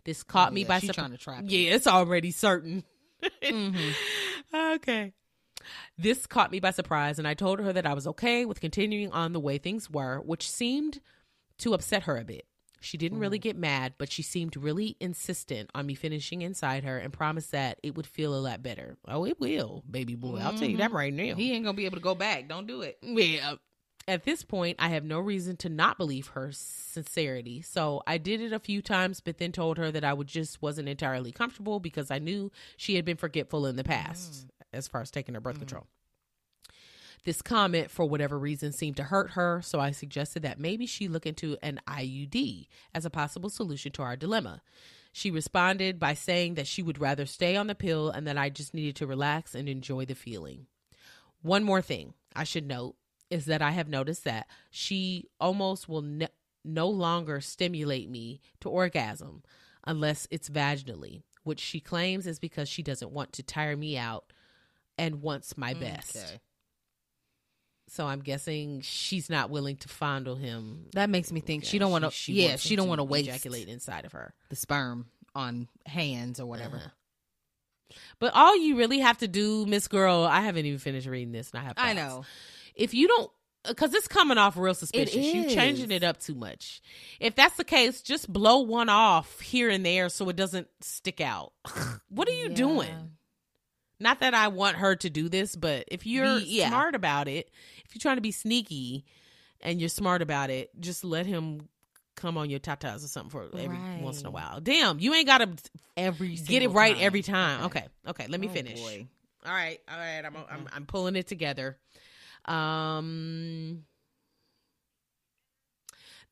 [0.04, 0.94] This caught Oh, me yeah, by surprise.
[0.96, 1.44] trying to trap.
[1.46, 2.82] Yeah, it's already certain.
[3.42, 3.92] Mhm.
[4.54, 5.12] Okay.
[5.96, 9.12] This caught me by surprise, and I told her that I was okay with continuing
[9.12, 11.00] on the way things were, which seemed
[11.58, 12.46] to upset her a bit.
[12.82, 13.42] She didn't really Mm.
[13.42, 17.78] get mad, but she seemed really insistent on me finishing inside her and promised that
[17.82, 18.96] it would feel a lot better.
[19.06, 20.38] Oh, it will, baby boy.
[20.38, 21.22] I'll tell you that right now.
[21.22, 21.38] Mm-hmm.
[21.38, 22.48] He ain't gonna be able to go back.
[22.48, 22.98] Don't do it.
[23.02, 23.54] Yeah.
[24.08, 27.62] At this point, I have no reason to not believe her sincerity.
[27.62, 30.60] So I did it a few times, but then told her that I would just
[30.60, 35.02] wasn't entirely comfortable because I knew she had been forgetful in the past as far
[35.02, 35.86] as taking her birth control.
[37.24, 41.06] This comment, for whatever reason, seemed to hurt her, so I suggested that maybe she
[41.06, 44.60] look into an IUD as a possible solution to our dilemma.
[45.12, 48.48] She responded by saying that she would rather stay on the pill and that I
[48.48, 50.66] just needed to relax and enjoy the feeling.
[51.42, 52.96] One more thing I should note
[53.30, 56.28] is that I have noticed that she almost will ne-
[56.64, 59.42] no longer stimulate me to orgasm
[59.84, 64.32] unless it's vaginally, which she claims is because she doesn't want to tire me out
[64.98, 66.16] and wants my best.
[66.16, 66.40] Okay.
[67.94, 70.86] So I'm guessing she's not willing to fondle him.
[70.94, 72.32] That makes me think she don't want to.
[72.32, 74.32] Yeah, she don't want to waste ejaculate inside of her.
[74.48, 76.76] the sperm on hands or whatever.
[76.76, 76.88] Uh-huh.
[78.18, 81.50] But all you really have to do, Miss Girl, I haven't even finished reading this,
[81.50, 81.74] and I have.
[81.76, 82.24] I know.
[82.74, 83.30] if you don't
[83.68, 85.54] because it's coming off real suspicious you is.
[85.54, 86.82] changing it up too much
[87.20, 91.20] if that's the case just blow one off here and there so it doesn't stick
[91.20, 91.52] out
[92.08, 92.54] what are you Yeah.
[92.56, 93.10] doing
[94.02, 96.68] not that i want her to do this but if you're Be- yeah.
[96.68, 97.50] smart about it
[97.86, 99.04] if you're trying to be sneaky
[99.60, 101.68] and you're smart about it just let him
[102.14, 105.26] come on your tatas or something for every once in a while damn you ain't
[105.26, 105.48] gotta
[105.96, 107.04] Every get it right time.
[107.04, 109.06] every time okay okay, let me Oh, finish boy.
[109.46, 110.22] all right, all right.
[110.24, 111.76] I'm, I'm I'm pulling it together.
[112.46, 113.84] Um,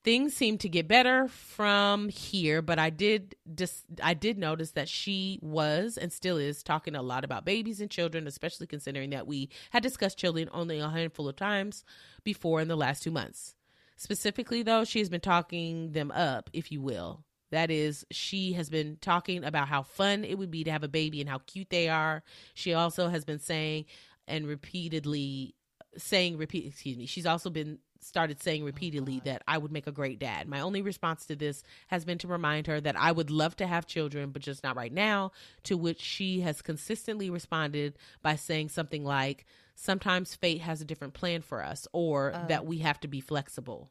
[0.03, 4.89] things seem to get better from here, but I did dis- I did notice that
[4.89, 9.27] she was and still is talking a lot about babies and children, especially considering that
[9.27, 11.85] we had discussed children only a handful of times
[12.25, 13.55] before in the last two months.
[13.97, 17.25] Specifically, though, she has been talking them up, if you will.
[17.51, 20.89] That is, she has been talking about how fun it would be to have a
[20.89, 22.23] baby and how cute they are.
[22.55, 23.87] She also has been saying
[24.27, 25.55] and repeatedly
[25.97, 29.87] saying repeat excuse me she's also been started saying repeatedly oh, that i would make
[29.87, 30.49] a great dad.
[30.49, 33.67] My only response to this has been to remind her that i would love to
[33.67, 35.33] have children but just not right now
[35.65, 41.15] to which she has consistently responded by saying something like sometimes fate has a different
[41.15, 42.47] plan for us or oh.
[42.49, 43.91] that we have to be flexible.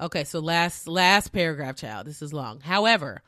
[0.00, 2.06] Okay so last last paragraph child.
[2.06, 2.60] This is long.
[2.60, 3.22] However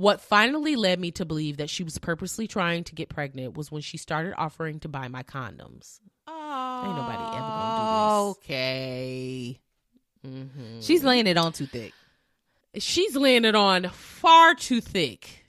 [0.00, 3.70] what finally led me to believe that she was purposely trying to get pregnant was
[3.70, 6.00] when she started offering to buy my condoms
[6.84, 8.38] Ain't nobody ever gonna do this.
[8.38, 9.60] Okay.
[10.26, 10.80] Mm-hmm.
[10.80, 11.92] She's laying it on too thick.
[12.76, 15.44] She's laying it on far too thick.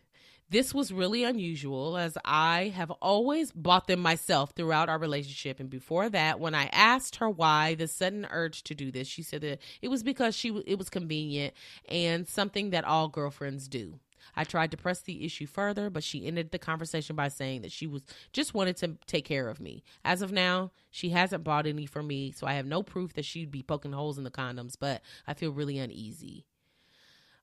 [0.49, 5.61] This was really unusual as I have always bought them myself throughout our relationship.
[5.61, 9.23] And before that, when I asked her why the sudden urge to do this, she
[9.23, 11.53] said that it was because she it was convenient
[11.87, 13.99] and something that all girlfriends do.
[14.35, 17.71] I tried to press the issue further, but she ended the conversation by saying that
[17.71, 18.03] she was
[18.33, 19.83] just wanted to take care of me.
[20.03, 23.25] As of now, she hasn't bought any for me, so I have no proof that
[23.25, 26.45] she'd be poking holes in the condoms, but I feel really uneasy.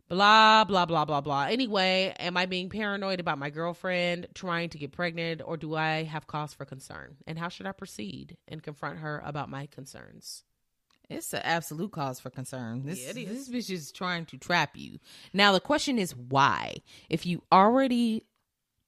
[0.08, 1.44] Blah blah blah blah blah.
[1.44, 6.04] Anyway am i being paranoid about my girlfriend trying to get pregnant or do i
[6.04, 7.16] have cause for concern?
[7.26, 10.44] And how should i proceed and confront her about my concerns
[11.10, 12.84] It's an absolute cause for concern.
[12.84, 14.98] This, Yeah, this bitch is trying to trap you.
[15.32, 16.76] Now the question is why?
[17.08, 18.24] If you already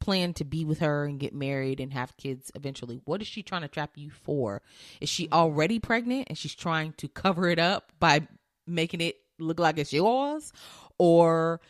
[0.01, 3.43] plan to be with her and get married and have kids eventually, what is she
[3.43, 4.63] trying to trap you for?
[5.01, 8.27] Is she already pregnant and she's trying to cover it up by
[8.67, 10.53] making it look like it's yours?
[10.99, 11.61] Or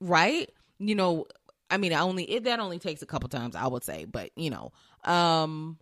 [0.00, 0.50] right?
[0.78, 1.26] You know,
[1.70, 4.30] I mean, I only it, that only takes a couple times, I would say, but
[4.36, 4.72] you know,
[5.04, 5.78] um,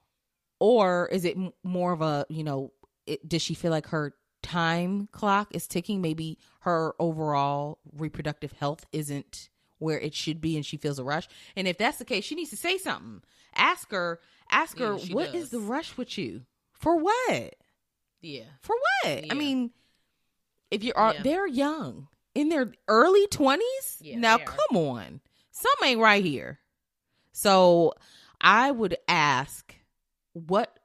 [0.60, 2.73] or is it m- more of a you know,
[3.06, 6.00] it, does she feel like her time clock is ticking?
[6.00, 9.48] Maybe her overall reproductive health isn't
[9.78, 11.28] where it should be, and she feels a rush.
[11.56, 13.22] And if that's the case, she needs to say something.
[13.54, 14.20] Ask her,
[14.50, 15.50] ask her, Yeah, what is does.
[15.50, 16.42] the rush with you?
[16.72, 17.54] For what?
[18.20, 19.24] yeah For what?
[19.26, 19.32] Yeah.
[19.32, 19.70] I mean,
[20.70, 21.22] if you're Yeah.
[21.22, 23.98] they're young in their early twenties.
[24.00, 25.20] Yeah, now come on,
[25.50, 26.60] Some ain't right here.
[27.32, 27.94] So
[28.40, 29.74] I would ask,
[30.32, 30.78] what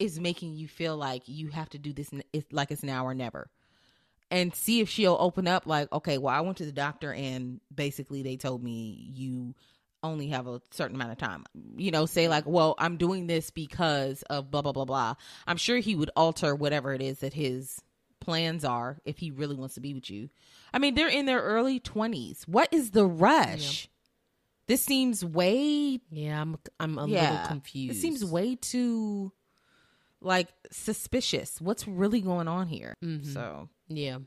[0.00, 2.10] is making you feel like you have to do this?
[2.32, 3.48] It's like it's now or never,
[4.30, 5.66] and see if she'll open up.
[5.66, 9.54] Like, okay, well, I went to the doctor and basically they told me you
[10.02, 11.44] only have a certain amount of time.
[11.76, 15.14] You know, say like, well, I'm doing this because of blah blah blah blah.
[15.46, 17.80] I'm sure he would alter whatever it is that his
[18.20, 20.30] plans are if he really wants to be with you.
[20.72, 22.46] I mean, they're in their early 20s.
[22.46, 23.88] What is the rush?
[24.66, 29.32] This seems way yeah i'm i'm a yeah, little confused It seems way too
[30.20, 31.60] like suspicious.
[31.60, 32.94] What's really going on here?
[33.04, 33.32] Mm-hmm.
[33.32, 34.18] So, Yeah.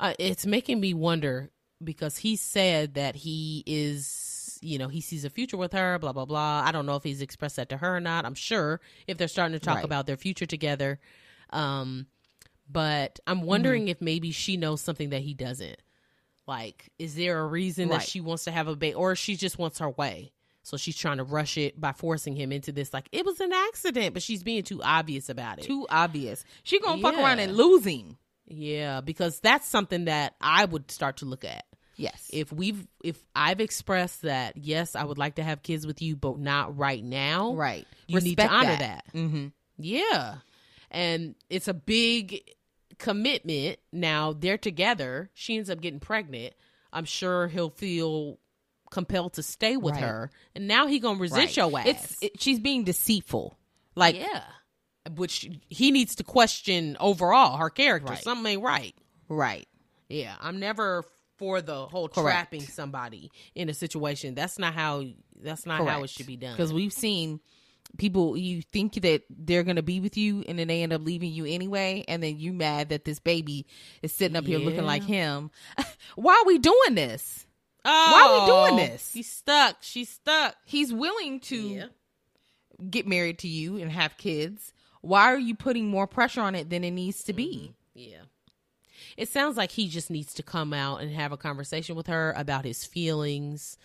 [0.00, 1.50] Uh, it's making me wonder
[1.82, 6.12] because he said that he is, you know, he sees a future with her, blah,
[6.12, 6.62] blah, blah.
[6.64, 8.24] I don't know if he's expressed that to her or not.
[8.24, 9.84] I'm sure if they're starting to talk Right.
[9.84, 11.00] about their future together.
[11.50, 12.06] Um,
[12.70, 13.88] but I'm wondering Mm-hmm.
[13.90, 15.80] if maybe she knows something that he doesn't.
[16.46, 17.98] Like, is there a reason Right.
[18.00, 20.32] that she wants to have a baby or she just wants her way?
[20.68, 22.92] So she's trying to rush it by forcing him into this.
[22.92, 25.64] Like, it was an accident, but she's being too obvious about it.
[25.64, 26.44] too obvious.
[26.62, 28.18] She going to fuck around and lose him.
[28.46, 31.64] Yeah, because that's something that I would start to look at.
[31.96, 32.30] Yes.
[32.32, 36.14] If we've if I've expressed that yes, I would like to have kids with you,
[36.14, 37.54] but not right now.
[37.54, 37.86] right.
[38.06, 39.04] You need to honor that.
[39.14, 39.46] Mm-hmm.
[39.78, 40.36] Yeah.
[40.90, 42.42] and it's a big
[42.98, 43.78] commitment.
[43.92, 45.30] Now they're together.
[45.34, 46.54] She ends up getting pregnant.
[46.92, 48.38] I'm sure he'll feel
[48.90, 50.02] compelled to stay with Right.
[50.04, 51.86] her, and now he gonna resist your ass.
[51.86, 53.58] It's it, she's being deceitful.
[53.94, 54.44] Like yeah,
[55.14, 58.12] which he needs to question overall her character.
[58.12, 58.22] Right.
[58.22, 58.94] Something ain't right.
[59.28, 59.66] right.
[60.08, 61.04] Yeah, I'm never
[61.36, 62.50] for the whole Correct.
[62.50, 64.34] trapping somebody in a situation.
[64.34, 65.04] That's not how.
[65.40, 66.52] That's not how it should be done.
[66.52, 67.40] Because we've seen
[67.96, 71.32] people you think that they're gonna be with you and then they end up leaving
[71.32, 73.66] you anyway, and then you mad that this baby
[74.02, 75.50] is sitting up here looking like him.
[76.16, 77.46] Why are we doing this?
[77.88, 78.46] Oh, why are we
[78.76, 79.12] doing oh, this?
[79.12, 79.76] He's stuck.
[79.80, 80.56] She's stuck.
[80.64, 81.86] He's willing to Yeah.
[82.90, 84.72] get married to you and have kids.
[85.00, 87.74] Why are you putting more pressure on it than it needs to be?
[87.96, 88.10] Mm-hmm.
[88.10, 88.22] Yeah.
[89.16, 92.32] It sounds like he just needs to come out and have a conversation with her
[92.36, 93.76] about his feelings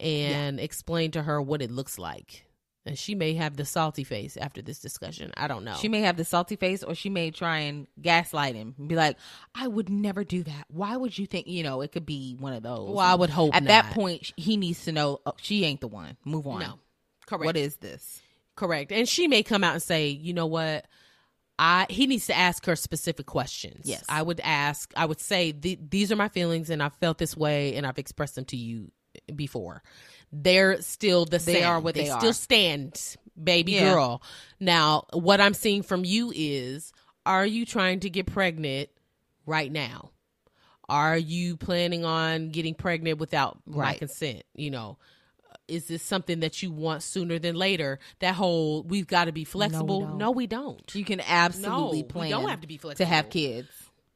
[0.00, 2.46] and explain to her what it looks like.
[2.88, 5.32] And she may have the salty face after this discussion.
[5.36, 5.74] I don't know.
[5.74, 8.96] She may have the salty face, or she may try and gaslight him and be
[8.96, 9.16] like,
[9.54, 10.64] "I would never do that.
[10.68, 12.90] Why would you think?" You know, it could be one of those.
[12.90, 15.88] well, I would hope At that point, he needs to know oh, she ain't the
[15.88, 16.16] one.
[16.24, 16.60] Move on.
[16.60, 16.78] No.
[17.26, 17.44] Correct.
[17.44, 18.20] What is this?
[18.56, 18.90] Correct.
[18.90, 20.86] And she may come out and say, you know what?
[21.58, 23.82] I he needs to ask her specific questions.
[23.84, 24.04] Yes.
[24.08, 24.92] I would ask.
[24.96, 28.36] I would say these are my feelings, and I felt this way, and I've expressed
[28.36, 28.92] them to you
[29.34, 29.82] before.
[30.32, 31.64] They're still the They same.
[31.64, 32.32] are what they still are.
[32.32, 33.92] stand, baby Yeah.
[33.92, 34.22] girl.
[34.60, 36.92] Now, what I'm seeing from you is,
[37.24, 38.90] are you trying to get pregnant
[39.46, 40.10] right now?
[40.88, 44.42] Are you planning on getting pregnant without my consent?
[44.54, 44.98] You know,
[45.66, 47.98] is this something that you want sooner than later?
[48.20, 50.00] That whole we've got to be flexible.
[50.00, 50.18] don't.
[50.18, 50.94] No, we don't.
[50.94, 52.30] You can absolutely No, we plan.
[52.30, 53.68] don't have to be flexible to have kids.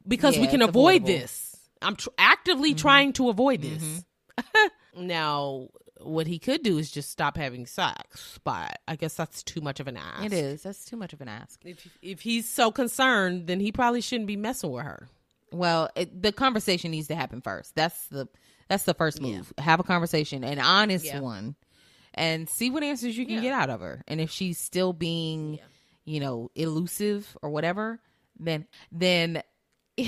[0.08, 1.06] because we can avoid avoidable.
[1.08, 1.56] this.
[1.82, 2.78] I'm tr- actively mm-hmm.
[2.78, 4.04] trying to avoid this.
[4.38, 5.06] Mm-hmm.
[5.06, 5.68] now,
[6.04, 9.80] what he could do is just stop having sex, but I guess that's too much
[9.80, 10.24] of an ask.
[10.24, 10.62] It is.
[10.62, 11.60] That's too much of an ask.
[11.64, 15.08] If if he's so concerned, then he probably shouldn't be messing with her.
[15.52, 17.74] Well, it, the conversation needs to happen first.
[17.74, 18.28] That's the
[18.68, 19.52] that's the first move.
[19.58, 21.20] Have a conversation, an honest Yeah.
[21.20, 21.56] one,
[22.14, 23.40] and see what answers you can Yeah.
[23.42, 24.02] get out of her.
[24.08, 25.58] And if she's still being,
[26.04, 28.00] you know, elusive or whatever,
[28.38, 29.42] then then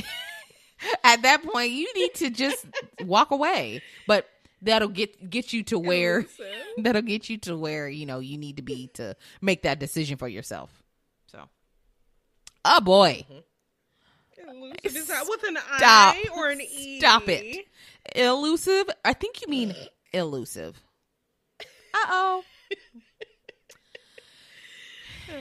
[1.04, 2.64] at that point you need to just
[3.04, 3.82] walk away.
[4.06, 4.26] But
[4.64, 6.26] that'll get get you to where
[6.78, 10.16] that'll get you to where you know you need to be to make that decision
[10.16, 10.70] for yourself.
[11.26, 11.48] So,
[12.64, 13.24] oh boy.
[14.82, 16.16] Is that with an Stop.
[16.16, 16.98] I or an E?
[16.98, 17.66] Stop it.
[18.14, 18.90] Elusive?
[19.04, 19.74] I think you mean
[20.12, 20.78] elusive.
[21.60, 22.44] Uh oh.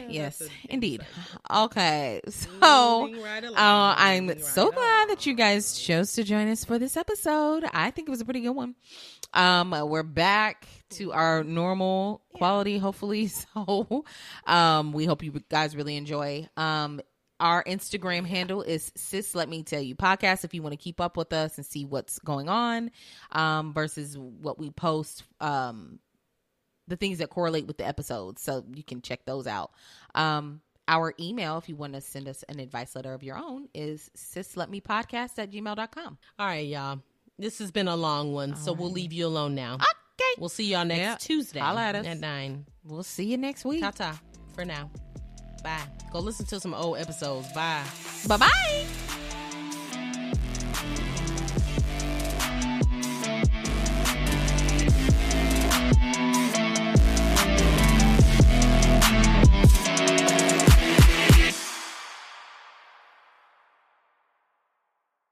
[0.09, 1.05] Yes, indeed.
[1.49, 6.23] Okay, so right along, uh, I'm moving so right glad that you guys chose to
[6.23, 7.65] join us for this episode.
[7.73, 8.75] I think it was a pretty good one.
[9.33, 13.29] Um, we're back to our normal quality, hopefully.
[13.53, 14.05] So,
[14.45, 16.47] um, we hope you guys really enjoy.
[16.57, 17.01] Um,
[17.39, 21.01] our Instagram handle is sis let me tell you podcast if you want to keep
[21.01, 22.89] up with us and see what's going on
[23.31, 25.99] um versus what we post um
[26.87, 29.71] the things that correlate with the episodes so you can check those out
[30.15, 33.69] um our email if you want to send us an advice letter of your own
[33.73, 36.99] is sis let me podcast at gmail.com All right, y'all.
[37.39, 39.75] This has been a long one, so we'll leave you alone now.
[39.75, 41.15] okay We'll see y'all next Yeah.
[41.19, 42.05] Tuesday Holla at us.
[42.05, 42.65] at 9.
[42.83, 44.19] we'll see you next week Ta ta
[44.53, 44.91] for now.
[45.63, 45.79] Bye.
[46.11, 47.51] Go listen to some old episodes.
[47.53, 47.85] Bye.
[48.27, 49.12] bye bye